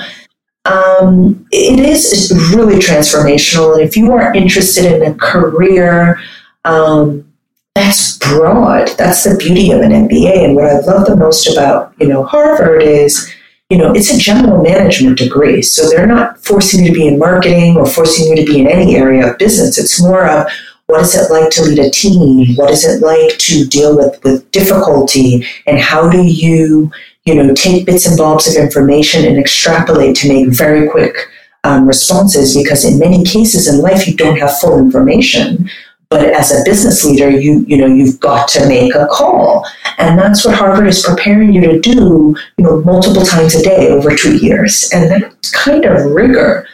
um, 0.65 1.47
it 1.51 1.79
is 1.79 2.33
really 2.55 2.79
transformational. 2.79 3.79
If 3.79 3.95
you 3.95 4.11
are 4.13 4.33
interested 4.33 4.91
in 4.91 5.11
a 5.11 5.15
career 5.15 6.19
um, 6.63 7.31
that's 7.75 8.17
broad, 8.17 8.87
that's 8.97 9.23
the 9.23 9.37
beauty 9.37 9.71
of 9.71 9.81
an 9.81 9.91
MBA. 9.91 10.45
And 10.45 10.55
what 10.55 10.65
I 10.65 10.79
love 10.79 11.05
the 11.05 11.15
most 11.15 11.47
about 11.47 11.93
you 11.99 12.07
know 12.07 12.23
Harvard 12.23 12.81
is 12.81 13.31
you 13.69 13.77
know, 13.77 13.93
it's 13.93 14.13
a 14.13 14.17
general 14.17 14.61
management 14.61 15.17
degree. 15.17 15.61
So 15.61 15.89
they're 15.89 16.05
not 16.05 16.43
forcing 16.43 16.85
you 16.85 16.91
to 16.91 16.93
be 16.93 17.07
in 17.07 17.17
marketing 17.17 17.77
or 17.77 17.87
forcing 17.87 18.27
you 18.27 18.35
to 18.35 18.45
be 18.45 18.59
in 18.59 18.67
any 18.67 18.95
area 18.95 19.31
of 19.31 19.39
business. 19.39 19.79
It's 19.79 20.01
more 20.01 20.27
of 20.27 20.47
what 20.87 21.01
is 21.01 21.15
it 21.15 21.31
like 21.31 21.49
to 21.51 21.63
lead 21.63 21.79
a 21.79 21.89
team? 21.89 22.55
What 22.55 22.69
is 22.69 22.85
it 22.85 23.01
like 23.01 23.39
to 23.39 23.65
deal 23.65 23.97
with, 23.97 24.23
with 24.23 24.49
difficulty? 24.51 25.47
And 25.65 25.79
how 25.79 26.07
do 26.07 26.21
you, 26.21 26.91
you 27.25 27.33
know, 27.33 27.55
take 27.55 27.87
bits 27.87 28.05
and 28.05 28.17
bobs 28.17 28.47
of 28.47 28.55
information 28.55 29.25
and 29.25 29.39
extrapolate 29.39 30.15
to 30.17 30.27
make 30.27 30.49
very 30.49 30.87
quick 30.87 31.15
um, 31.63 31.87
responses? 31.87 32.55
Because 32.55 32.85
in 32.85 32.99
many 32.99 33.23
cases 33.23 33.67
in 33.67 33.81
life, 33.81 34.07
you 34.07 34.15
don't 34.15 34.37
have 34.37 34.59
full 34.59 34.77
information. 34.77 35.67
But 36.09 36.25
as 36.33 36.51
a 36.51 36.63
business 36.63 37.03
leader, 37.03 37.29
you 37.29 37.65
you 37.67 37.77
know 37.77 37.87
you've 37.87 38.19
got 38.19 38.47
to 38.49 38.67
make 38.67 38.93
a 38.95 39.07
call, 39.07 39.65
and 39.97 40.17
that's 40.19 40.45
what 40.45 40.55
Harvard 40.55 40.87
is 40.87 41.03
preparing 41.03 41.53
you 41.53 41.61
to 41.61 41.79
do. 41.79 42.35
You 42.57 42.63
know, 42.63 42.81
multiple 42.81 43.23
times 43.23 43.55
a 43.55 43.63
day 43.63 43.89
over 43.89 44.15
two 44.15 44.37
years, 44.37 44.89
and 44.93 45.09
that 45.09 45.51
kind 45.53 45.85
of 45.85 46.11
rigor. 46.11 46.67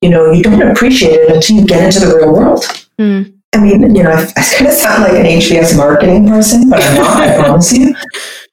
You 0.00 0.08
know, 0.08 0.32
you 0.32 0.42
don't 0.42 0.62
appreciate 0.62 1.12
it 1.12 1.34
until 1.34 1.56
you 1.56 1.66
get 1.66 1.84
into 1.84 2.00
the 2.00 2.16
real 2.16 2.32
world. 2.32 2.64
Mm. 2.98 3.34
I 3.52 3.58
mean, 3.58 3.94
you 3.94 4.02
know, 4.02 4.12
I, 4.12 4.22
I 4.22 4.42
kind 4.54 4.66
of 4.68 4.72
sound 4.72 5.02
like 5.02 5.12
an 5.12 5.26
HBS 5.26 5.76
marketing 5.76 6.28
person, 6.28 6.70
but 6.70 6.82
I'm 6.82 6.94
not. 6.94 7.20
I 7.20 7.36
promise 7.42 7.72
you. 7.72 7.94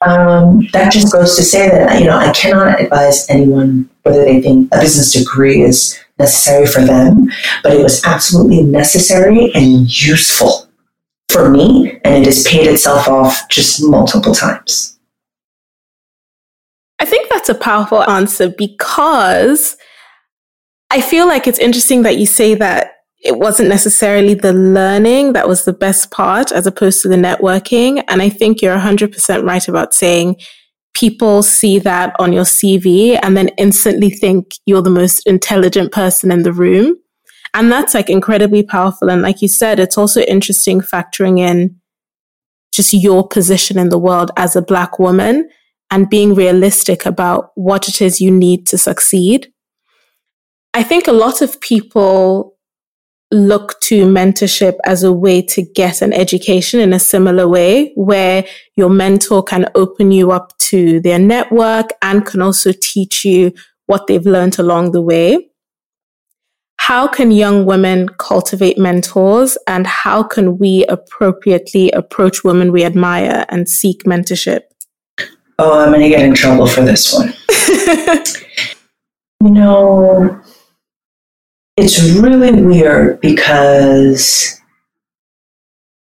Um, 0.01 0.67
that 0.73 0.91
just 0.91 1.11
goes 1.11 1.35
to 1.37 1.43
say 1.43 1.69
that 1.69 1.99
you 1.99 2.05
know 2.05 2.17
I 2.17 2.31
cannot 2.31 2.79
advise 2.79 3.27
anyone 3.29 3.89
whether 4.03 4.23
they 4.23 4.41
think 4.41 4.69
a 4.73 4.79
business 4.79 5.13
degree 5.13 5.61
is 5.61 5.99
necessary 6.19 6.65
for 6.65 6.81
them, 6.81 7.29
but 7.63 7.73
it 7.73 7.83
was 7.83 8.03
absolutely 8.05 8.63
necessary 8.63 9.51
and 9.53 9.89
useful 10.01 10.67
for 11.29 11.49
me, 11.49 11.99
and 12.03 12.23
it 12.23 12.25
has 12.25 12.43
paid 12.47 12.67
itself 12.67 13.07
off 13.07 13.47
just 13.49 13.83
multiple 13.83 14.33
times. 14.33 14.97
I 16.99 17.05
think 17.05 17.29
that's 17.29 17.49
a 17.49 17.55
powerful 17.55 18.01
answer 18.09 18.49
because 18.49 19.77
I 20.89 21.01
feel 21.01 21.27
like 21.27 21.47
it's 21.47 21.59
interesting 21.59 22.03
that 22.03 22.17
you 22.17 22.25
say 22.25 22.55
that 22.55 22.93
it 23.23 23.37
wasn't 23.37 23.69
necessarily 23.69 24.33
the 24.33 24.53
learning 24.53 25.33
that 25.33 25.47
was 25.47 25.65
the 25.65 25.73
best 25.73 26.11
part 26.11 26.51
as 26.51 26.65
opposed 26.65 27.01
to 27.01 27.09
the 27.09 27.15
networking. 27.15 28.03
And 28.07 28.21
I 28.21 28.29
think 28.29 28.61
you're 28.61 28.77
100% 28.77 29.43
right 29.43 29.67
about 29.67 29.93
saying 29.93 30.37
people 30.97 31.43
see 31.43 31.77
that 31.77 32.15
on 32.17 32.33
your 32.33 32.43
CV 32.43 33.19
and 33.21 33.37
then 33.37 33.49
instantly 33.49 34.09
think 34.09 34.55
you're 34.65 34.81
the 34.81 34.89
most 34.89 35.19
intelligent 35.27 35.91
person 35.91 36.31
in 36.31 36.41
the 36.41 36.51
room. 36.51 36.95
And 37.53 37.71
that's 37.71 37.93
like 37.93 38.09
incredibly 38.09 38.63
powerful. 38.63 39.09
And 39.09 39.21
like 39.21 39.41
you 39.43 39.47
said, 39.47 39.79
it's 39.79 39.97
also 39.97 40.21
interesting 40.21 40.81
factoring 40.81 41.39
in 41.39 41.79
just 42.71 42.93
your 42.93 43.27
position 43.27 43.77
in 43.77 43.89
the 43.89 43.99
world 43.99 44.31
as 44.37 44.55
a 44.55 44.61
Black 44.61 44.97
woman 44.97 45.47
and 45.91 46.09
being 46.09 46.33
realistic 46.33 47.05
about 47.05 47.51
what 47.53 47.87
it 47.87 48.01
is 48.01 48.19
you 48.19 48.31
need 48.31 48.65
to 48.67 48.77
succeed. 48.77 49.53
I 50.73 50.81
think 50.81 51.07
a 51.07 51.11
lot 51.13 51.43
of 51.43 51.61
people 51.61 52.56
look 53.31 53.79
to 53.81 54.05
mentorship 54.05 54.77
as 54.85 55.03
a 55.03 55.11
way 55.11 55.41
to 55.41 55.61
get 55.61 56.01
an 56.01 56.13
education 56.13 56.79
in 56.79 56.93
a 56.93 56.99
similar 56.99 57.47
way 57.47 57.91
where 57.95 58.45
your 58.75 58.89
mentor 58.89 59.43
can 59.43 59.65
open 59.75 60.11
you 60.11 60.31
up 60.31 60.57
to 60.59 61.01
their 61.01 61.19
network 61.19 61.89
and 62.01 62.25
can 62.25 62.41
also 62.41 62.71
teach 62.81 63.25
you 63.25 63.51
what 63.87 64.07
they've 64.07 64.25
learned 64.25 64.59
along 64.59 64.91
the 64.91 65.01
way. 65.01 65.49
How 66.79 67.07
can 67.07 67.31
young 67.31 67.65
women 67.65 68.07
cultivate 68.17 68.77
mentors 68.77 69.57
and 69.67 69.85
how 69.85 70.23
can 70.23 70.57
we 70.57 70.85
appropriately 70.85 71.91
approach 71.91 72.43
women 72.43 72.71
we 72.71 72.85
admire 72.85 73.45
and 73.49 73.67
seek 73.67 74.03
mentorship? 74.03 74.61
Oh, 75.59 75.79
I'm 75.79 75.89
going 75.89 76.01
to 76.01 76.09
get 76.09 76.23
in 76.23 76.33
trouble 76.33 76.67
for 76.67 76.81
this 76.81 77.13
one. 77.13 77.33
you 79.43 79.49
know, 79.49 80.39
it's 81.77 82.01
really 82.19 82.59
weird 82.61 83.21
because 83.21 84.59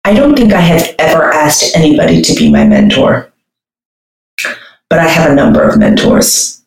I 0.04 0.12
don't 0.12 0.36
think 0.36 0.52
I 0.52 0.60
have 0.60 0.94
ever 0.98 1.32
asked 1.32 1.76
anybody 1.76 2.20
to 2.22 2.34
be 2.34 2.50
my 2.50 2.64
mentor, 2.64 3.32
but 4.88 4.98
I 4.98 5.06
have 5.06 5.30
a 5.30 5.34
number 5.34 5.62
of 5.62 5.78
mentors. 5.78 6.62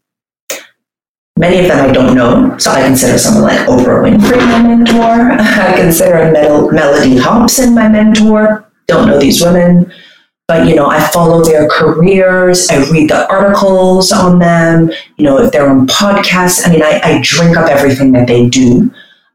Many 1.37 1.59
of 1.59 1.67
them 1.67 1.89
I 1.89 1.91
don't 1.91 2.15
know, 2.15 2.57
so 2.57 2.71
I 2.71 2.83
consider 2.83 3.17
someone 3.17 3.43
like 3.43 3.67
Oprah 3.67 4.03
Winfrey 4.03 4.37
my 4.37 4.61
mentor. 4.63 5.31
I 5.39 5.75
consider 5.75 6.31
Mel- 6.31 6.69
Mellody 6.69 7.19
Hobson 7.19 7.75
my 7.75 7.89
mentor. 7.89 8.71
Don't 8.87 9.07
know 9.07 9.19
these 9.19 9.41
women, 9.41 9.91
but 10.47 10.67
you 10.67 10.75
know, 10.75 10.87
I 10.87 10.99
follow 11.07 11.43
their 11.43 11.67
careers. 11.69 12.69
I 12.69 12.77
read 12.89 13.09
the 13.09 13.27
articles 13.29 14.11
on 14.11 14.39
them. 14.39 14.91
You 15.17 15.25
know, 15.25 15.37
if 15.39 15.51
they're 15.51 15.69
on 15.69 15.87
podcasts, 15.87 16.67
I 16.67 16.71
mean, 16.71 16.83
I, 16.83 16.99
I 17.03 17.19
drink 17.23 17.55
up 17.55 17.69
everything 17.69 18.11
that 18.13 18.27
they 18.27 18.49
do 18.49 18.93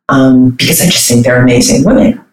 um, 0.09 0.51
because 0.51 0.81
I 0.81 0.87
just 0.87 1.09
think 1.09 1.25
they're 1.25 1.43
amazing 1.43 1.85
women. 1.85 2.25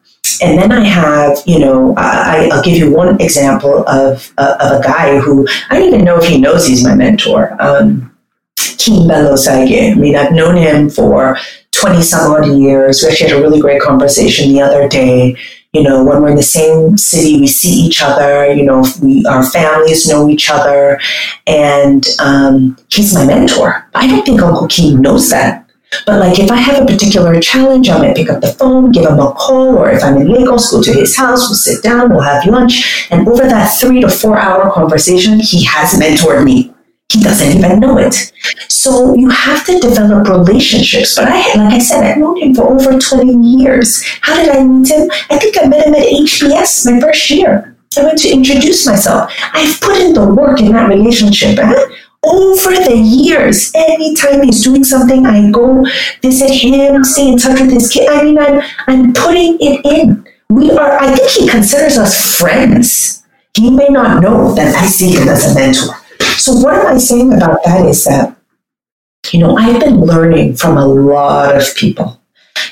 And 0.42 0.60
then 0.60 0.72
I 0.72 0.84
have, 0.84 1.38
you 1.46 1.60
know, 1.60 1.94
I, 1.98 2.50
will 2.52 2.64
give 2.64 2.78
you 2.78 2.94
one 2.94 3.22
example 3.22 3.88
of, 3.88 4.34
uh, 4.38 4.58
of 4.60 4.82
a 4.82 4.84
guy 4.84 5.20
who 5.20 5.48
I 5.70 5.80
don't 5.80 5.88
even 5.88 6.04
know 6.04 6.18
if 6.18 6.26
he 6.26 6.40
knows 6.40 6.68
he's 6.68 6.84
my 6.84 6.96
mentor. 6.96 7.56
Um, 7.62 8.12
Kim 8.58 9.08
Bello 9.08 9.36
Saige. 9.36 9.92
I 9.92 9.96
mean, 9.96 10.16
I've 10.16 10.34
known 10.34 10.58
him 10.58 10.90
for 10.90 11.38
20 11.72 12.02
some 12.02 12.32
odd 12.32 12.48
years. 12.48 13.02
We 13.02 13.10
actually 13.10 13.30
had 13.30 13.38
a 13.40 13.42
really 13.42 13.60
great 13.60 13.82
conversation 13.82 14.52
the 14.52 14.62
other 14.62 14.88
day. 14.88 15.38
You 15.76 15.84
know, 15.84 16.06
when 16.06 16.22
we're 16.22 16.30
in 16.30 16.38
the 16.38 16.52
same 16.60 16.98
city, 16.98 17.38
we 17.42 17.48
see 17.48 17.74
each 17.86 18.02
other, 18.02 18.50
you 18.54 18.64
know, 18.64 18.86
we, 19.02 19.26
our 19.26 19.44
families 19.44 20.08
know 20.08 20.30
each 20.30 20.50
other. 20.50 21.02
And 21.48 22.08
um, 22.20 22.78
he's 22.90 23.14
my 23.14 23.26
mentor. 23.26 23.86
I 23.94 24.08
don't 24.08 24.26
think 24.26 24.42
Uncle 24.42 24.68
Kim 24.68 25.02
knows 25.02 25.30
that. 25.32 25.70
But 26.06 26.20
like 26.20 26.40
if 26.40 26.50
I 26.50 26.56
have 26.56 26.82
a 26.82 26.86
particular 26.86 27.42
challenge, 27.42 27.90
I 27.90 27.98
might 27.98 28.16
pick 28.16 28.30
up 28.30 28.42
the 28.42 28.54
phone, 28.54 28.94
give 28.94 29.06
him 29.06 29.20
a 29.20 29.34
call, 29.34 29.78
or 29.78 29.90
if 29.92 30.04
I'm 30.04 30.16
in 30.18 30.30
Lagos, 30.32 30.72
go 30.72 30.82
to 30.82 30.94
his 30.94 31.16
house, 31.16 31.50
we'll 31.50 31.56
sit 31.56 31.84
down, 31.84 32.10
we'll 32.10 32.22
have 32.22 32.46
lunch. 32.46 33.10
And 33.12 33.28
over 33.28 33.44
that 33.44 33.78
three 33.78 34.00
to 34.00 34.10
four 34.10 34.38
hour 34.38 34.72
conversation, 34.72 35.40
he 35.40 35.66
has 35.66 35.94
mentored 35.94 36.46
me. 36.46 36.75
He 37.16 37.24
doesn't 37.24 37.58
even 37.58 37.80
know 37.80 37.98
it. 37.98 38.34
So 38.68 39.16
you 39.16 39.30
have 39.30 39.66
to 39.68 39.80
develop 39.80 40.28
relationships. 40.28 41.16
But 41.16 41.30
I, 41.30 41.56
like 41.56 41.76
I 41.76 41.80
said, 41.80 42.04
I've 42.04 42.18
known 42.18 42.38
him 42.38 42.54
for 42.54 42.64
over 42.64 43.00
20 43.00 43.34
years. 43.58 44.04
How 44.20 44.36
did 44.36 44.50
I 44.50 44.62
meet 44.64 44.90
him? 44.90 45.10
I 45.30 45.40
think 45.40 45.56
I 45.58 45.66
met 45.66 45.88
him 45.88 45.96
at 45.96 46.04
HBS 46.04 46.92
my 46.92 47.00
first 47.00 47.30
year. 47.30 47.78
I 47.98 48.04
went 48.04 48.18
to 48.20 48.30
introduce 48.30 48.86
myself. 48.86 49.32
I've 49.54 49.80
put 49.80 50.02
in 50.02 50.14
the 50.14 50.28
work 50.28 50.60
in 50.60 50.74
that 50.74 50.90
relationship. 50.90 51.58
Huh? 51.58 51.88
over 52.28 52.74
the 52.74 52.98
years, 52.98 53.72
anytime 53.76 54.42
he's 54.42 54.64
doing 54.64 54.84
something, 54.84 55.28
I 55.28 55.52
go 55.52 55.86
visit 56.24 56.50
him, 56.50 57.04
stay 57.04 57.28
in 57.28 57.38
touch 57.38 57.62
with 57.62 57.72
his 57.72 57.88
kid. 57.92 58.10
I 58.10 58.24
mean, 58.24 58.40
I'm 58.40 58.64
I'm 58.88 59.14
putting 59.14 59.58
it 59.62 59.86
in. 59.86 60.28
We 60.50 60.72
are. 60.72 60.98
I 60.98 61.14
think 61.14 61.30
he 61.30 61.48
considers 61.48 62.00
us 62.00 62.36
friends. 62.40 63.24
He 63.56 63.70
may 63.70 63.90
not 63.90 64.24
know 64.24 64.56
that 64.56 64.76
I 64.76 64.88
see 64.88 65.12
him 65.16 65.28
as 65.30 65.46
a 65.46 65.54
mentor. 65.54 65.94
So 66.38 66.54
what 66.54 66.74
am 66.76 66.96
I 66.96 66.98
saying 66.98 67.34
about 67.34 67.64
that 67.66 67.86
is 67.86 68.04
that, 68.06 68.36
you 69.32 69.40
know, 69.40 69.58
I've 69.58 69.80
been 69.80 70.02
learning 70.02 70.56
from 70.56 70.78
a 70.78 70.86
lot 70.86 71.56
of 71.56 71.76
people. 71.76 72.22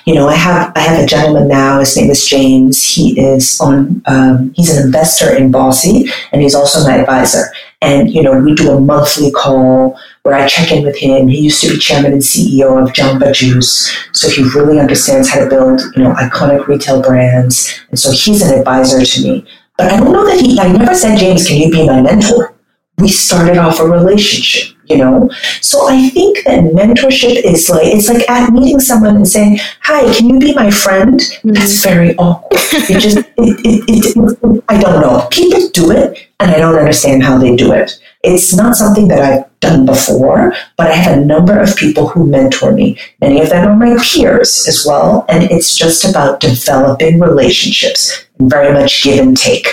You 0.05 0.15
know, 0.15 0.27
I 0.27 0.35
have 0.35 0.73
I 0.75 0.79
have 0.79 1.03
a 1.03 1.07
gentleman 1.07 1.47
now. 1.47 1.79
His 1.79 1.95
name 1.95 2.09
is 2.09 2.27
James. 2.27 2.83
He 2.83 3.19
is 3.19 3.59
on. 3.61 4.01
Um, 4.05 4.53
he's 4.55 4.75
an 4.75 4.85
investor 4.85 5.33
in 5.33 5.49
Bossy, 5.51 6.09
and 6.31 6.41
he's 6.41 6.55
also 6.55 6.85
my 6.85 6.97
advisor. 6.97 7.45
And, 7.83 8.09
you 8.09 8.23
know, 8.23 8.39
we 8.39 8.55
do 8.55 8.71
a 8.71 8.79
monthly 8.79 9.29
call 9.29 9.99
where 10.23 10.35
I 10.35 10.47
check 10.47 10.71
in 10.71 10.85
with 10.85 10.95
him. 10.95 11.27
He 11.27 11.39
used 11.39 11.61
to 11.61 11.67
be 11.67 11.77
chairman 11.77 12.13
and 12.13 12.21
CEO 12.21 12.81
of 12.81 12.93
Jamba 12.93 13.33
Juice. 13.33 13.93
So 14.13 14.29
he 14.29 14.43
really 14.57 14.79
understands 14.79 15.29
how 15.29 15.41
to 15.41 15.49
build, 15.49 15.81
you 15.93 16.03
know, 16.03 16.13
iconic 16.13 16.65
retail 16.67 17.01
brands. 17.01 17.77
And 17.89 17.99
so 17.99 18.11
he's 18.11 18.41
an 18.41 18.57
advisor 18.57 19.03
to 19.03 19.21
me. 19.21 19.45
But 19.77 19.91
I 19.91 19.97
don't 19.97 20.13
know 20.13 20.25
that 20.25 20.39
he, 20.39 20.57
I 20.57 20.71
never 20.71 20.95
said, 20.95 21.17
James, 21.19 21.45
can 21.45 21.57
you 21.57 21.69
be 21.69 21.85
my 21.85 22.01
mentor? 22.01 22.55
We 22.97 23.09
started 23.09 23.57
off 23.57 23.79
a 23.79 23.87
relationship 23.87 24.73
you 24.85 24.97
know? 24.97 25.29
So 25.61 25.87
i 25.89 26.09
think 26.09 26.43
that 26.45 26.59
mentorship 26.59 27.43
is 27.43 27.69
like 27.69 27.87
it's 27.87 28.09
like 28.09 28.29
at 28.29 28.51
meeting 28.51 28.79
someone 28.79 29.15
and 29.15 29.27
saying 29.27 29.59
hi 29.81 30.13
can 30.13 30.29
you 30.29 30.39
be 30.39 30.53
my 30.53 30.69
friend? 30.71 31.19
Mm-hmm. 31.19 31.53
that's 31.53 31.83
very 31.83 32.15
awkward. 32.17 32.59
It 32.89 32.99
just 32.99 33.17
it, 33.17 33.25
it, 33.37 34.15
it, 34.15 34.63
i 34.69 34.79
don't 34.79 35.01
know. 35.01 35.27
People 35.31 35.69
do 35.69 35.91
it 35.91 36.29
and 36.39 36.51
i 36.51 36.57
don't 36.57 36.77
understand 36.77 37.23
how 37.23 37.37
they 37.37 37.55
do 37.55 37.71
it. 37.71 37.99
It's 38.23 38.53
not 38.55 38.75
something 38.75 39.07
that 39.09 39.21
i've 39.21 39.59
done 39.59 39.85
before 39.85 40.53
but 40.77 40.87
i 40.87 40.93
have 40.93 41.17
a 41.17 41.25
number 41.25 41.59
of 41.59 41.75
people 41.75 42.07
who 42.09 42.27
mentor 42.27 42.71
me. 42.71 42.97
Many 43.21 43.41
of 43.41 43.49
them 43.49 43.67
are 43.67 43.75
my 43.75 43.97
peers 44.03 44.65
as 44.67 44.85
well 44.85 45.25
and 45.29 45.43
it's 45.51 45.75
just 45.77 46.03
about 46.05 46.39
developing 46.39 47.19
relationships 47.19 48.25
and 48.39 48.49
very 48.49 48.73
much 48.73 49.03
give 49.03 49.19
and 49.19 49.37
take 49.37 49.67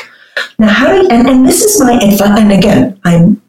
now 0.58 0.68
how 0.68 0.92
do 0.92 1.08
and, 1.08 1.28
and 1.28 1.46
this 1.46 1.62
is 1.62 1.80
my 1.80 1.94
advice 1.94 2.38
and 2.38 2.52
again 2.52 2.98
i'm 3.04 3.40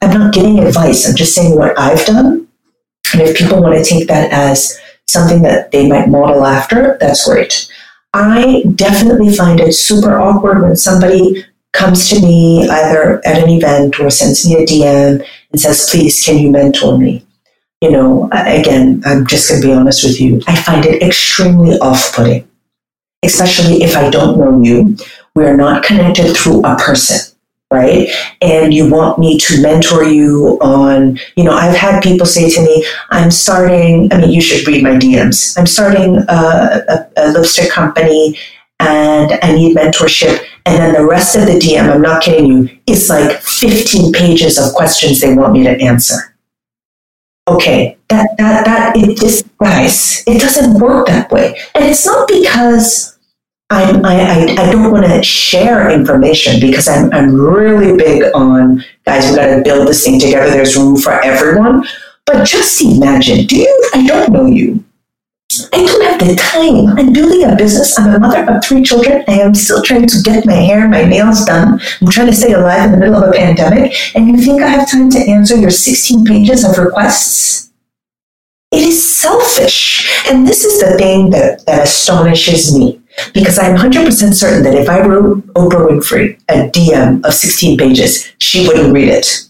I'm 0.00 0.18
not 0.18 0.34
giving 0.34 0.58
advice. 0.60 1.08
I'm 1.08 1.16
just 1.16 1.34
saying 1.34 1.56
what 1.56 1.78
I've 1.78 2.04
done. 2.06 2.48
And 3.12 3.22
if 3.22 3.36
people 3.36 3.62
want 3.62 3.76
to 3.76 3.84
take 3.84 4.08
that 4.08 4.30
as 4.32 4.78
something 5.06 5.42
that 5.42 5.72
they 5.72 5.88
might 5.88 6.08
model 6.08 6.44
after, 6.44 6.96
that's 7.00 7.26
great. 7.26 7.70
I 8.14 8.64
definitely 8.74 9.34
find 9.34 9.60
it 9.60 9.72
super 9.72 10.18
awkward 10.20 10.62
when 10.62 10.76
somebody 10.76 11.44
comes 11.72 12.08
to 12.10 12.20
me 12.20 12.68
either 12.68 13.20
at 13.26 13.42
an 13.42 13.48
event 13.50 14.00
or 14.00 14.10
sends 14.10 14.46
me 14.46 14.62
a 14.62 14.66
DM 14.66 15.26
and 15.50 15.60
says, 15.60 15.88
please, 15.90 16.24
can 16.24 16.38
you 16.38 16.50
mentor 16.50 16.96
me? 16.96 17.24
You 17.80 17.90
know, 17.90 18.28
again, 18.32 19.02
I'm 19.04 19.26
just 19.26 19.48
going 19.48 19.62
to 19.62 19.66
be 19.68 19.72
honest 19.72 20.04
with 20.04 20.20
you. 20.20 20.42
I 20.46 20.56
find 20.56 20.84
it 20.84 21.02
extremely 21.02 21.78
off 21.78 22.14
putting, 22.14 22.48
especially 23.22 23.82
if 23.82 23.96
I 23.96 24.10
don't 24.10 24.38
know 24.38 24.62
you. 24.62 24.96
We're 25.38 25.56
not 25.56 25.84
connected 25.84 26.36
through 26.36 26.64
a 26.64 26.76
person 26.76 27.32
right? 27.70 28.08
And 28.40 28.72
you 28.72 28.90
want 28.90 29.18
me 29.18 29.38
to 29.38 29.60
mentor 29.60 30.02
you 30.04 30.58
on, 30.62 31.18
you 31.36 31.44
know, 31.44 31.52
I've 31.52 31.76
had 31.76 32.02
people 32.02 32.26
say 32.26 32.50
to 32.50 32.62
me, 32.62 32.86
I'm 33.10 33.30
starting, 33.30 34.10
I 34.12 34.22
mean, 34.22 34.30
you 34.30 34.40
should 34.40 34.66
read 34.66 34.82
my 34.82 34.92
DMs. 34.92 35.58
I'm 35.58 35.66
starting 35.66 36.16
a, 36.16 36.22
a, 36.28 37.08
a 37.18 37.28
lipstick 37.32 37.70
company 37.70 38.38
and 38.80 39.38
I 39.42 39.52
need 39.52 39.76
mentorship. 39.76 40.42
And 40.64 40.78
then 40.78 40.94
the 40.94 41.06
rest 41.06 41.36
of 41.36 41.42
the 41.42 41.58
DM, 41.58 41.92
I'm 41.92 42.00
not 42.00 42.22
kidding 42.22 42.46
you, 42.46 42.70
is 42.86 43.10
like 43.10 43.38
15 43.42 44.12
pages 44.12 44.58
of 44.58 44.72
questions 44.72 45.20
they 45.20 45.34
want 45.34 45.52
me 45.52 45.64
to 45.64 45.70
answer. 45.70 46.34
Okay, 47.48 47.98
that, 48.08 48.28
that, 48.38 48.64
that, 48.64 48.96
it 48.96 49.18
just, 49.18 49.46
guys, 49.58 50.22
it 50.26 50.40
doesn't 50.40 50.80
work 50.80 51.06
that 51.06 51.30
way. 51.30 51.58
And 51.74 51.84
it's 51.84 52.04
not 52.04 52.28
because 52.28 53.17
I'm, 53.70 54.04
I, 54.04 54.20
I, 54.20 54.42
I 54.58 54.72
don't 54.72 54.90
want 54.90 55.04
to 55.04 55.22
share 55.22 55.90
information 55.90 56.58
because 56.58 56.88
I'm, 56.88 57.12
I'm 57.12 57.34
really 57.34 57.96
big 57.96 58.22
on 58.34 58.82
guys, 59.04 59.28
we 59.28 59.36
got 59.36 59.54
to 59.54 59.62
build 59.62 59.88
this 59.88 60.04
thing 60.04 60.18
together. 60.18 60.50
There's 60.50 60.76
room 60.76 60.96
for 60.96 61.12
everyone. 61.22 61.84
But 62.24 62.46
just 62.46 62.80
imagine, 62.82 63.46
do 63.46 63.56
you, 63.56 63.90
I 63.94 64.06
don't 64.06 64.32
know 64.32 64.46
you, 64.46 64.84
I 65.72 65.84
don't 65.84 66.04
have 66.04 66.20
the 66.20 66.34
time. 66.36 66.98
I'm 66.98 67.12
building 67.12 67.44
a 67.44 67.56
business. 67.56 67.98
I'm 67.98 68.14
a 68.14 68.18
mother 68.18 68.50
of 68.50 68.64
three 68.64 68.82
children. 68.82 69.24
I 69.28 69.40
am 69.40 69.54
still 69.54 69.82
trying 69.82 70.06
to 70.06 70.22
get 70.22 70.46
my 70.46 70.52
hair, 70.52 70.88
my 70.88 71.04
nails 71.04 71.44
done. 71.44 71.80
I'm 72.00 72.08
trying 72.08 72.28
to 72.28 72.34
stay 72.34 72.52
alive 72.52 72.86
in 72.86 72.92
the 72.92 72.98
middle 72.98 73.16
of 73.16 73.28
a 73.28 73.32
pandemic. 73.32 73.94
And 74.14 74.28
you 74.28 74.38
think 74.38 74.62
I 74.62 74.68
have 74.68 74.90
time 74.90 75.10
to 75.10 75.18
answer 75.18 75.56
your 75.56 75.70
16 75.70 76.24
pages 76.24 76.64
of 76.64 76.78
requests? 76.78 77.70
It 78.70 78.82
is 78.82 79.16
selfish. 79.16 80.26
And 80.30 80.46
this 80.46 80.64
is 80.64 80.80
the 80.80 80.96
thing 80.98 81.30
that, 81.30 81.64
that 81.66 81.84
astonishes 81.84 82.76
me 82.76 83.00
because 83.34 83.58
I'm 83.58 83.76
100% 83.76 84.34
certain 84.34 84.62
that 84.64 84.74
if 84.74 84.88
I 84.88 85.00
wrote 85.00 85.46
Oprah 85.54 85.88
Winfrey 85.88 86.40
a 86.48 86.70
DM 86.70 87.24
of 87.24 87.34
16 87.34 87.78
pages, 87.78 88.32
she 88.38 88.66
wouldn't 88.66 88.92
read 88.92 89.08
it. 89.08 89.48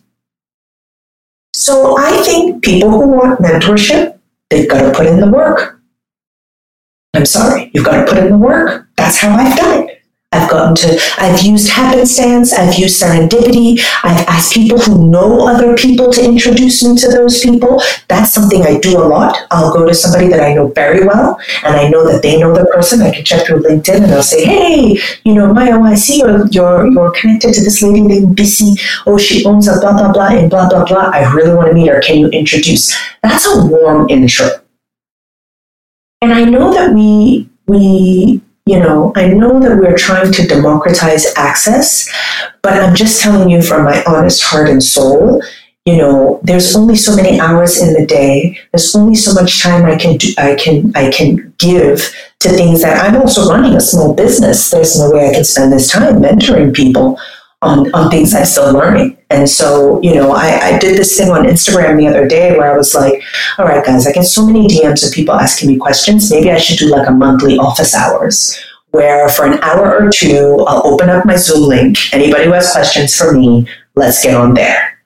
So 1.54 1.96
I 1.98 2.22
think 2.22 2.62
people 2.62 2.90
who 2.90 3.08
want 3.08 3.40
mentorship, 3.40 4.18
they've 4.50 4.68
got 4.68 4.82
to 4.82 4.92
put 4.96 5.06
in 5.06 5.20
the 5.20 5.30
work. 5.30 5.80
I'm 7.14 7.26
sorry, 7.26 7.70
you've 7.74 7.84
got 7.84 8.04
to 8.04 8.12
put 8.12 8.22
in 8.22 8.30
the 8.30 8.38
work. 8.38 8.88
That's 8.96 9.16
how 9.16 9.34
I've 9.34 9.56
done 9.56 9.87
it. 9.87 9.87
I've 10.48 10.54
gotten 10.54 10.74
to, 10.76 11.00
I've 11.18 11.42
used 11.42 11.70
happenstance, 11.70 12.52
I've 12.52 12.78
used 12.78 13.02
serendipity, 13.02 13.80
I've 14.02 14.26
asked 14.26 14.54
people 14.54 14.78
who 14.78 15.10
know 15.10 15.46
other 15.46 15.76
people 15.76 16.10
to 16.12 16.24
introduce 16.24 16.82
me 16.82 16.96
to 16.96 17.08
those 17.08 17.40
people. 17.40 17.82
That's 18.08 18.32
something 18.32 18.62
I 18.62 18.78
do 18.78 18.96
a 18.98 19.04
lot. 19.04 19.36
I'll 19.50 19.72
go 19.72 19.84
to 19.84 19.94
somebody 19.94 20.28
that 20.28 20.40
I 20.40 20.54
know 20.54 20.68
very 20.68 21.06
well, 21.06 21.38
and 21.64 21.76
I 21.76 21.88
know 21.88 22.10
that 22.10 22.22
they 22.22 22.40
know 22.40 22.54
the 22.54 22.64
person. 22.66 23.02
I 23.02 23.10
can 23.12 23.24
check 23.24 23.46
through 23.46 23.62
LinkedIn 23.62 24.04
and 24.04 24.12
I'll 24.12 24.22
say, 24.22 24.44
hey, 24.44 24.98
you 25.24 25.34
know, 25.34 25.52
Maya, 25.52 25.78
I 25.80 25.94
see 25.94 26.20
you're, 26.20 26.46
you're, 26.48 26.90
you're 26.90 27.10
connected 27.12 27.52
to 27.54 27.60
this 27.60 27.82
lady 27.82 28.00
named 28.00 28.34
Bissy. 28.36 28.76
Oh, 29.06 29.18
she 29.18 29.44
owns 29.44 29.68
a 29.68 29.78
blah, 29.80 29.92
blah, 29.92 30.12
blah, 30.12 30.28
and 30.28 30.48
blah, 30.48 30.68
blah, 30.68 30.84
blah. 30.84 31.10
I 31.12 31.30
really 31.32 31.54
want 31.54 31.68
to 31.68 31.74
meet 31.74 31.88
her. 31.88 32.00
Can 32.00 32.18
you 32.18 32.28
introduce? 32.28 32.96
That's 33.22 33.46
a 33.46 33.66
warm 33.66 34.08
intro. 34.08 34.48
And 36.22 36.32
I 36.32 36.44
know 36.44 36.72
that 36.72 36.94
we, 36.94 37.48
we, 37.66 38.40
you 38.68 38.78
know, 38.78 39.12
I 39.16 39.28
know 39.28 39.58
that 39.60 39.78
we're 39.78 39.96
trying 39.96 40.30
to 40.30 40.46
democratize 40.46 41.24
access, 41.36 42.06
but 42.60 42.74
I'm 42.74 42.94
just 42.94 43.22
telling 43.22 43.48
you 43.48 43.62
from 43.62 43.84
my 43.84 44.04
honest 44.04 44.42
heart 44.42 44.68
and 44.68 44.82
soul, 44.82 45.42
you 45.86 45.96
know, 45.96 46.38
there's 46.42 46.76
only 46.76 46.94
so 46.94 47.16
many 47.16 47.40
hours 47.40 47.80
in 47.80 47.94
the 47.94 48.04
day. 48.04 48.58
There's 48.70 48.94
only 48.94 49.14
so 49.14 49.32
much 49.32 49.62
time 49.62 49.86
I 49.86 49.96
can 49.96 50.18
do, 50.18 50.34
I 50.36 50.54
can 50.54 50.92
I 50.94 51.10
can 51.10 51.54
give 51.56 52.14
to 52.40 52.50
things 52.50 52.82
that 52.82 53.02
I'm 53.02 53.18
also 53.18 53.48
running 53.48 53.74
a 53.74 53.80
small 53.80 54.12
business. 54.12 54.68
There's 54.68 54.98
no 55.00 55.12
way 55.12 55.30
I 55.30 55.32
can 55.32 55.44
spend 55.44 55.72
this 55.72 55.90
time 55.90 56.20
mentoring 56.20 56.74
people 56.74 57.18
on, 57.62 57.92
on 57.92 58.10
things 58.10 58.34
I'm 58.34 58.44
still 58.44 58.72
learning. 58.72 59.18
And 59.30 59.48
so, 59.48 60.00
you 60.02 60.14
know, 60.14 60.32
I, 60.32 60.74
I 60.74 60.78
did 60.78 60.96
this 60.96 61.16
thing 61.16 61.30
on 61.30 61.44
Instagram 61.44 61.98
the 61.98 62.06
other 62.06 62.26
day 62.26 62.56
where 62.56 62.72
I 62.72 62.76
was 62.76 62.94
like, 62.94 63.22
all 63.58 63.66
right, 63.66 63.84
guys, 63.84 64.06
I 64.06 64.12
get 64.12 64.24
so 64.24 64.46
many 64.46 64.66
DMs 64.68 65.06
of 65.06 65.12
people 65.12 65.34
asking 65.34 65.68
me 65.68 65.76
questions. 65.76 66.30
Maybe 66.30 66.50
I 66.50 66.58
should 66.58 66.78
do 66.78 66.88
like 66.88 67.08
a 67.08 67.12
monthly 67.12 67.58
office 67.58 67.94
hours 67.94 68.58
where 68.90 69.28
for 69.28 69.44
an 69.44 69.58
hour 69.62 69.98
or 69.98 70.10
two, 70.10 70.64
I'll 70.66 70.86
open 70.86 71.10
up 71.10 71.26
my 71.26 71.36
Zoom 71.36 71.68
link. 71.68 71.98
Anybody 72.14 72.44
who 72.44 72.52
has 72.52 72.72
questions 72.72 73.14
for 73.14 73.32
me, 73.32 73.68
let's 73.96 74.22
get 74.22 74.34
on 74.34 74.54
there. 74.54 75.00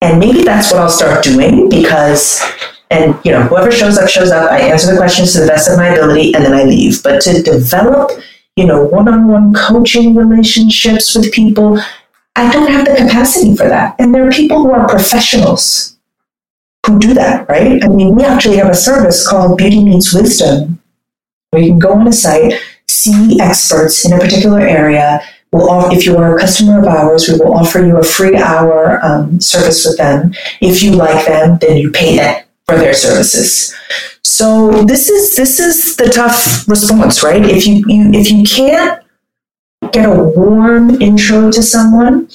And 0.00 0.18
maybe 0.18 0.42
that's 0.42 0.72
what 0.72 0.80
I'll 0.80 0.90
start 0.90 1.22
doing 1.22 1.68
because 1.68 2.42
and 2.90 3.18
you 3.24 3.32
know 3.32 3.42
whoever 3.44 3.72
shows 3.72 3.96
up 3.96 4.08
shows 4.08 4.30
up 4.30 4.50
i 4.50 4.60
answer 4.60 4.90
the 4.90 4.98
questions 4.98 5.32
to 5.32 5.40
the 5.40 5.46
best 5.46 5.68
of 5.70 5.78
my 5.78 5.88
ability 5.88 6.34
and 6.34 6.44
then 6.44 6.52
i 6.52 6.62
leave 6.62 7.02
but 7.02 7.22
to 7.22 7.42
develop 7.42 8.10
you 8.56 8.66
know, 8.66 8.84
one-on-one 8.84 9.54
coaching 9.54 10.14
relationships 10.14 11.14
with 11.14 11.32
people. 11.32 11.80
I 12.36 12.50
don't 12.52 12.70
have 12.70 12.86
the 12.86 12.96
capacity 12.96 13.56
for 13.56 13.68
that. 13.68 13.94
And 13.98 14.14
there 14.14 14.26
are 14.26 14.30
people 14.30 14.62
who 14.62 14.70
are 14.70 14.88
professionals 14.88 15.96
who 16.86 16.98
do 16.98 17.14
that, 17.14 17.48
right? 17.48 17.82
I 17.82 17.88
mean, 17.88 18.14
we 18.14 18.24
actually 18.24 18.56
have 18.56 18.68
a 18.68 18.74
service 18.74 19.26
called 19.26 19.56
Beauty 19.56 19.84
Meets 19.84 20.12
Wisdom, 20.12 20.80
where 21.50 21.62
you 21.62 21.70
can 21.70 21.78
go 21.78 21.92
on 21.92 22.08
a 22.08 22.12
site, 22.12 22.54
see 22.88 23.38
experts 23.40 24.04
in 24.04 24.12
a 24.12 24.18
particular 24.18 24.60
area. 24.60 25.20
We'll 25.52 25.70
offer, 25.70 25.94
if 25.94 26.06
you 26.06 26.16
are 26.16 26.36
a 26.36 26.40
customer 26.40 26.80
of 26.80 26.86
ours, 26.86 27.28
we 27.28 27.38
will 27.38 27.54
offer 27.54 27.78
you 27.80 27.98
a 27.98 28.02
free 28.02 28.36
hour 28.36 28.98
um, 29.04 29.40
service 29.40 29.86
with 29.86 29.98
them. 29.98 30.34
If 30.60 30.82
you 30.82 30.92
like 30.92 31.26
them, 31.26 31.58
then 31.60 31.76
you 31.76 31.90
pay 31.90 32.16
them 32.16 32.42
for 32.66 32.76
their 32.76 32.94
services. 32.94 33.74
So 34.22 34.84
this 34.84 35.08
is 35.08 35.36
this 35.36 35.60
is 35.60 35.96
the 35.96 36.08
tough 36.08 36.66
response, 36.68 37.22
right? 37.22 37.44
If 37.44 37.66
you, 37.66 37.84
you 37.86 38.12
if 38.12 38.30
you 38.30 38.44
can't 38.44 39.02
get 39.92 40.06
a 40.06 40.22
warm 40.22 41.02
intro 41.02 41.50
to 41.50 41.62
someone, 41.62 42.28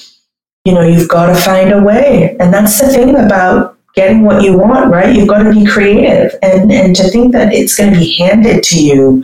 you 0.66 0.74
know, 0.74 0.82
you've 0.82 1.10
got 1.10 1.28
to 1.28 1.36
find 1.36 1.72
a 1.72 1.82
way. 1.82 2.36
And 2.40 2.54
that's 2.54 2.80
the 2.80 2.88
thing 2.88 3.16
about 3.16 3.78
getting 3.96 4.24
what 4.24 4.44
you 4.44 4.58
want, 4.58 4.92
right? 4.92 5.16
You've 5.16 5.28
got 5.28 5.44
to 5.44 5.52
be 5.52 5.66
creative 5.66 6.36
and 6.42 6.72
and 6.72 6.96
to 6.96 7.10
think 7.10 7.32
that 7.34 7.54
it's 7.54 7.76
going 7.76 7.94
to 7.94 8.00
be 8.00 8.16
handed 8.18 8.64
to 8.66 8.84
you. 8.84 9.24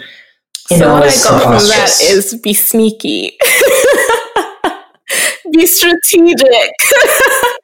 You 0.72 0.78
so 0.78 0.86
know, 0.86 0.93
what 0.93 1.04
I 1.04 1.08
got 1.08 1.43
from 1.43 1.68
that 1.68 1.99
is 2.01 2.36
be 2.41 2.54
sneaky, 2.54 3.38
be 5.51 5.68
strategic. 5.68 6.72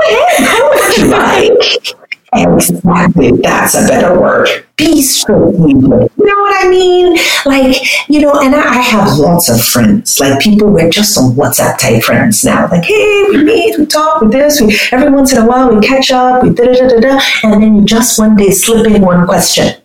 Ahead, 0.00 1.08
like. 1.08 1.96
Exactly. 2.34 3.30
That's 3.42 3.74
a 3.74 3.86
better 3.86 4.18
word. 4.18 4.48
Peaceful 4.76 5.52
people. 5.52 6.08
You 6.16 6.24
know 6.24 6.40
what 6.40 6.64
I 6.64 6.68
mean? 6.70 7.18
Like, 7.44 7.76
you 8.08 8.22
know, 8.22 8.32
and 8.40 8.54
I, 8.54 8.78
I 8.78 8.80
have 8.80 9.18
lots 9.18 9.50
of 9.50 9.62
friends, 9.62 10.18
like 10.18 10.40
people 10.40 10.70
we're 10.70 10.88
just 10.88 11.18
on 11.18 11.32
WhatsApp 11.32 11.76
type 11.76 12.02
friends 12.04 12.42
now. 12.42 12.68
Like, 12.68 12.84
hey, 12.84 13.24
we 13.28 13.44
meet, 13.44 13.78
we 13.78 13.84
talk, 13.84 14.22
we 14.22 14.28
this, 14.28 14.62
we 14.62 14.74
every 14.92 15.10
once 15.10 15.32
in 15.34 15.42
a 15.42 15.46
while 15.46 15.74
we 15.74 15.86
catch 15.86 16.10
up, 16.10 16.42
we 16.42 16.54
da 16.54 16.64
da 16.64 16.88
da 16.88 17.00
da, 17.00 17.20
and 17.42 17.62
then 17.62 17.76
you 17.76 17.84
just 17.84 18.18
one 18.18 18.34
day 18.34 18.50
slip 18.50 18.86
in 18.86 19.02
one 19.02 19.26
question. 19.26 19.82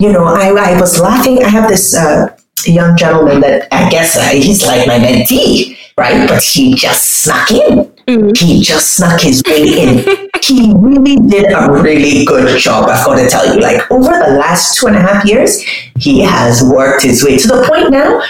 You 0.00 0.12
know, 0.12 0.24
I, 0.24 0.48
I 0.48 0.80
was 0.80 1.00
laughing. 1.00 1.44
I 1.44 1.48
have 1.48 1.68
this 1.68 1.94
uh, 1.94 2.36
young 2.66 2.96
gentleman 2.96 3.40
that 3.42 3.68
I 3.72 3.88
guess 3.88 4.16
uh, 4.16 4.30
he's 4.30 4.66
like 4.66 4.88
my 4.88 4.98
mentee, 4.98 5.73
right? 5.98 6.28
But 6.28 6.42
he 6.42 6.74
just 6.74 7.22
snuck 7.22 7.50
in 7.50 7.94
Mm. 8.06 8.36
He 8.36 8.60
just 8.60 8.96
snuck 8.96 9.20
his 9.20 9.42
way 9.46 9.62
in. 9.62 9.98
he 10.42 10.72
really 10.76 11.16
did 11.26 11.50
a 11.50 11.72
really 11.72 12.24
good 12.26 12.58
job, 12.58 12.88
I've 12.88 13.04
got 13.06 13.16
to 13.16 13.28
tell 13.28 13.54
you. 13.54 13.60
Like 13.60 13.90
over 13.90 14.10
the 14.10 14.36
last 14.38 14.78
two 14.78 14.88
and 14.88 14.96
a 14.96 15.00
half 15.00 15.24
years, 15.24 15.62
he 15.98 16.20
has 16.20 16.62
worked 16.62 17.02
his 17.02 17.24
way 17.24 17.38
to 17.38 17.48
the 17.48 17.64
point 17.66 17.90
now 17.90 18.22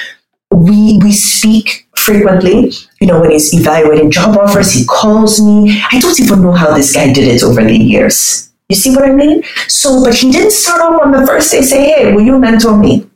we 0.50 0.98
we 1.02 1.12
speak 1.12 1.88
frequently. 1.96 2.70
You 3.00 3.08
know, 3.08 3.20
when 3.20 3.32
he's 3.32 3.52
evaluating 3.52 4.12
job 4.12 4.36
offers, 4.36 4.72
he 4.72 4.84
calls 4.84 5.40
me. 5.40 5.82
I 5.90 5.98
don't 5.98 6.18
even 6.20 6.42
know 6.42 6.52
how 6.52 6.72
this 6.72 6.94
guy 6.94 7.12
did 7.12 7.26
it 7.26 7.42
over 7.42 7.64
the 7.64 7.76
years. 7.76 8.52
You 8.68 8.76
see 8.76 8.94
what 8.94 9.04
I 9.04 9.12
mean? 9.12 9.42
So, 9.66 10.02
but 10.04 10.14
he 10.14 10.30
didn't 10.30 10.52
start 10.52 10.80
off 10.80 11.02
on 11.02 11.10
the 11.10 11.26
first 11.26 11.50
day 11.50 11.62
say, 11.62 11.90
"Hey, 11.90 12.14
will 12.14 12.22
you 12.22 12.38
mentor 12.38 12.76
me?" 12.76 13.10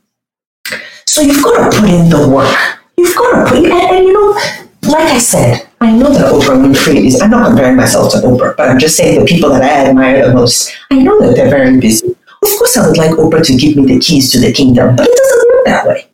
So 1.07 1.21
you've 1.21 1.41
got 1.41 1.71
to 1.71 1.79
put 1.79 1.89
in 1.89 2.09
the 2.09 2.27
work. 2.27 2.55
You've 2.97 3.15
got 3.15 3.45
to 3.45 3.49
put, 3.49 3.68
said, 5.19 5.69
I 5.81 5.95
know 5.95 6.11
that 6.11 6.31
Oprah 6.31 6.57
Winfrey 6.59 7.05
is, 7.05 7.21
I'm 7.21 7.31
not 7.31 7.47
comparing 7.47 7.77
myself 7.77 8.11
to 8.13 8.17
Oprah, 8.19 8.55
but 8.57 8.69
I'm 8.69 8.79
just 8.79 8.97
saying 8.97 9.19
the 9.19 9.25
people 9.25 9.49
that 9.49 9.61
I 9.61 9.89
admire 9.89 10.27
the 10.27 10.33
most, 10.33 10.75
I 10.91 10.99
know 10.99 11.19
that 11.21 11.35
they're 11.35 11.49
very 11.49 11.79
busy. 11.79 12.07
Of 12.09 12.49
course, 12.57 12.77
I 12.77 12.87
would 12.87 12.97
like 12.97 13.11
Oprah 13.11 13.45
to 13.45 13.57
give 13.57 13.75
me 13.75 13.85
the 13.85 13.99
keys 13.99 14.31
to 14.31 14.39
the 14.39 14.51
kingdom, 14.51 14.95
but 14.95 15.07
it 15.07 15.15
doesn't 15.15 15.49
work 15.53 15.65
that 15.65 15.87
way. 15.87 16.09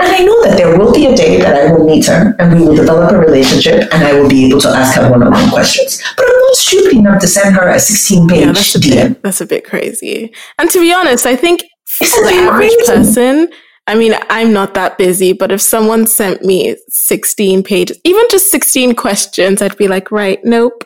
And 0.00 0.12
I 0.12 0.18
know 0.18 0.44
that 0.44 0.56
there 0.56 0.76
will 0.76 0.92
be 0.92 1.06
a 1.06 1.16
day 1.16 1.40
that 1.40 1.54
I 1.54 1.72
will 1.72 1.86
meet 1.86 2.06
her 2.06 2.34
and 2.38 2.58
we 2.58 2.66
will 2.66 2.74
develop 2.74 3.12
a 3.12 3.18
relationship 3.18 3.88
and 3.92 4.02
I 4.04 4.12
will 4.12 4.28
be 4.28 4.46
able 4.46 4.60
to 4.62 4.68
ask 4.68 4.96
her 4.96 5.08
one 5.08 5.22
on 5.22 5.32
one 5.32 5.50
questions. 5.50 6.02
But 6.16 6.26
I'm 6.28 6.38
not 6.38 6.56
stupid 6.56 6.96
enough 6.98 7.20
to 7.20 7.28
send 7.28 7.54
her 7.54 7.68
a 7.68 7.78
16 7.78 8.28
page 8.28 8.40
yeah, 8.40 8.52
that's 8.52 8.74
a 8.74 8.80
DM. 8.80 9.08
Bit, 9.08 9.22
that's 9.22 9.40
a 9.40 9.46
bit 9.46 9.64
crazy. 9.64 10.34
And 10.58 10.68
to 10.70 10.80
be 10.80 10.92
honest, 10.92 11.26
I 11.26 11.36
think 11.36 11.62
for 11.86 12.22
the 12.22 12.34
average 12.34 12.74
person, 12.86 13.48
I 13.86 13.94
mean, 13.96 14.14
I'm 14.30 14.52
not 14.52 14.74
that 14.74 14.96
busy, 14.96 15.34
but 15.34 15.52
if 15.52 15.60
someone 15.60 16.06
sent 16.06 16.42
me 16.42 16.76
16 16.88 17.62
pages, 17.62 17.98
even 18.04 18.24
just 18.30 18.50
16 18.50 18.94
questions, 18.94 19.60
I'd 19.60 19.76
be 19.76 19.88
like, 19.88 20.10
right, 20.10 20.42
nope. 20.44 20.84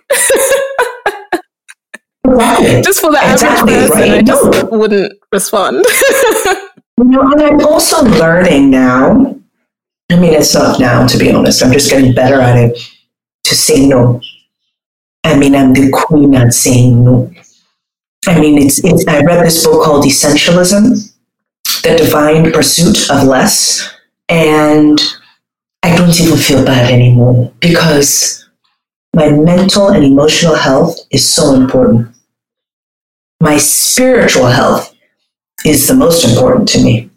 Exactly. 2.25 2.83
just 2.83 3.01
for 3.01 3.11
the 3.11 3.19
exactly, 3.33 3.73
average 3.73 3.91
person, 3.91 4.11
right? 4.11 4.19
I 4.19 4.23
just 4.23 4.45
nope. 4.45 4.73
wouldn't 4.73 5.13
respond. 5.33 5.77
you 6.99 7.05
know, 7.05 7.23
and 7.23 7.41
I'm 7.41 7.67
also 7.67 8.05
learning 8.05 8.71
now. 8.71 9.35
I 10.11 10.17
mean, 10.17 10.35
it's 10.35 10.53
not 10.55 10.79
now, 10.81 11.07
to 11.07 11.19
be 11.19 11.33
honest. 11.33 11.63
I'm 11.63 11.73
just 11.73 11.91
getting 11.91 12.15
better 12.15 12.41
at 12.41 12.57
it 12.57 12.79
to 13.45 13.55
say 13.55 13.87
no. 13.87 14.21
I 15.25 15.39
mean, 15.39 15.55
I'm 15.55 15.73
the 15.73 15.91
queen 15.91 16.35
at 16.35 16.53
saying 16.53 17.05
no. 17.05 17.31
I 18.27 18.39
mean, 18.39 18.59
it's, 18.59 18.83
it's 18.85 19.07
I 19.07 19.23
read 19.23 19.47
this 19.47 19.65
book 19.65 19.85
called 19.85 20.05
Essentialism 20.05 21.08
the 21.83 21.97
divine 21.97 22.53
pursuit 22.53 23.11
of 23.11 23.25
less. 23.25 23.95
And 24.29 25.01
I 25.83 25.97
don't 25.97 26.19
even 26.21 26.37
feel 26.37 26.65
bad 26.65 26.91
anymore 26.91 27.53
because 27.61 28.49
my 29.15 29.31
mental 29.31 29.89
and 29.89 30.05
emotional 30.05 30.55
health 30.55 30.99
is 31.11 31.29
so 31.33 31.55
important. 31.55 32.15
My 33.41 33.57
spiritual 33.59 34.47
health 34.47 34.95
is 35.65 35.87
the 35.89 35.95
most 35.95 36.29
important 36.29 36.69
to 36.71 36.83
me. 36.83 37.11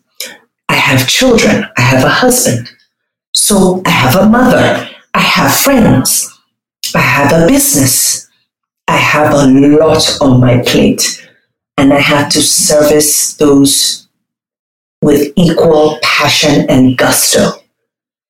I 0.69 0.75
have 0.75 1.07
children. 1.07 1.65
I 1.77 1.81
have 1.81 2.03
a 2.03 2.09
husband. 2.09 2.69
So 3.33 3.81
I 3.85 3.89
have 3.89 4.15
a 4.15 4.29
mother. 4.29 4.89
I 5.13 5.19
have 5.19 5.55
friends. 5.55 6.29
I 6.95 6.99
have 6.99 7.31
a 7.31 7.47
business. 7.47 8.29
I 8.87 8.97
have 8.97 9.33
a 9.33 9.47
lot 9.47 10.17
on 10.21 10.39
my 10.39 10.61
plate. 10.65 11.17
and 11.77 11.93
I 11.93 11.99
have 11.99 12.29
to 12.33 12.41
service 12.41 13.33
those 13.37 14.00
with 15.01 15.33
equal 15.35 15.97
passion 16.01 16.69
and 16.69 16.97
gusto. 16.97 17.61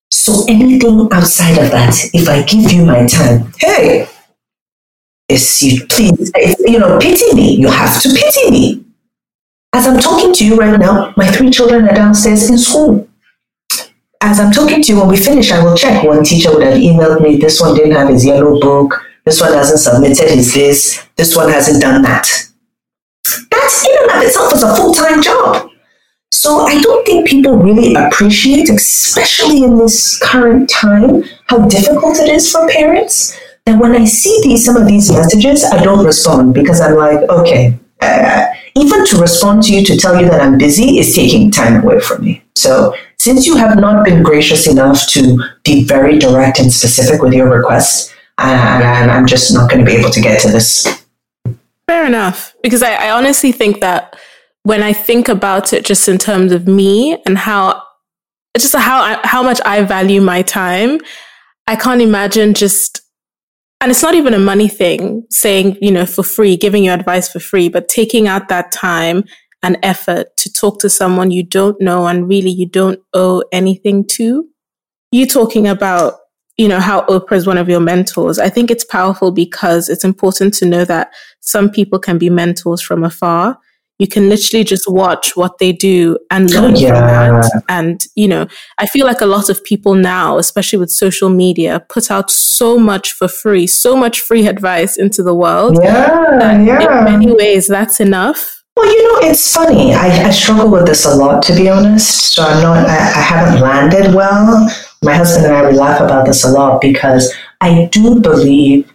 So 0.10 0.46
anything 0.48 1.08
outside 1.12 1.58
of 1.58 1.72
that, 1.72 1.96
if 2.14 2.28
I 2.30 2.44
give 2.44 2.72
you 2.72 2.86
my 2.86 3.06
time, 3.08 3.54
hey, 3.60 4.08
is 5.30 5.64
you 5.64 5.86
please, 5.88 6.32
you 6.60 6.80
know, 6.80 7.00
pity 7.00 7.34
me. 7.34 7.56
You 7.56 7.70
have 7.70 8.02
to 8.02 8.10
pity 8.10 8.52
me. 8.52 8.86
As 9.74 9.88
I'm 9.88 10.00
talking 10.00 10.34
to 10.34 10.46
you 10.46 10.58
right 10.58 10.78
now, 10.78 11.14
my 11.16 11.28
three 11.28 11.50
children 11.50 11.88
are 11.88 11.96
downstairs 11.96 12.50
in 12.50 12.58
school. 12.58 13.08
As 14.20 14.40
I'm 14.40 14.52
talking 14.52 14.84
to 14.84 14.94
you, 14.94 15.00
when 15.00 15.08
we 15.08 15.18
finish, 15.18 15.52
I 15.52 15.64
will 15.64 15.76
check. 15.76 16.04
One 16.04 16.24
teacher 16.24 16.54
would 16.54 16.64
have 16.64 16.78
emailed 16.78 17.22
me, 17.22 17.38
this 17.38 17.60
one 17.60 17.76
didn't 17.76 17.94
have 17.94 18.10
his 18.10 18.26
yellow 18.26 18.60
book, 18.60 19.02
this 19.26 19.40
one 19.40 19.54
hasn't 19.54 19.80
submitted 19.80 20.30
his 20.30 20.54
this, 20.54 21.08
this 21.16 21.36
one 21.36 21.50
hasn't 21.50 21.82
done 21.82 22.02
that. 22.04 22.28
That 23.50 23.86
in 23.90 24.10
and 24.10 24.22
of 24.22 24.28
itself 24.28 24.54
is 24.54 24.64
a 24.64 24.76
full-time 24.76 25.24
job. 25.24 25.71
So 26.42 26.62
I 26.62 26.82
don't 26.82 27.06
think 27.06 27.28
people 27.28 27.56
really 27.56 27.94
appreciate, 27.94 28.68
especially 28.68 29.64
in 29.64 29.78
this 29.78 30.18
current 30.18 30.68
time, 30.68 31.24
how 31.46 31.68
difficult 31.68 32.18
it 32.18 32.30
is 32.30 32.52
for 32.52 32.68
parents. 32.68 33.40
And 33.68 33.80
when 33.80 33.92
I 33.92 34.06
see 34.06 34.40
these 34.42 34.66
some 34.66 34.76
of 34.76 34.88
these 34.88 35.12
messages, 35.12 35.64
I 35.64 35.84
don't 35.84 36.04
respond 36.04 36.56
because 36.56 36.82
I'm 36.82 36.96
like, 36.96 37.30
okay, 37.30 37.78
uh, 38.02 38.48
even 38.74 39.06
to 39.06 39.18
respond 39.18 39.62
to 39.66 39.72
you 39.72 39.86
to 39.86 39.96
tell 39.96 40.20
you 40.20 40.28
that 40.30 40.42
I'm 40.42 40.58
busy 40.58 40.98
is 40.98 41.14
taking 41.14 41.52
time 41.52 41.84
away 41.84 42.00
from 42.00 42.24
me. 42.24 42.44
So 42.56 42.96
since 43.20 43.46
you 43.46 43.56
have 43.58 43.78
not 43.78 44.04
been 44.04 44.24
gracious 44.24 44.66
enough 44.68 45.06
to 45.10 45.38
be 45.64 45.84
very 45.84 46.18
direct 46.18 46.60
and 46.60 46.74
specific 46.74 47.22
with 47.22 47.34
your 47.34 47.56
request, 47.56 48.16
and 48.40 49.12
I'm 49.12 49.28
just 49.28 49.54
not 49.54 49.70
going 49.70 49.86
to 49.86 49.92
be 49.92 49.96
able 49.96 50.10
to 50.10 50.20
get 50.20 50.42
to 50.42 50.48
this. 50.48 51.06
Fair 51.86 52.08
enough, 52.08 52.56
because 52.64 52.82
I, 52.82 52.94
I 52.96 53.12
honestly 53.12 53.52
think 53.52 53.80
that 53.82 54.18
when 54.64 54.84
I 54.84 54.94
think 54.94 55.28
about 55.28 55.74
it, 55.74 55.86
just 55.86 56.08
in 56.08 56.18
terms 56.18 56.52
of 56.52 56.68
me 56.68 57.22
and 57.26 57.38
how 57.38 57.82
just 58.58 58.76
how 58.76 59.20
how 59.24 59.44
much 59.44 59.60
I 59.66 59.84
value 59.84 60.22
my 60.22 60.42
time, 60.42 61.00
I 61.68 61.76
can't 61.76 62.02
imagine 62.02 62.54
just 62.54 63.02
and 63.80 63.90
it's 63.90 64.04
not 64.04 64.14
even 64.14 64.34
a 64.34 64.40
money 64.40 64.68
thing 64.68 65.26
saying 65.30 65.78
you 65.82 65.92
know 65.92 66.06
for 66.06 66.24
free 66.24 66.56
giving 66.56 66.84
you 66.84 66.92
advice 66.92 67.32
for 67.32 67.40
free 67.40 67.68
but 67.68 67.90
taking 67.90 68.28
out 68.28 68.48
that 68.50 68.72
time 68.72 69.24
and 69.64 69.78
effort 69.84 70.36
to 70.38 70.52
talk 70.52 70.80
to 70.80 70.90
someone 70.90 71.32
you 71.32 71.44
don't 71.44 71.80
know 71.82 72.08
and 72.08 72.28
really 72.28 72.50
you 72.50 72.68
don't 72.68 73.00
owe 73.14 73.44
anything 73.52 74.06
to. 74.08 74.48
You 75.12 75.28
talking 75.28 75.68
about 75.68 76.16
you 76.58 76.68
know 76.68 76.80
how 76.80 77.02
oprah 77.08 77.34
is 77.34 77.48
one 77.48 77.58
of 77.58 77.70
your 77.70 77.80
mentors 77.80 78.38
i 78.38 78.50
think 78.50 78.70
it's 78.70 78.84
powerful 78.84 79.32
because 79.32 79.90
it's 79.90 80.04
important 80.04 80.54
to 80.54 80.66
know 80.66 80.86
that 80.86 81.12
some 81.40 81.70
people 81.70 81.98
can 81.98 82.18
be 82.18 82.30
mentors 82.30 82.82
from 82.82 83.04
afar 83.04 83.58
you 84.02 84.08
can 84.08 84.30
literally 84.30 84.64
just 84.64 84.90
watch 84.90 85.36
what 85.36 85.60
they 85.60 85.72
do 85.72 86.18
and 86.32 86.52
oh, 86.56 86.62
learn 86.62 86.76
yeah. 86.76 86.88
from 86.88 87.42
that. 87.42 87.64
And, 87.70 88.04
you 88.16 88.28
know, 88.28 88.48
I 88.80 88.88
feel 88.88 89.06
like 89.06 89.22
a 89.22 89.28
lot 89.28 89.48
of 89.48 89.64
people 89.64 89.94
now, 89.94 90.40
especially 90.40 90.80
with 90.80 90.90
social 90.90 91.30
media, 91.30 91.86
put 91.88 92.10
out 92.10 92.32
so 92.32 92.80
much 92.80 93.12
for 93.12 93.28
free, 93.28 93.68
so 93.68 93.96
much 93.96 94.20
free 94.20 94.48
advice 94.48 94.98
into 94.98 95.22
the 95.22 95.36
world. 95.36 95.78
Yeah, 95.80 96.60
yeah. 96.64 97.06
In 97.06 97.20
many 97.20 97.32
ways, 97.32 97.68
that's 97.68 98.00
enough. 98.00 98.64
Well, 98.76 98.88
you 98.88 99.04
know, 99.04 99.30
it's 99.30 99.54
funny. 99.54 99.94
I, 99.94 100.08
I 100.26 100.32
struggle 100.32 100.72
with 100.72 100.88
this 100.88 101.06
a 101.06 101.16
lot, 101.16 101.44
to 101.44 101.56
be 101.56 101.70
honest. 101.70 102.34
So 102.34 102.42
I'm 102.42 102.64
not, 102.64 102.78
I, 102.90 102.96
I 102.96 103.22
haven't 103.22 103.62
landed 103.62 104.16
well. 104.16 104.68
My 105.04 105.14
husband 105.14 105.46
and 105.46 105.56
I, 105.56 105.70
we 105.70 105.78
laugh 105.78 106.02
about 106.02 106.26
this 106.26 106.44
a 106.44 106.50
lot 106.50 106.82
because 106.82 107.32
I 107.60 107.88
do 107.92 108.20
believe 108.20 108.92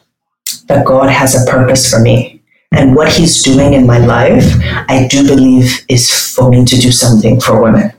that 0.66 0.84
God 0.84 1.10
has 1.10 1.40
a 1.40 1.48
purpose 1.48 1.88
for 1.88 2.00
me 2.00 2.35
and 2.76 2.94
what 2.94 3.08
he's 3.12 3.42
doing 3.42 3.72
in 3.72 3.86
my 3.86 3.98
life, 3.98 4.44
I 4.88 5.06
do 5.10 5.26
believe 5.26 5.84
is 5.88 6.10
for 6.34 6.50
me 6.50 6.64
to 6.64 6.76
do 6.76 6.92
something 6.92 7.40
for 7.40 7.62
women. 7.62 7.92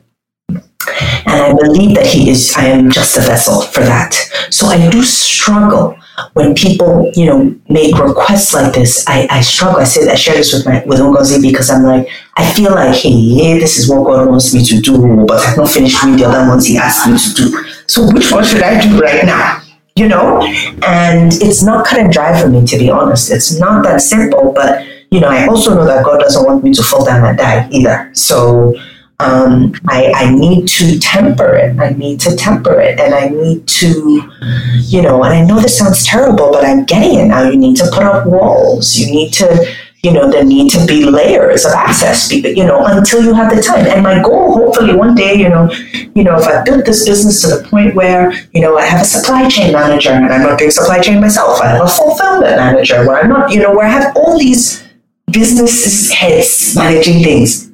And 1.25 1.41
I 1.41 1.53
believe 1.53 1.95
that 1.95 2.05
he 2.05 2.29
is, 2.29 2.53
I 2.55 2.65
am 2.65 2.89
just 2.89 3.17
a 3.17 3.21
vessel 3.21 3.61
for 3.61 3.81
that. 3.81 4.13
So 4.49 4.67
I 4.67 4.89
do 4.89 5.03
struggle 5.03 5.97
when 6.33 6.55
people, 6.55 7.11
you 7.15 7.25
know, 7.25 7.55
make 7.69 7.97
requests 7.97 8.53
like 8.53 8.73
this. 8.73 9.05
I, 9.07 9.27
I 9.29 9.41
struggle. 9.41 9.79
I 9.79 9.83
say 9.83 10.09
I 10.09 10.15
share 10.15 10.35
this 10.35 10.53
with 10.53 10.65
my 10.65 10.83
with 10.85 10.99
Ngozi 10.99 11.41
because 11.41 11.69
I'm 11.69 11.83
like, 11.83 12.07
I 12.35 12.51
feel 12.53 12.71
like, 12.71 12.95
hey, 12.95 13.59
this 13.59 13.77
is 13.77 13.89
what 13.89 14.05
God 14.05 14.29
wants 14.29 14.53
me 14.53 14.63
to 14.63 14.79
do, 14.79 15.25
but 15.27 15.45
I've 15.45 15.57
not 15.57 15.69
finished 15.69 16.01
doing 16.01 16.17
the 16.17 16.25
other 16.25 16.47
ones 16.47 16.65
he 16.65 16.77
asked 16.77 17.07
me 17.07 17.17
to 17.17 17.33
do. 17.33 17.65
So 17.87 18.11
which 18.13 18.31
one 18.31 18.45
should 18.45 18.63
I 18.63 18.81
do 18.81 18.99
right 18.99 19.25
now? 19.25 19.61
You 19.97 20.07
know? 20.07 20.41
And 20.85 21.33
it's 21.33 21.63
not 21.63 21.85
cut 21.85 21.99
and 21.99 22.11
dry 22.11 22.39
for 22.39 22.47
me, 22.47 22.65
to 22.65 22.77
be 22.77 22.89
honest. 22.89 23.31
It's 23.31 23.59
not 23.59 23.83
that 23.83 24.01
simple, 24.01 24.53
but, 24.53 24.85
you 25.11 25.19
know, 25.19 25.27
I 25.27 25.47
also 25.47 25.73
know 25.73 25.85
that 25.85 26.05
God 26.05 26.19
doesn't 26.19 26.45
want 26.45 26.63
me 26.63 26.73
to 26.73 26.83
fall 26.83 27.03
down 27.05 27.25
and 27.25 27.37
die 27.37 27.67
either. 27.71 28.11
So 28.13 28.75
um, 29.19 29.73
I, 29.87 30.13
I 30.15 30.31
need 30.31 30.67
to 30.67 30.99
temper 30.99 31.55
it. 31.55 31.79
I 31.79 31.89
need 31.89 32.19
to 32.21 32.35
temper 32.35 32.79
it. 32.79 32.99
And 32.99 33.15
I 33.15 33.29
need 33.29 33.67
to, 33.67 34.31
you 34.75 35.01
know, 35.01 35.23
and 35.23 35.33
I 35.33 35.41
know 35.43 35.59
this 35.59 35.77
sounds 35.77 36.05
terrible, 36.05 36.51
but 36.51 36.63
I'm 36.63 36.85
getting 36.85 37.19
it 37.19 37.25
now. 37.25 37.49
You 37.49 37.57
need 37.57 37.77
to 37.77 37.89
put 37.91 38.03
up 38.03 38.27
walls. 38.27 38.95
You 38.95 39.07
need 39.07 39.33
to, 39.33 39.67
you 40.03 40.13
know, 40.13 40.29
there 40.29 40.43
need 40.43 40.69
to 40.71 40.85
be 40.85 41.03
layers 41.03 41.65
of 41.65 41.71
access, 41.71 42.31
you 42.31 42.63
know, 42.63 42.85
until 42.85 43.23
you 43.23 43.33
have 43.33 43.53
the 43.53 43.61
time. 43.61 43.85
And 43.87 44.03
my 44.03 44.21
goal, 44.21 44.53
hopefully 44.53 44.95
one 44.95 45.15
day, 45.15 45.35
you 45.35 45.49
know, 45.49 45.71
you 46.15 46.23
know, 46.23 46.37
if 46.37 46.45
I 46.45 46.63
built 46.63 46.85
this 46.85 47.05
business 47.05 47.41
to 47.41 47.47
the 47.47 47.67
point 47.67 47.95
where, 47.95 48.31
you 48.53 48.61
know, 48.61 48.77
I 48.77 48.85
have 48.85 49.01
a 49.01 49.05
supply 49.05 49.49
chain 49.49 49.73
manager 49.73 50.11
and 50.11 50.31
I'm 50.31 50.43
not 50.43 50.59
doing 50.59 50.71
supply 50.71 50.99
chain 50.99 51.19
myself. 51.19 51.59
I 51.61 51.69
have 51.69 51.83
a 51.83 51.87
fulfillment 51.87 52.57
manager 52.57 53.07
where 53.07 53.17
I'm 53.17 53.29
not, 53.29 53.51
you 53.51 53.59
know, 53.59 53.73
where 53.75 53.87
I 53.87 53.89
have 53.89 54.15
all 54.15 54.37
these 54.37 54.87
business 55.31 56.11
heads 56.11 56.75
managing 56.75 57.23
things. 57.23 57.71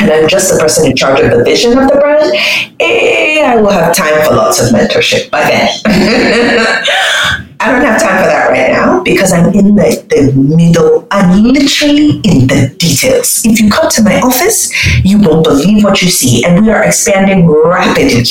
And 0.00 0.10
I'm 0.10 0.28
just 0.28 0.52
the 0.52 0.58
person 0.58 0.86
in 0.86 0.96
charge 0.96 1.20
of 1.20 1.30
the 1.36 1.44
vision 1.44 1.76
of 1.76 1.88
the 1.88 1.96
brand. 1.96 2.32
Eh, 2.80 3.42
I 3.44 3.56
will 3.56 3.70
have 3.70 3.94
time 3.94 4.24
for 4.24 4.34
lots 4.34 4.60
of 4.60 4.68
mentorship 4.74 5.30
by 5.30 5.42
then. 5.84 7.44
I 7.68 7.72
don't 7.72 7.84
have 7.84 8.00
time 8.00 8.22
for 8.22 8.28
that 8.28 8.48
right 8.48 8.72
now 8.72 9.02
because 9.02 9.30
I'm 9.30 9.52
in 9.52 9.74
the, 9.74 10.02
the 10.08 10.32
middle. 10.32 11.06
I'm 11.10 11.42
literally 11.42 12.16
in 12.24 12.46
the 12.46 12.74
details. 12.78 13.44
If 13.44 13.60
you 13.60 13.70
come 13.70 13.90
to 13.90 14.02
my 14.02 14.20
office, 14.20 14.72
you 15.04 15.20
won't 15.20 15.44
believe 15.44 15.84
what 15.84 16.00
you 16.00 16.08
see. 16.08 16.42
And 16.44 16.64
we 16.64 16.70
are 16.70 16.82
expanding 16.82 17.46
rapidly. 17.46 18.24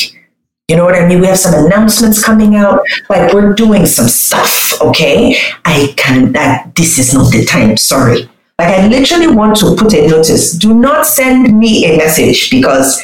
You 0.68 0.76
know 0.76 0.86
what 0.86 0.96
I 0.96 1.08
mean? 1.08 1.22
We 1.22 1.28
have 1.28 1.38
some 1.38 1.54
announcements 1.54 2.24
coming 2.24 2.56
out. 2.56 2.82
Like 3.10 3.32
we're 3.32 3.54
doing 3.54 3.86
some 3.86 4.08
stuff, 4.08 4.82
okay? 4.82 5.38
I 5.66 5.94
can't, 5.96 6.36
I, 6.36 6.72
this 6.76 6.98
is 6.98 7.14
not 7.14 7.32
the 7.32 7.46
time. 7.46 7.78
Sorry. 7.78 8.28
Like 8.58 8.80
I 8.80 8.88
literally 8.88 9.28
want 9.28 9.56
to 9.58 9.76
put 9.76 9.94
a 9.94 10.08
notice. 10.08 10.54
Do 10.54 10.74
not 10.74 11.06
send 11.06 11.58
me 11.60 11.86
a 11.86 11.96
message 11.96 12.50
because 12.50 13.00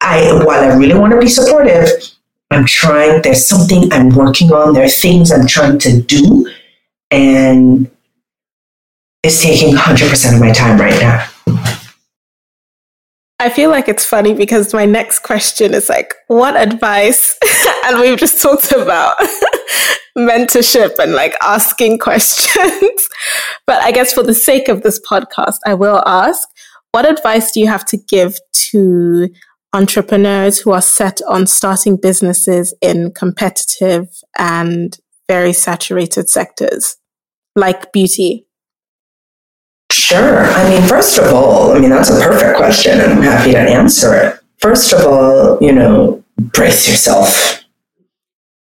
I, 0.00 0.32
while 0.44 0.64
I 0.64 0.74
really 0.76 0.98
want 0.98 1.12
to 1.12 1.20
be 1.20 1.28
supportive, 1.28 1.90
I'm 2.50 2.66
trying, 2.66 3.22
there's 3.22 3.46
something 3.46 3.92
I'm 3.92 4.10
working 4.10 4.52
on, 4.52 4.74
there 4.74 4.84
are 4.84 4.88
things 4.88 5.32
I'm 5.32 5.46
trying 5.46 5.78
to 5.80 6.00
do, 6.00 6.48
and 7.10 7.90
it's 9.22 9.42
taking 9.42 9.74
100% 9.74 10.34
of 10.34 10.40
my 10.40 10.52
time 10.52 10.80
right 10.80 11.00
now. 11.00 11.28
I 13.40 13.50
feel 13.50 13.68
like 13.68 13.88
it's 13.88 14.06
funny 14.06 14.32
because 14.32 14.72
my 14.72 14.86
next 14.86 15.18
question 15.18 15.74
is 15.74 15.88
like, 15.88 16.14
what 16.28 16.56
advice? 16.56 17.36
and 17.84 18.00
we've 18.00 18.18
just 18.18 18.40
talked 18.40 18.72
about 18.72 19.16
mentorship 20.18 20.98
and 20.98 21.12
like 21.12 21.34
asking 21.42 21.98
questions. 22.08 23.08
but 23.66 23.82
I 23.82 23.90
guess 23.90 24.12
for 24.12 24.22
the 24.22 24.34
sake 24.34 24.68
of 24.68 24.82
this 24.82 25.00
podcast, 25.00 25.56
I 25.66 25.74
will 25.74 26.02
ask, 26.06 26.48
what 26.92 27.10
advice 27.10 27.50
do 27.50 27.60
you 27.60 27.66
have 27.66 27.84
to 27.86 27.96
give 27.96 28.38
to 28.70 29.28
entrepreneurs 29.74 30.60
who 30.60 30.70
are 30.70 30.80
set 30.80 31.20
on 31.28 31.46
starting 31.46 31.96
businesses 31.96 32.72
in 32.80 33.12
competitive 33.12 34.08
and 34.38 34.98
very 35.28 35.52
saturated 35.52 36.30
sectors 36.30 36.96
like 37.56 37.92
beauty? 37.92 38.46
Sure. 39.90 40.44
I 40.44 40.70
mean, 40.70 40.88
first 40.88 41.18
of 41.18 41.32
all, 41.32 41.72
I 41.72 41.80
mean, 41.80 41.90
that's 41.90 42.10
a 42.10 42.20
perfect 42.20 42.56
question 42.56 43.00
and 43.00 43.12
I'm 43.12 43.22
happy 43.22 43.52
to 43.52 43.58
answer 43.58 44.14
it. 44.14 44.40
First 44.58 44.92
of 44.92 45.04
all, 45.06 45.58
you 45.60 45.72
know, 45.72 46.24
brace 46.38 46.88
yourself. 46.88 47.60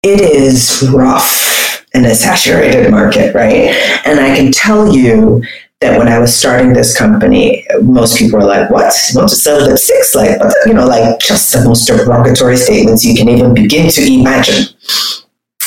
It 0.03 0.21
is 0.21 0.87
rough 0.93 1.85
in 1.93 2.05
a 2.05 2.13
saturated 2.13 2.91
market, 2.91 3.33
right? 3.33 3.69
And 4.05 4.19
I 4.19 4.35
can 4.35 4.51
tell 4.51 4.93
you 4.93 5.43
that 5.81 5.97
when 5.97 6.09
I 6.09 6.19
was 6.19 6.35
starting 6.35 6.73
this 6.73 6.97
company, 6.97 7.65
most 7.81 8.17
people 8.17 8.39
were 8.39 8.45
like, 8.45 8.69
"What? 8.69 8.93
You 9.09 9.19
want 9.19 9.29
to 9.29 9.35
sell 9.35 9.61
lipsticks?" 9.61 10.13
Like, 10.13 10.37
you 10.65 10.73
know, 10.73 10.85
like 10.85 11.19
just 11.19 11.53
the 11.53 11.63
most 11.63 11.85
derogatory 11.85 12.57
statements 12.57 13.05
you 13.05 13.15
can 13.15 13.29
even 13.29 13.53
begin 13.53 13.89
to 13.91 14.13
imagine. 14.13 14.65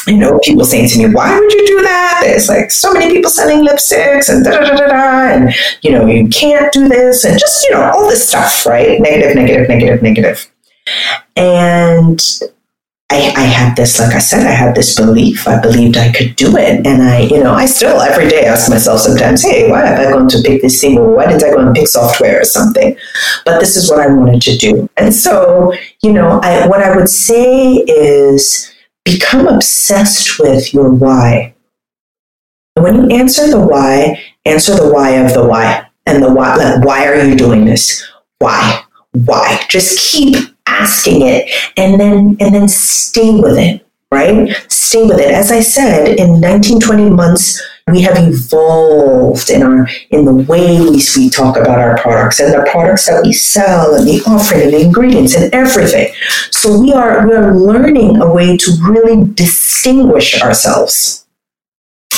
You 0.06 0.18
know, 0.18 0.38
people 0.42 0.64
saying 0.64 0.88
to 0.90 0.98
me, 0.98 1.14
"Why 1.14 1.38
would 1.38 1.52
you 1.52 1.66
do 1.66 1.82
that?" 1.82 2.20
There's 2.24 2.48
like 2.48 2.70
so 2.70 2.92
many 2.92 3.10
people 3.14 3.30
selling 3.30 3.66
lipsticks 3.66 4.28
and 4.28 4.44
da 4.44 4.50
da 4.50 4.60
da 4.60 4.76
da 4.76 4.86
da, 4.88 5.34
and 5.34 5.54
you 5.80 5.92
know, 5.92 6.06
you 6.06 6.28
can't 6.28 6.70
do 6.72 6.88
this, 6.88 7.24
and 7.24 7.38
just 7.38 7.64
you 7.64 7.70
know, 7.70 7.82
all 7.82 8.08
this 8.08 8.28
stuff, 8.28 8.66
right? 8.66 9.00
Negative, 9.00 9.34
negative, 9.34 9.68
negative, 9.68 10.02
negative, 10.02 10.50
and 11.36 12.20
I, 13.12 13.34
I 13.36 13.44
had 13.44 13.76
this, 13.76 14.00
like 14.00 14.14
I 14.14 14.20
said, 14.20 14.46
I 14.46 14.52
had 14.52 14.74
this 14.74 14.96
belief. 14.96 15.46
I 15.46 15.60
believed 15.60 15.98
I 15.98 16.10
could 16.12 16.34
do 16.34 16.56
it. 16.56 16.86
And 16.86 17.02
I, 17.02 17.20
you 17.20 17.42
know, 17.44 17.52
I 17.52 17.66
still 17.66 18.00
every 18.00 18.26
day 18.26 18.46
ask 18.46 18.70
myself 18.70 19.00
sometimes, 19.00 19.42
hey, 19.42 19.70
why 19.70 19.84
have 19.84 19.98
I 19.98 20.10
gone 20.10 20.28
to 20.28 20.40
pick 20.42 20.62
this 20.62 20.80
thing? 20.80 20.96
Or 20.96 21.14
why 21.14 21.26
did 21.26 21.44
I 21.44 21.50
go 21.50 21.58
and 21.58 21.74
pick 21.74 21.88
software 21.88 22.40
or 22.40 22.44
something? 22.44 22.96
But 23.44 23.60
this 23.60 23.76
is 23.76 23.90
what 23.90 24.00
I 24.00 24.06
wanted 24.06 24.40
to 24.42 24.56
do. 24.56 24.88
And 24.96 25.14
so, 25.14 25.74
you 26.02 26.14
know, 26.14 26.40
I, 26.42 26.66
what 26.66 26.82
I 26.82 26.96
would 26.96 27.10
say 27.10 27.74
is 27.74 28.72
become 29.04 29.46
obsessed 29.46 30.38
with 30.38 30.72
your 30.72 30.90
why. 30.90 31.54
And 32.76 32.84
when 32.84 32.94
you 32.96 33.14
answer 33.14 33.46
the 33.46 33.60
why, 33.60 34.22
answer 34.46 34.74
the 34.74 34.90
why 34.90 35.10
of 35.10 35.34
the 35.34 35.46
why. 35.46 35.86
And 36.06 36.22
the 36.22 36.32
why, 36.32 36.56
like, 36.56 36.82
why 36.82 37.06
are 37.06 37.22
you 37.22 37.36
doing 37.36 37.66
this? 37.66 38.10
Why? 38.38 38.82
Why? 39.12 39.60
Just 39.68 40.00
keep 40.10 40.51
asking 40.82 41.22
it 41.22 41.50
and 41.76 42.00
then 42.00 42.36
and 42.40 42.54
then 42.54 42.68
stay 42.68 43.30
with 43.40 43.58
it 43.58 43.86
right? 44.12 44.54
Stay 44.68 45.06
with 45.06 45.18
it. 45.18 45.30
As 45.30 45.50
i 45.50 45.60
said 45.60 46.06
in 46.06 46.40
1920 46.40 47.10
months 47.10 47.60
we 47.88 48.02
have 48.02 48.16
evolved 48.16 49.50
in 49.50 49.62
our 49.62 49.88
in 50.10 50.24
the 50.24 50.34
way 50.34 50.80
we, 50.80 51.02
we 51.16 51.28
talk 51.28 51.56
about 51.56 51.80
our 51.80 51.98
products 51.98 52.38
and 52.38 52.52
the 52.52 52.64
products 52.70 53.06
that 53.06 53.22
we 53.24 53.32
sell 53.32 53.94
and 53.94 54.06
the 54.06 54.22
offering 54.26 54.62
and 54.62 54.72
the 54.72 54.80
ingredients 54.82 55.34
and 55.34 55.52
everything. 55.52 56.12
So 56.50 56.78
we 56.80 56.92
are 56.92 57.26
we 57.26 57.34
are 57.34 57.56
learning 57.56 58.20
a 58.20 58.32
way 58.32 58.56
to 58.56 58.70
really 58.82 59.24
distinguish 59.32 60.40
ourselves 60.40 61.21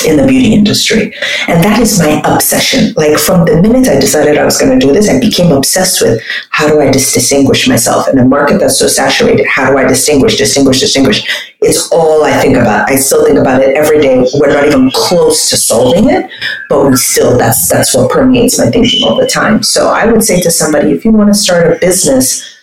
in 0.05 0.17
the 0.17 0.27
beauty 0.27 0.55
industry. 0.55 1.15
And 1.49 1.63
that 1.65 1.81
is 1.81 1.99
my 1.99 2.23
obsession. 2.25 2.93
Like 2.97 3.19
from 3.19 3.45
the 3.45 3.61
minute 3.61 3.89
I 3.89 3.99
decided 3.99 4.39
I 4.39 4.45
was 4.45 4.59
going 4.59 4.79
to 4.79 4.87
do 4.87 4.93
this, 4.93 5.09
I 5.09 5.19
became 5.21 5.53
obsessed 5.53 6.01
with 6.03 6.21
how 6.51 6.69
do 6.69 6.81
I 6.81 6.91
distinguish 6.91 7.69
myself 7.69 8.09
in 8.09 8.19
a 8.19 8.25
market 8.25 8.61
that's 8.61 8.79
so 8.79 8.87
saturated? 8.87 9.47
How 9.47 9.71
do 9.71 9.79
I 9.79 9.87
distinguish, 9.87 10.37
distinguish, 10.37 10.81
distinguish? 10.81 11.53
It's 11.61 11.91
all 11.91 12.25
I 12.25 12.33
think 12.41 12.57
about. 12.57 12.91
I 12.91 12.97
still 12.97 13.25
think 13.25 13.39
about 13.39 13.63
it 13.63 13.77
every 13.77 14.01
day. 14.01 14.27
We're 14.35 14.53
not 14.53 14.67
even 14.67 14.91
close 14.91 15.49
to 15.51 15.57
solving 15.57 16.11
it, 16.11 16.31
but 16.69 16.89
we 16.89 16.97
still, 16.97 17.39
that's, 17.39 17.69
that's 17.69 17.95
what 17.95 18.11
permeates 18.11 18.59
my 18.59 18.71
thinking 18.71 19.09
all 19.09 19.17
the 19.17 19.27
time. 19.27 19.63
So 19.63 19.89
I 19.89 20.07
would 20.07 20.23
say 20.23 20.41
to 20.43 20.51
somebody, 20.51 20.93
if 20.93 21.05
you 21.05 21.13
want 21.13 21.31
to 21.31 21.35
start 21.35 21.73
a 21.73 21.79
business 21.81 22.55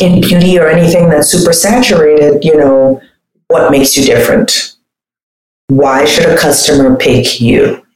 in 0.00 0.20
beauty 0.20 0.58
or 0.58 0.68
anything 0.68 1.08
that's 1.08 1.28
super 1.28 1.52
saturated, 1.52 2.44
you 2.44 2.56
know, 2.56 3.00
what 3.48 3.70
makes 3.70 3.96
you 3.96 4.04
different? 4.04 4.76
Why 5.68 6.04
should 6.04 6.26
a 6.26 6.36
customer 6.36 6.96
pick 6.96 7.40
you? 7.40 7.86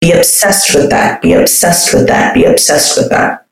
Be 0.00 0.12
obsessed 0.12 0.74
with 0.74 0.90
that. 0.90 1.22
Be 1.22 1.32
obsessed 1.34 1.94
with 1.94 2.08
that. 2.08 2.34
Be 2.34 2.44
obsessed 2.44 2.98
with 2.98 3.08
that. 3.10 3.46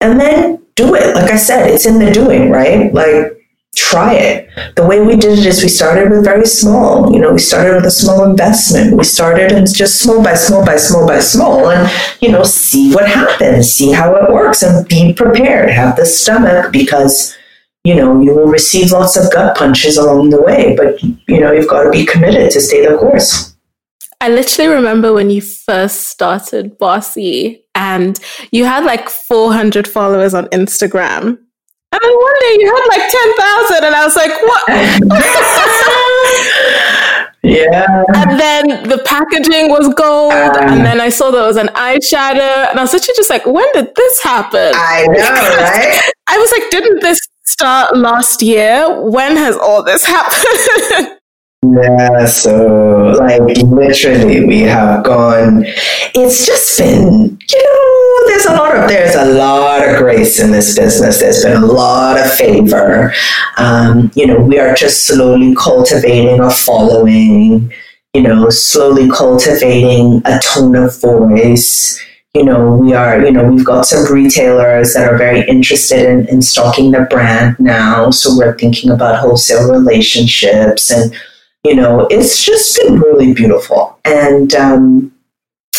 And 0.00 0.20
then 0.20 0.62
do 0.76 0.94
it. 0.94 1.14
Like 1.14 1.30
I 1.30 1.36
said, 1.36 1.70
it's 1.70 1.86
in 1.86 1.98
the 1.98 2.12
doing, 2.12 2.50
right? 2.50 2.92
Like 2.92 3.36
try 3.74 4.14
it. 4.14 4.48
The 4.76 4.86
way 4.86 5.00
we 5.00 5.16
did 5.16 5.38
it 5.38 5.46
is 5.46 5.62
we 5.62 5.68
started 5.68 6.10
with 6.10 6.24
very 6.24 6.46
small. 6.46 7.12
You 7.12 7.20
know, 7.20 7.32
we 7.32 7.38
started 7.38 7.74
with 7.74 7.86
a 7.86 7.90
small 7.90 8.24
investment. 8.24 8.96
We 8.96 9.04
started 9.04 9.52
and 9.52 9.66
just 9.72 10.00
small 10.00 10.22
by 10.22 10.34
small 10.34 10.64
by 10.64 10.76
small 10.76 11.06
by 11.06 11.20
small 11.20 11.70
and, 11.70 11.90
you 12.20 12.30
know, 12.30 12.42
see 12.42 12.94
what 12.94 13.08
happens, 13.08 13.70
see 13.72 13.92
how 13.92 14.14
it 14.14 14.32
works 14.32 14.62
and 14.62 14.86
be 14.88 15.12
prepared. 15.12 15.70
Have 15.70 15.96
the 15.96 16.06
stomach 16.06 16.72
because 16.72 17.36
you 17.86 17.94
know, 17.94 18.20
you 18.20 18.34
will 18.34 18.48
receive 18.48 18.90
lots 18.90 19.16
of 19.16 19.32
gut 19.32 19.56
punches 19.56 19.96
along 19.96 20.30
the 20.30 20.42
way, 20.42 20.74
but 20.74 21.00
you 21.02 21.38
know, 21.38 21.52
you've 21.52 21.68
got 21.68 21.84
to 21.84 21.90
be 21.90 22.04
committed 22.04 22.50
to 22.50 22.60
stay 22.60 22.84
the 22.84 22.96
course. 22.96 23.54
I 24.20 24.28
literally 24.28 24.74
remember 24.74 25.12
when 25.12 25.30
you 25.30 25.40
first 25.40 26.08
started 26.08 26.78
Bossy 26.78 27.64
and 27.76 28.18
you 28.50 28.64
had 28.64 28.84
like 28.84 29.08
400 29.08 29.86
followers 29.86 30.34
on 30.34 30.46
Instagram. 30.46 31.38
And 31.92 32.00
then 32.02 32.12
one 32.12 32.34
day 32.40 32.56
you 32.58 32.74
had 32.74 32.86
like 32.88 33.08
10,000 33.08 33.84
and 33.84 33.94
I 33.94 34.04
was 34.04 34.16
like, 34.16 34.32
what? 34.42 34.64
yeah. 37.44 38.02
And 38.16 38.40
then 38.40 38.82
the 38.88 38.98
packaging 39.04 39.70
was 39.70 39.94
gold. 39.94 40.32
Uh, 40.32 40.58
and 40.62 40.84
then 40.84 41.00
I 41.00 41.08
saw 41.08 41.30
there 41.30 41.46
was 41.46 41.56
an 41.56 41.68
eyeshadow. 41.68 42.68
And 42.68 42.80
I 42.80 42.82
was 42.82 42.92
literally 42.92 43.14
just 43.16 43.30
like, 43.30 43.46
when 43.46 43.64
did 43.74 43.94
this 43.94 44.20
happen? 44.24 44.72
I 44.74 45.06
know, 45.06 45.14
right? 45.14 46.00
I 46.26 46.36
was 46.38 46.50
like, 46.50 46.68
didn't 46.70 46.98
this 47.00 47.20
start 47.46 47.96
last 47.96 48.42
year. 48.42 49.00
When 49.02 49.36
has 49.36 49.56
all 49.56 49.82
this 49.82 50.04
happened? 50.04 51.12
Yeah, 51.82 52.26
so 52.26 53.16
like 53.18 53.40
literally 53.64 54.44
we 54.44 54.60
have 54.60 55.02
gone 55.02 55.64
it's 56.14 56.46
just 56.46 56.78
been, 56.78 57.38
you 57.50 57.64
know, 57.64 58.28
there's 58.28 58.46
a 58.46 58.52
lot 58.52 58.76
of 58.76 58.88
there's 58.88 59.14
a 59.14 59.34
lot 59.34 59.86
of 59.86 59.96
grace 59.98 60.40
in 60.40 60.50
this 60.50 60.76
business. 60.76 61.20
There's 61.20 61.42
been 61.42 61.62
a 61.62 61.66
lot 61.66 62.18
of 62.18 62.32
favor. 62.32 63.12
Um, 63.58 64.10
you 64.14 64.26
know, 64.26 64.38
we 64.38 64.58
are 64.58 64.74
just 64.74 65.06
slowly 65.06 65.54
cultivating 65.54 66.40
a 66.40 66.50
following, 66.50 67.72
you 68.14 68.22
know, 68.22 68.48
slowly 68.48 69.10
cultivating 69.10 70.22
a 70.24 70.38
tone 70.38 70.76
of 70.76 70.98
voice 71.00 72.02
you 72.36 72.44
know, 72.44 72.72
we 72.76 72.92
are, 72.92 73.24
you 73.24 73.32
know, 73.32 73.44
we've 73.44 73.64
got 73.64 73.86
some 73.86 74.12
retailers 74.12 74.92
that 74.92 75.10
are 75.10 75.16
very 75.16 75.40
interested 75.48 76.06
in, 76.06 76.28
in 76.28 76.42
stocking 76.42 76.90
the 76.90 77.06
brand 77.08 77.58
now. 77.58 78.10
So 78.10 78.36
we're 78.36 78.58
thinking 78.58 78.90
about 78.90 79.18
wholesale 79.18 79.72
relationships 79.72 80.90
and, 80.90 81.14
you 81.64 81.74
know, 81.74 82.06
it's 82.10 82.44
just 82.44 82.78
been 82.78 83.00
really 83.00 83.32
beautiful. 83.32 83.98
And, 84.04 84.54
um, 84.54 85.12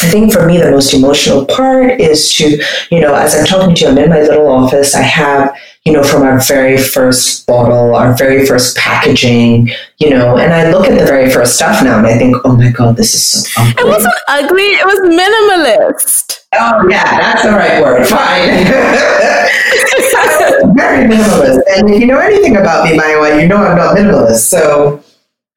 I 0.04 0.10
think 0.10 0.32
for 0.32 0.45
me, 0.45 0.58
the 0.58 0.72
most 0.72 0.93
emotional 0.93 1.45
part 1.45 2.00
is 2.00 2.34
to, 2.36 2.64
you 2.91 3.02
know, 3.02 3.14
as 3.16 3.36
I'm 3.36 3.45
talking 3.45 3.76
to 3.76 3.82
you, 3.82 3.89
I'm 3.89 3.98
in 3.98 4.10
my 4.10 4.22
little 4.22 4.48
office. 4.48 4.95
I 4.95 5.02
have, 5.02 5.54
you 5.86 5.93
know, 5.93 6.04
from 6.04 6.24
our 6.24 6.39
very 6.41 6.78
first 6.78 7.48
bottle, 7.48 7.95
our 7.95 8.16
very 8.16 8.45
first 8.45 8.78
packaging, 8.78 9.70
you 9.98 10.12
know, 10.12 10.38
and 10.38 10.54
I 10.54 10.70
look 10.72 10.86
at 10.88 11.00
the 11.00 11.06
very 11.06 11.32
first 11.32 11.56
stuff 11.56 11.84
now 11.84 11.98
and 11.98 12.06
I 12.06 12.16
think, 12.18 12.36
oh 12.45 12.56
my 12.56 12.70
God, 12.70 12.95
this 12.95 13.16
is 13.16 13.52
so 13.52 13.62
ugly. 13.62 13.82
It 13.82 13.88
wasn't 13.88 14.14
ugly, 14.28 14.64
it 14.64 14.86
was 14.86 15.00
minimalist. 15.00 16.41
Oh, 16.54 16.88
yeah, 16.89 17.20
that's 17.20 17.43
the 17.43 17.52
right 17.52 17.82
word. 17.82 18.08
Fine. 18.08 18.68
very 20.78 21.10
minimalist. 21.10 21.62
And 21.76 21.89
if 21.89 22.00
you 22.00 22.08
know 22.08 22.20
anything 22.20 22.58
about 22.58 22.86
me, 22.86 22.98
Mayowa, 22.98 23.41
you 23.41 23.48
know 23.48 23.58
I'm 23.58 23.78
not 23.78 23.98
minimalist. 23.98 24.50
So, 24.50 25.04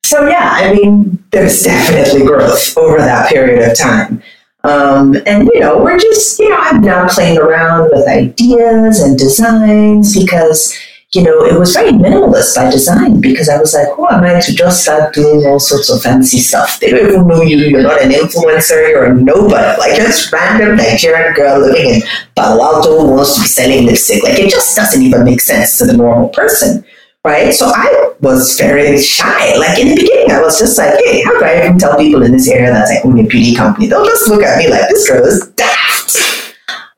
so 0.05 0.29
yeah, 0.29 0.51
I 0.53 0.73
mean, 0.73 1.20
there's 1.33 1.63
definitely 1.63 2.27
growth 2.27 2.77
over 2.77 2.99
that 2.99 3.29
period 3.31 3.69
of 3.69 3.77
time. 3.77 4.23
Um, 4.63 5.17
and 5.27 5.49
you 5.55 5.61
know, 5.61 5.83
we're 5.83 5.99
just 5.99 6.39
you 6.39 6.51
know, 6.51 6.59
I'm 6.59 6.81
now 6.83 7.09
playing 7.09 7.39
around 7.39 7.91
with 7.93 8.07
ideas 8.07 9.01
and 9.01 9.19
designs 9.19 10.19
because 10.19 10.79
you 11.15 11.23
know 11.23 11.45
it 11.45 11.59
was 11.59 11.75
very 11.75 11.93
minimalist 11.93 12.55
by 12.55 12.71
design 12.71 13.23
because 13.23 13.49
I 13.49 13.59
was 13.59 13.73
like, 13.73 13.89
who 13.95 14.07
am 14.09 14.23
I 14.23 14.39
to 14.41 14.55
just 14.55 14.83
start 14.83 15.15
doing 15.15 15.47
all 15.47 15.61
sorts 15.61 15.89
of 15.89 16.03
fancy 16.03 16.41
stuff? 16.41 16.79
They 16.79 16.91
don't 16.91 17.09
even 17.09 17.27
know 17.27 17.41
you. 17.41 17.57
You're 17.57 17.83
not 17.83 18.03
an 18.03 18.11
influencer. 18.11 18.91
You're 18.91 19.05
a 19.05 19.15
nobody. 19.15 19.81
Like 19.81 19.97
just 19.97 20.31
random 20.31 20.77
Nigerian 20.77 21.33
girl 21.33 21.61
living 21.61 21.95
in 21.95 22.03
Palo 22.37 22.63
Alto 22.63 23.15
wants 23.15 23.37
to 23.37 23.41
be 23.41 23.47
selling 23.47 23.87
lipstick. 23.87 24.23
Like 24.25 24.39
it 24.39 24.51
just 24.51 24.77
doesn't 24.77 25.01
even 25.01 25.25
make 25.25 25.41
sense 25.41 25.79
to 25.79 25.87
the 25.87 25.97
normal 25.97 26.29
person 26.29 26.85
right? 27.25 27.53
So 27.53 27.67
I 27.67 28.15
was 28.21 28.59
very 28.59 29.01
shy. 29.01 29.57
Like 29.57 29.79
in 29.79 29.89
the 29.89 29.97
beginning, 29.97 30.31
I 30.31 30.41
was 30.41 30.59
just 30.59 30.79
like, 30.79 30.95
hey, 31.05 31.23
how 31.23 31.39
do 31.39 31.45
I 31.45 31.65
even 31.65 31.79
tell 31.79 31.97
people 31.97 32.23
in 32.23 32.33
this 32.33 32.49
area 32.49 32.73
that 32.73 32.89
I 32.89 33.07
own 33.07 33.19
a 33.19 33.27
beauty 33.27 33.55
company? 33.55 33.87
They'll 33.87 34.05
just 34.05 34.29
look 34.29 34.43
at 34.43 34.59
me 34.59 34.69
like, 34.69 34.89
this 34.89 35.09
girl 35.09 35.25
is 35.25 35.47
daft. 35.57 35.91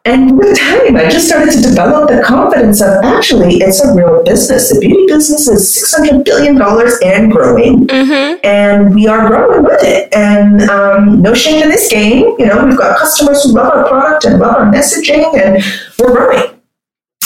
And 0.04 0.36
with 0.36 0.58
time, 0.58 0.96
I 0.96 1.08
just 1.08 1.28
started 1.28 1.52
to 1.52 1.62
develop 1.62 2.08
the 2.10 2.20
confidence 2.24 2.82
of 2.82 3.04
actually, 3.04 3.58
it's 3.58 3.80
a 3.84 3.94
real 3.94 4.24
business. 4.24 4.72
The 4.72 4.80
beauty 4.80 5.06
business 5.06 5.46
is 5.46 5.94
$600 5.94 6.24
billion 6.24 6.60
and 6.60 7.30
growing. 7.30 7.86
Mm-hmm. 7.86 8.40
And 8.42 8.92
we 8.96 9.06
are 9.06 9.28
growing 9.28 9.62
with 9.62 9.80
it. 9.84 10.12
And 10.12 10.62
um, 10.62 11.22
no 11.22 11.34
shame 11.34 11.62
in 11.62 11.68
this 11.68 11.88
game. 11.88 12.34
You 12.36 12.46
know, 12.46 12.66
we've 12.66 12.76
got 12.76 12.98
customers 12.98 13.44
who 13.44 13.52
love 13.52 13.72
our 13.72 13.88
product 13.88 14.24
and 14.24 14.40
love 14.40 14.56
our 14.56 14.72
messaging, 14.72 15.38
and 15.38 15.62
we're 16.00 16.16
growing. 16.16 16.51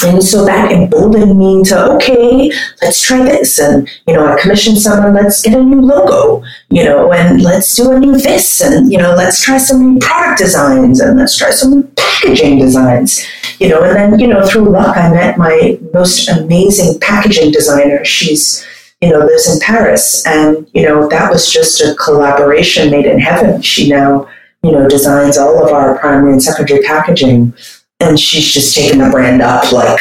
And 0.04 0.22
so 0.22 0.44
that 0.44 0.72
emboldened 0.72 1.38
me 1.38 1.62
to, 1.64 1.92
okay, 1.92 2.50
let's 2.82 3.00
try 3.00 3.22
this. 3.22 3.58
And, 3.58 3.88
you 4.06 4.14
know, 4.14 4.26
I 4.26 4.40
commissioned 4.40 4.78
someone, 4.78 5.14
let's 5.14 5.42
get 5.42 5.54
a 5.58 5.62
new 5.62 5.80
logo, 5.80 6.44
you 6.68 6.84
know, 6.84 7.12
and 7.12 7.42
let's 7.42 7.74
do 7.74 7.92
a 7.92 7.98
new 7.98 8.18
this. 8.18 8.60
And, 8.60 8.92
you 8.92 8.98
know, 8.98 9.14
let's 9.14 9.42
try 9.42 9.58
some 9.58 9.94
new 9.94 9.98
product 10.00 10.38
designs 10.38 11.00
and 11.00 11.18
let's 11.18 11.36
try 11.36 11.50
some 11.50 11.70
new 11.70 11.82
packaging 11.96 12.58
designs, 12.58 13.26
you 13.58 13.68
know. 13.68 13.82
And 13.82 13.96
then, 13.96 14.18
you 14.18 14.26
know, 14.26 14.46
through 14.46 14.68
luck, 14.68 14.96
I 14.96 15.08
met 15.10 15.38
my 15.38 15.78
most 15.94 16.28
amazing 16.28 17.00
packaging 17.00 17.52
designer. 17.52 18.04
She's, 18.04 18.66
you 19.00 19.10
know, 19.10 19.20
lives 19.20 19.52
in 19.52 19.60
Paris. 19.60 20.26
And, 20.26 20.68
you 20.74 20.82
know, 20.82 21.08
that 21.08 21.32
was 21.32 21.50
just 21.50 21.80
a 21.80 21.94
collaboration 21.94 22.90
made 22.90 23.06
in 23.06 23.18
heaven. 23.18 23.62
She 23.62 23.88
now, 23.88 24.28
you 24.62 24.72
know, 24.72 24.88
designs 24.88 25.38
all 25.38 25.64
of 25.64 25.72
our 25.72 25.98
primary 25.98 26.32
and 26.32 26.42
secondary 26.42 26.82
packaging 26.82 27.54
and 28.00 28.18
she's 28.18 28.52
just 28.52 28.74
taken 28.74 28.98
the 28.98 29.10
brand 29.10 29.42
up 29.42 29.72
like 29.72 29.98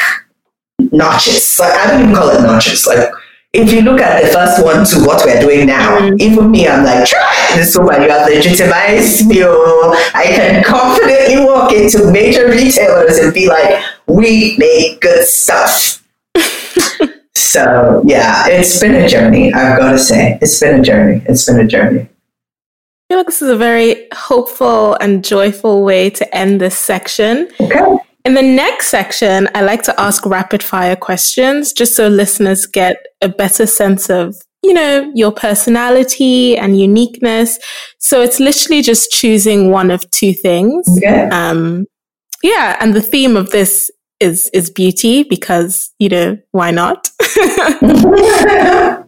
notches. 0.92 1.58
Like 1.60 1.74
I 1.74 1.92
don't 1.92 2.02
even 2.02 2.16
call 2.16 2.30
it 2.30 2.42
notches. 2.42 2.86
Like 2.86 3.10
if 3.54 3.72
you 3.72 3.82
look 3.82 4.02
at 4.02 4.22
the 4.22 4.28
first 4.30 4.64
one 4.64 4.86
to 4.86 5.08
what 5.08 5.24
we're 5.26 5.40
doing 5.40 5.68
now, 5.68 6.00
mm-hmm. 6.00 6.16
even 6.20 6.52
me, 6.52 6.68
I'm 6.68 6.84
like, 6.84 7.08
try 7.08 7.52
this 7.56 7.78
woman, 7.78 8.02
you 8.02 8.10
have 8.10 8.28
legitimized 8.28 9.28
me. 9.28 9.44
Oh, 9.44 10.12
I 10.14 10.26
can 10.26 10.64
confidently 10.64 11.46
walk 11.46 11.72
into 11.72 12.12
major 12.12 12.50
retailers 12.50 13.18
and 13.18 13.34
be 13.34 13.48
like, 13.48 13.82
we 14.08 14.58
make 14.58 15.02
good 15.02 15.26
stuff. 15.26 16.04
So 17.56 18.04
yeah, 18.06 18.48
it's 18.48 18.82
been 18.82 18.96
a 18.96 19.08
journey. 19.08 19.54
I've 19.54 19.78
got 19.80 19.94
to 19.94 20.00
say, 20.00 20.38
it's 20.42 20.60
been 20.60 20.82
a 20.82 20.84
journey. 20.84 21.22
It's 21.26 21.46
been 21.46 21.62
a 21.62 21.66
journey. 21.66 22.10
I 23.06 23.14
feel 23.14 23.18
like 23.20 23.28
this 23.28 23.42
is 23.44 23.50
a 23.50 23.56
very 23.56 24.08
hopeful 24.14 24.96
and 24.96 25.24
joyful 25.24 25.84
way 25.84 26.10
to 26.10 26.36
end 26.36 26.60
this 26.60 26.78
section. 26.78 27.48
Okay. 27.60 27.98
In 28.26 28.34
the 28.34 28.42
next 28.42 28.88
section, 28.88 29.48
I 29.54 29.62
like 29.62 29.84
to 29.84 30.02
ask 30.02 30.26
rapid 30.26 30.64
fire 30.64 30.96
questions 30.96 31.72
just 31.72 31.96
so 31.96 32.08
listeners 32.08 32.66
get 32.66 32.98
a 33.22 33.30
better 33.30 33.68
sense 33.68 34.10
of, 34.10 34.36
you 34.64 34.74
know, 34.74 35.12
your 35.14 35.32
personality 35.32 36.58
and 36.58 36.80
uniqueness. 36.80 37.60
So 38.00 38.22
it's 38.22 38.40
literally 38.40 38.82
just 38.82 39.12
choosing 39.12 39.70
one 39.70 39.92
of 39.92 40.10
two 40.10 40.34
things. 40.34 40.88
Okay. 40.98 41.30
Um, 41.30 41.86
yeah, 42.42 42.76
and 42.80 42.96
the 42.96 43.02
theme 43.02 43.38
of 43.38 43.52
this 43.52 43.92
is 44.20 44.50
is 44.54 44.72
beauty 44.72 45.22
because 45.24 45.92
you 46.00 46.10
know 46.10 46.38
why 46.52 46.72
not? 46.72 47.10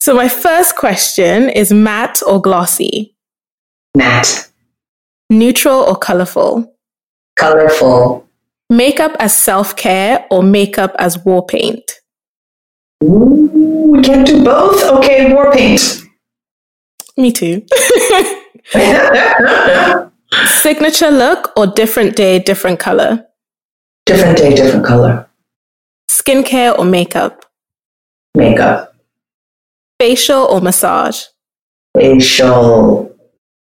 so 0.00 0.14
my 0.14 0.28
first 0.28 0.76
question 0.76 1.50
is 1.50 1.72
matte 1.72 2.22
or 2.26 2.40
glossy, 2.40 3.14
Matte, 3.98 4.48
neutral 5.28 5.80
or 5.90 5.96
colorful, 5.96 6.74
colorful. 7.36 8.24
makeup 8.70 9.16
as 9.18 9.34
self 9.36 9.74
care 9.76 10.24
or 10.30 10.42
makeup 10.42 10.94
as 10.98 11.18
war 11.24 11.44
paint, 11.44 11.84
Ooh, 13.02 13.90
we 13.92 14.00
can't 14.02 14.26
do 14.26 14.42
both. 14.44 14.82
Okay, 14.98 15.32
war 15.34 15.50
paint. 15.52 16.02
me 17.16 17.32
too. 17.32 17.62
Signature 20.62 21.10
look 21.10 21.52
or 21.56 21.66
different 21.66 22.14
day, 22.14 22.38
different 22.38 22.78
color, 22.78 23.24
different 24.06 24.38
day, 24.38 24.54
different 24.54 24.84
color. 24.86 25.28
skincare 26.10 26.78
or 26.78 26.84
makeup, 26.84 27.44
Makeup, 28.34 28.94
facial 29.98 30.44
or 30.44 30.60
massage, 30.60 31.24
facial, 31.96 33.07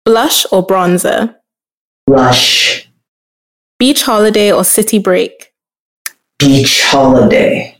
blush 0.05 0.45
or 0.51 0.65
bronzer, 0.65 1.35
blush, 2.07 2.89
beach 3.79 4.03
holiday 4.03 4.51
or 4.51 4.63
city 4.63 4.99
break. 4.99 5.53
beach 6.39 6.83
holiday. 6.83 7.77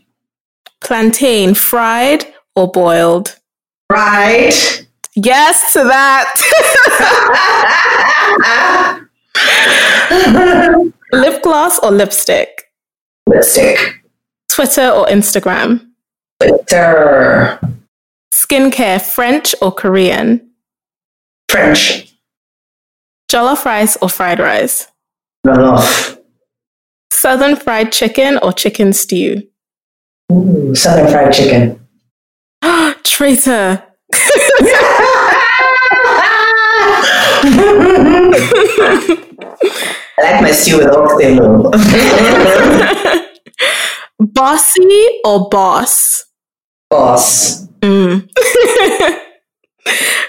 Plantain, 0.80 1.54
fried 1.54 2.26
or 2.56 2.70
boiled? 2.70 3.36
Fried. 3.88 4.52
Yes 5.16 5.72
to 5.72 5.84
that. 5.84 6.34
Lip 11.12 11.42
gloss 11.42 11.78
or 11.78 11.90
lipstick? 11.90 12.64
Lipstick. 13.28 13.78
Twitter 14.50 14.88
or 14.90 15.06
Instagram? 15.06 15.86
Twitter. 16.40 17.58
Skincare, 18.32 19.00
French 19.00 19.54
or 19.62 19.72
Korean? 19.72 20.50
French. 21.48 22.12
Jollof 23.30 23.64
rice 23.64 23.96
or 24.00 24.08
fried 24.08 24.38
rice? 24.38 24.86
Jollof. 25.46 26.18
Southern 27.12 27.56
fried 27.56 27.92
chicken 27.92 28.38
or 28.42 28.52
chicken 28.52 28.92
stew? 28.92 29.42
Ooh, 30.32 30.74
Southern 30.74 31.10
fried 31.10 31.32
chicken. 31.32 31.80
Traitor. 33.04 33.82
I 40.16 40.22
like 40.22 40.42
my 40.42 40.50
stew 40.52 40.78
with 40.78 40.88
oxtail. 40.88 41.70
Bossy 44.18 45.20
or 45.24 45.48
boss? 45.48 46.24
Boss. 46.90 47.66
Mm. 47.80 48.28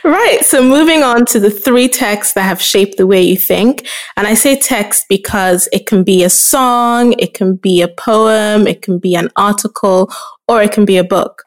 right. 0.04 0.40
So 0.44 0.62
moving 0.62 1.04
on 1.04 1.26
to 1.28 1.40
the 1.40 1.50
three 1.50 1.88
texts 1.88 2.34
that 2.34 2.44
have 2.44 2.62
shaped 2.62 2.98
the 2.98 3.08
way 3.08 3.22
you 3.22 3.38
think. 3.38 3.88
And 4.18 4.28
I 4.28 4.34
say 4.34 4.58
text 4.58 5.06
because 5.10 5.70
it 5.72 5.86
can 5.86 6.04
be 6.04 6.24
a 6.24 6.30
song, 6.30 7.14
it 7.20 7.34
can 7.34 7.56
be 7.56 7.82
a 7.82 7.88
poem, 7.88 8.68
it 8.68 8.82
can 8.82 9.00
be 9.00 9.16
an 9.16 9.30
article, 9.36 10.12
or 10.48 10.62
it 10.62 10.72
can 10.72 10.86
be 10.86 10.98
a 10.98 11.04
book. 11.04 11.44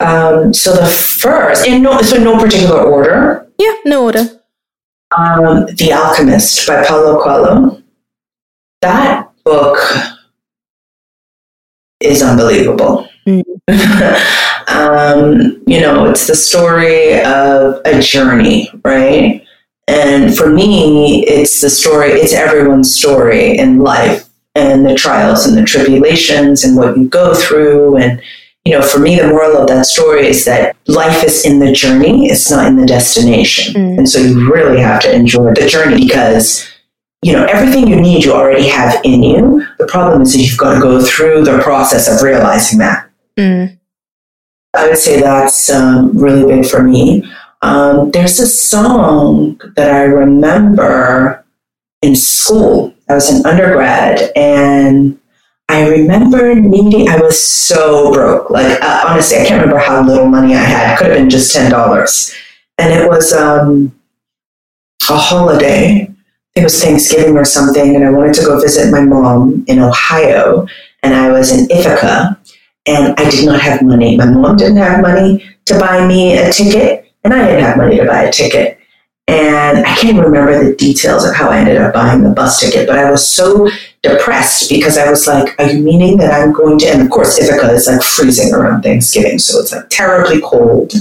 Um, 0.00 0.52
so 0.52 0.74
the 0.74 0.86
first, 0.86 1.66
in 1.66 1.82
no, 1.82 2.00
so 2.02 2.18
no 2.18 2.38
particular 2.38 2.82
order, 2.82 3.48
Yeah, 3.58 3.74
no 3.84 4.04
order. 4.04 4.24
um, 5.16 5.66
The 5.66 5.92
Alchemist 5.92 6.66
by 6.66 6.84
Paulo 6.84 7.22
Coelho. 7.22 7.80
That 8.82 9.30
book 9.44 9.78
is 12.00 12.22
unbelievable. 12.22 13.08
Mm. 13.26 13.42
um, 14.74 15.62
you 15.66 15.80
know, 15.80 16.06
it's 16.06 16.26
the 16.26 16.34
story 16.34 17.20
of 17.22 17.80
a 17.84 18.00
journey, 18.00 18.68
right? 18.84 19.46
And 19.86 20.36
for 20.36 20.48
me, 20.48 21.24
it's 21.26 21.60
the 21.60 21.70
story, 21.70 22.12
it's 22.12 22.32
everyone's 22.32 22.94
story 22.94 23.56
in 23.58 23.80
life 23.80 24.28
and 24.54 24.84
the 24.84 24.94
trials 24.94 25.46
and 25.46 25.56
the 25.56 25.64
tribulations 25.64 26.64
and 26.64 26.76
what 26.76 26.96
you 26.96 27.08
go 27.08 27.34
through. 27.34 27.96
And, 27.98 28.22
you 28.64 28.72
know, 28.72 28.82
for 28.82 28.98
me, 28.98 29.16
the 29.16 29.28
moral 29.28 29.58
of 29.58 29.68
that 29.68 29.86
story 29.86 30.26
is 30.26 30.44
that 30.46 30.76
life 30.86 31.22
is 31.22 31.44
in 31.44 31.58
the 31.58 31.72
journey, 31.72 32.26
it's 32.26 32.50
not 32.50 32.66
in 32.66 32.76
the 32.76 32.86
destination. 32.86 33.74
Mm. 33.74 33.98
And 33.98 34.08
so 34.08 34.18
you 34.18 34.50
really 34.52 34.80
have 34.80 35.02
to 35.02 35.14
enjoy 35.14 35.52
the 35.54 35.68
journey 35.68 36.04
because, 36.04 36.66
you 37.22 37.32
know, 37.32 37.44
everything 37.44 37.86
you 37.86 38.00
need 38.00 38.24
you 38.24 38.32
already 38.32 38.68
have 38.68 39.00
in 39.04 39.22
you. 39.22 39.66
The 39.78 39.86
problem 39.86 40.22
is 40.22 40.32
that 40.32 40.40
you've 40.40 40.58
got 40.58 40.74
to 40.74 40.80
go 40.80 41.04
through 41.04 41.44
the 41.44 41.58
process 41.58 42.08
of 42.08 42.22
realizing 42.22 42.78
that. 42.78 43.10
Mm. 43.36 43.78
I 44.74 44.88
would 44.88 44.98
say 44.98 45.20
that's 45.20 45.70
um, 45.70 46.16
really 46.16 46.44
big 46.44 46.68
for 46.68 46.82
me. 46.82 47.24
Um, 47.62 48.10
there's 48.10 48.40
a 48.40 48.46
song 48.46 49.60
that 49.76 49.90
I 49.90 50.02
remember 50.02 51.44
in 52.02 52.14
school. 52.14 52.94
I 53.08 53.14
was 53.14 53.30
an 53.30 53.46
undergrad, 53.46 54.30
and 54.36 55.18
I 55.68 55.88
remember 55.88 56.54
needing. 56.54 57.08
I 57.08 57.18
was 57.18 57.42
so 57.42 58.12
broke. 58.12 58.50
Like 58.50 58.82
uh, 58.82 59.04
honestly, 59.06 59.38
I 59.38 59.46
can't 59.46 59.62
remember 59.62 59.78
how 59.78 60.06
little 60.06 60.26
money 60.26 60.54
I 60.54 60.58
had. 60.58 60.98
Could 60.98 61.08
have 61.08 61.16
been 61.16 61.30
just 61.30 61.54
ten 61.54 61.70
dollars, 61.70 62.34
and 62.78 62.92
it 62.92 63.08
was 63.08 63.32
um, 63.32 63.98
a 65.08 65.16
holiday. 65.16 66.10
It 66.54 66.62
was 66.62 66.82
Thanksgiving 66.82 67.36
or 67.36 67.44
something, 67.44 67.96
and 67.96 68.04
I 68.04 68.10
wanted 68.10 68.34
to 68.34 68.44
go 68.44 68.60
visit 68.60 68.92
my 68.92 69.00
mom 69.00 69.64
in 69.66 69.78
Ohio, 69.78 70.66
and 71.02 71.14
I 71.14 71.32
was 71.32 71.50
in 71.50 71.70
Ithaca 71.70 72.38
and 72.86 73.14
I 73.18 73.30
did 73.30 73.46
not 73.46 73.60
have 73.60 73.82
money. 73.82 74.16
My 74.16 74.26
mom 74.26 74.56
didn't 74.56 74.76
have 74.76 75.00
money 75.00 75.44
to 75.66 75.78
buy 75.78 76.06
me 76.06 76.36
a 76.36 76.52
ticket, 76.52 77.12
and 77.24 77.32
I 77.32 77.46
didn't 77.46 77.64
have 77.64 77.76
money 77.76 77.96
to 77.96 78.04
buy 78.04 78.24
a 78.24 78.32
ticket. 78.32 78.78
And 79.26 79.86
I 79.86 79.94
can't 79.96 80.22
remember 80.22 80.62
the 80.62 80.76
details 80.76 81.24
of 81.24 81.34
how 81.34 81.48
I 81.48 81.58
ended 81.58 81.78
up 81.78 81.94
buying 81.94 82.22
the 82.22 82.28
bus 82.28 82.60
ticket, 82.60 82.86
but 82.86 82.98
I 82.98 83.10
was 83.10 83.26
so 83.26 83.70
depressed 84.02 84.68
because 84.68 84.98
I 84.98 85.08
was 85.08 85.26
like, 85.26 85.58
Are 85.58 85.70
you 85.70 85.82
meaning 85.82 86.18
that 86.18 86.30
I'm 86.30 86.52
going 86.52 86.78
to? 86.80 86.86
And 86.88 87.00
of 87.00 87.08
course, 87.08 87.38
Ithaca 87.38 87.72
is 87.72 87.86
like 87.86 88.02
freezing 88.02 88.52
around 88.52 88.82
Thanksgiving, 88.82 89.38
so 89.38 89.60
it's 89.60 89.72
like 89.72 89.88
terribly 89.88 90.42
cold. 90.42 90.92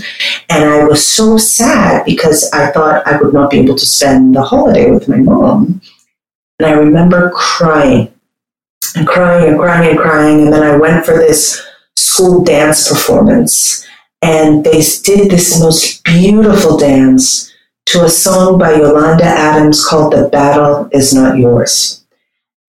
And 0.50 0.64
I 0.64 0.86
was 0.86 1.06
so 1.06 1.38
sad 1.38 2.06
because 2.06 2.50
I 2.54 2.72
thought 2.72 3.06
I 3.06 3.18
would 3.18 3.34
not 3.34 3.52
be 3.52 3.60
able 3.60 3.76
to 3.76 3.86
spend 3.86 4.36
the 4.36 4.42
holiday 4.42 4.90
with 4.90 5.10
my 5.10 5.18
mom. 5.18 5.82
And 6.60 6.68
I 6.68 6.72
remember 6.72 7.30
crying 7.32 8.14
and 8.96 9.06
crying 9.06 9.50
and 9.50 9.60
crying 9.60 9.90
and 9.90 10.00
crying. 10.00 10.42
And 10.44 10.54
then 10.54 10.64
I 10.64 10.78
went 10.78 11.06
for 11.06 11.18
this 11.18 11.62
school 12.14 12.43
dance 12.43 12.88
performance. 12.88 13.86
And 14.22 14.64
they 14.64 14.82
did 15.03 15.32
this 15.32 15.59
most 15.59 16.03
beautiful 16.03 16.78
dance 16.78 17.51
to 17.88 18.05
a 18.05 18.09
song 18.09 18.57
by 18.57 18.76
Yolanda 18.76 19.26
Adams 19.26 19.86
called 19.86 20.14
The 20.14 20.30
Battle 20.30 20.88
Is 20.91 21.14
Not 21.14 21.38
Yours. 21.38 22.05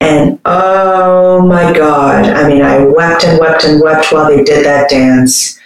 And 0.00 0.40
oh 0.44 1.46
my 1.46 1.72
God, 1.72 2.24
I 2.24 2.48
mean, 2.48 2.62
I 2.62 2.84
wept 2.84 3.24
and 3.24 3.38
wept 3.38 3.64
and 3.64 3.80
wept 3.80 4.12
while 4.12 4.28
they 4.28 4.42
did 4.42 4.64
that 4.64 4.90
dance. 4.90 5.58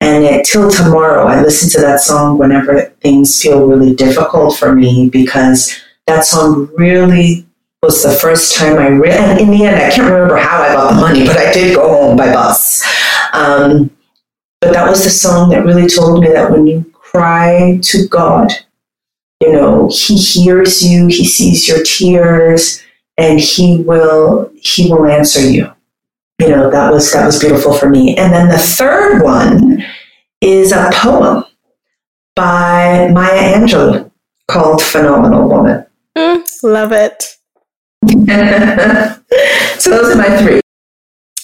And 0.00 0.24
it, 0.24 0.46
till 0.46 0.70
tomorrow, 0.70 1.26
I 1.26 1.42
listen 1.42 1.70
to 1.70 1.80
that 1.86 2.00
song 2.00 2.38
whenever 2.38 2.82
things 3.00 3.40
feel 3.40 3.66
really 3.66 3.94
difficult 3.94 4.56
for 4.56 4.74
me 4.74 5.08
because 5.08 5.74
that 6.06 6.24
song 6.24 6.70
really 6.76 7.46
was 7.82 8.02
the 8.02 8.12
first 8.12 8.56
time 8.56 8.78
I 8.78 8.88
really, 8.88 9.16
and 9.16 9.40
in 9.40 9.50
the 9.50 9.64
end, 9.64 9.76
I 9.76 9.90
can't 9.90 10.10
remember 10.10 10.36
how 10.36 10.62
I 10.62 10.72
got 10.72 10.94
the 10.94 11.00
money, 11.00 11.26
but 11.26 11.36
I 11.36 11.52
did 11.52 11.76
go 11.76 11.86
home 11.88 12.16
by 12.16 12.32
bus. 12.32 12.82
Um, 13.34 13.90
but 14.60 14.72
that 14.72 14.88
was 14.88 15.04
the 15.04 15.10
song 15.10 15.50
that 15.50 15.64
really 15.64 15.88
told 15.88 16.22
me 16.22 16.28
that 16.28 16.50
when 16.50 16.66
you 16.66 16.84
cry 16.94 17.78
to 17.82 18.08
God, 18.08 18.50
you 19.42 19.52
know, 19.52 19.90
He 19.92 20.16
hears 20.16 20.82
you, 20.82 21.08
He 21.08 21.24
sees 21.24 21.68
your 21.68 21.82
tears, 21.82 22.82
and 23.18 23.38
He 23.38 23.82
will 23.82 24.50
He 24.62 24.90
will 24.90 25.06
answer 25.06 25.40
you. 25.40 25.70
You 26.40 26.48
know, 26.48 26.70
that 26.70 26.92
was 26.92 27.12
that 27.12 27.26
was 27.26 27.38
beautiful 27.38 27.74
for 27.74 27.90
me. 27.90 28.16
And 28.16 28.32
then 28.32 28.48
the 28.48 28.58
third 28.58 29.22
one 29.22 29.84
is 30.40 30.72
a 30.72 30.90
poem 30.94 31.44
by 32.34 33.10
Maya 33.12 33.54
Angelou 33.58 34.10
called 34.48 34.82
"Phenomenal 34.82 35.48
Woman." 35.48 35.86
Mm, 36.16 36.62
love 36.62 36.92
it. 36.92 37.22
so 39.80 39.90
those 39.90 40.14
are 40.14 40.18
my 40.18 40.36
three. 40.38 40.63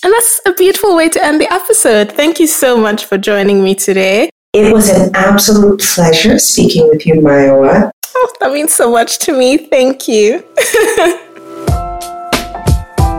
And 0.02 0.12
that's 0.12 0.40
a 0.46 0.52
beautiful 0.54 0.96
way 0.96 1.08
to 1.10 1.22
end 1.22 1.40
the 1.40 1.52
episode. 1.52 2.12
Thank 2.12 2.40
you 2.40 2.46
so 2.46 2.78
much 2.78 3.04
for 3.04 3.18
joining 3.18 3.62
me 3.62 3.74
today. 3.74 4.30
It 4.54 4.72
was 4.72 4.88
an 4.88 5.14
absolute 5.14 5.80
pleasure 5.80 6.38
speaking 6.38 6.88
with 6.88 7.06
you, 7.06 7.14
Mayowa. 7.16 7.90
Oh, 8.14 8.32
that 8.40 8.52
means 8.52 8.72
so 8.72 8.90
much 8.90 9.18
to 9.20 9.32
me. 9.32 9.58
Thank 9.58 10.08
you. 10.08 10.38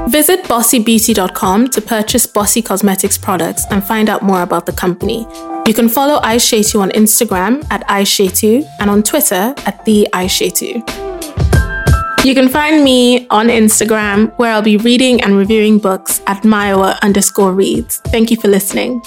Visit 0.10 0.44
bossybeauty.com 0.44 1.70
to 1.70 1.82
purchase 1.82 2.26
Bossy 2.26 2.62
Cosmetics 2.62 3.18
products 3.18 3.64
and 3.70 3.84
find 3.84 4.10
out 4.10 4.24
more 4.24 4.42
about 4.42 4.66
the 4.66 4.74
company. 4.74 5.26
You 5.68 5.74
can 5.74 5.88
follow 5.88 6.20
Aishetu 6.20 6.82
on 6.82 6.90
Instagram 6.90 7.66
at 7.70 7.88
Aishetu 7.88 8.68
and 8.80 8.90
on 8.90 9.04
Twitter 9.04 9.54
at 9.66 9.86
the 9.86 10.08
Aishetu. 10.12 11.11
You 12.24 12.36
can 12.36 12.50
find 12.50 12.84
me 12.84 13.28
on 13.30 13.48
Instagram 13.48 14.32
where 14.38 14.54
I'll 14.54 14.62
be 14.62 14.78
reading 14.78 15.22
and 15.24 15.36
reviewing 15.36 15.80
books 15.80 16.22
at 16.28 16.44
Mayowa 16.44 17.02
underscore 17.02 17.52
reads. 17.52 17.98
Thank 18.12 18.30
you 18.30 18.38
for 18.38 18.48
listening. 18.48 19.02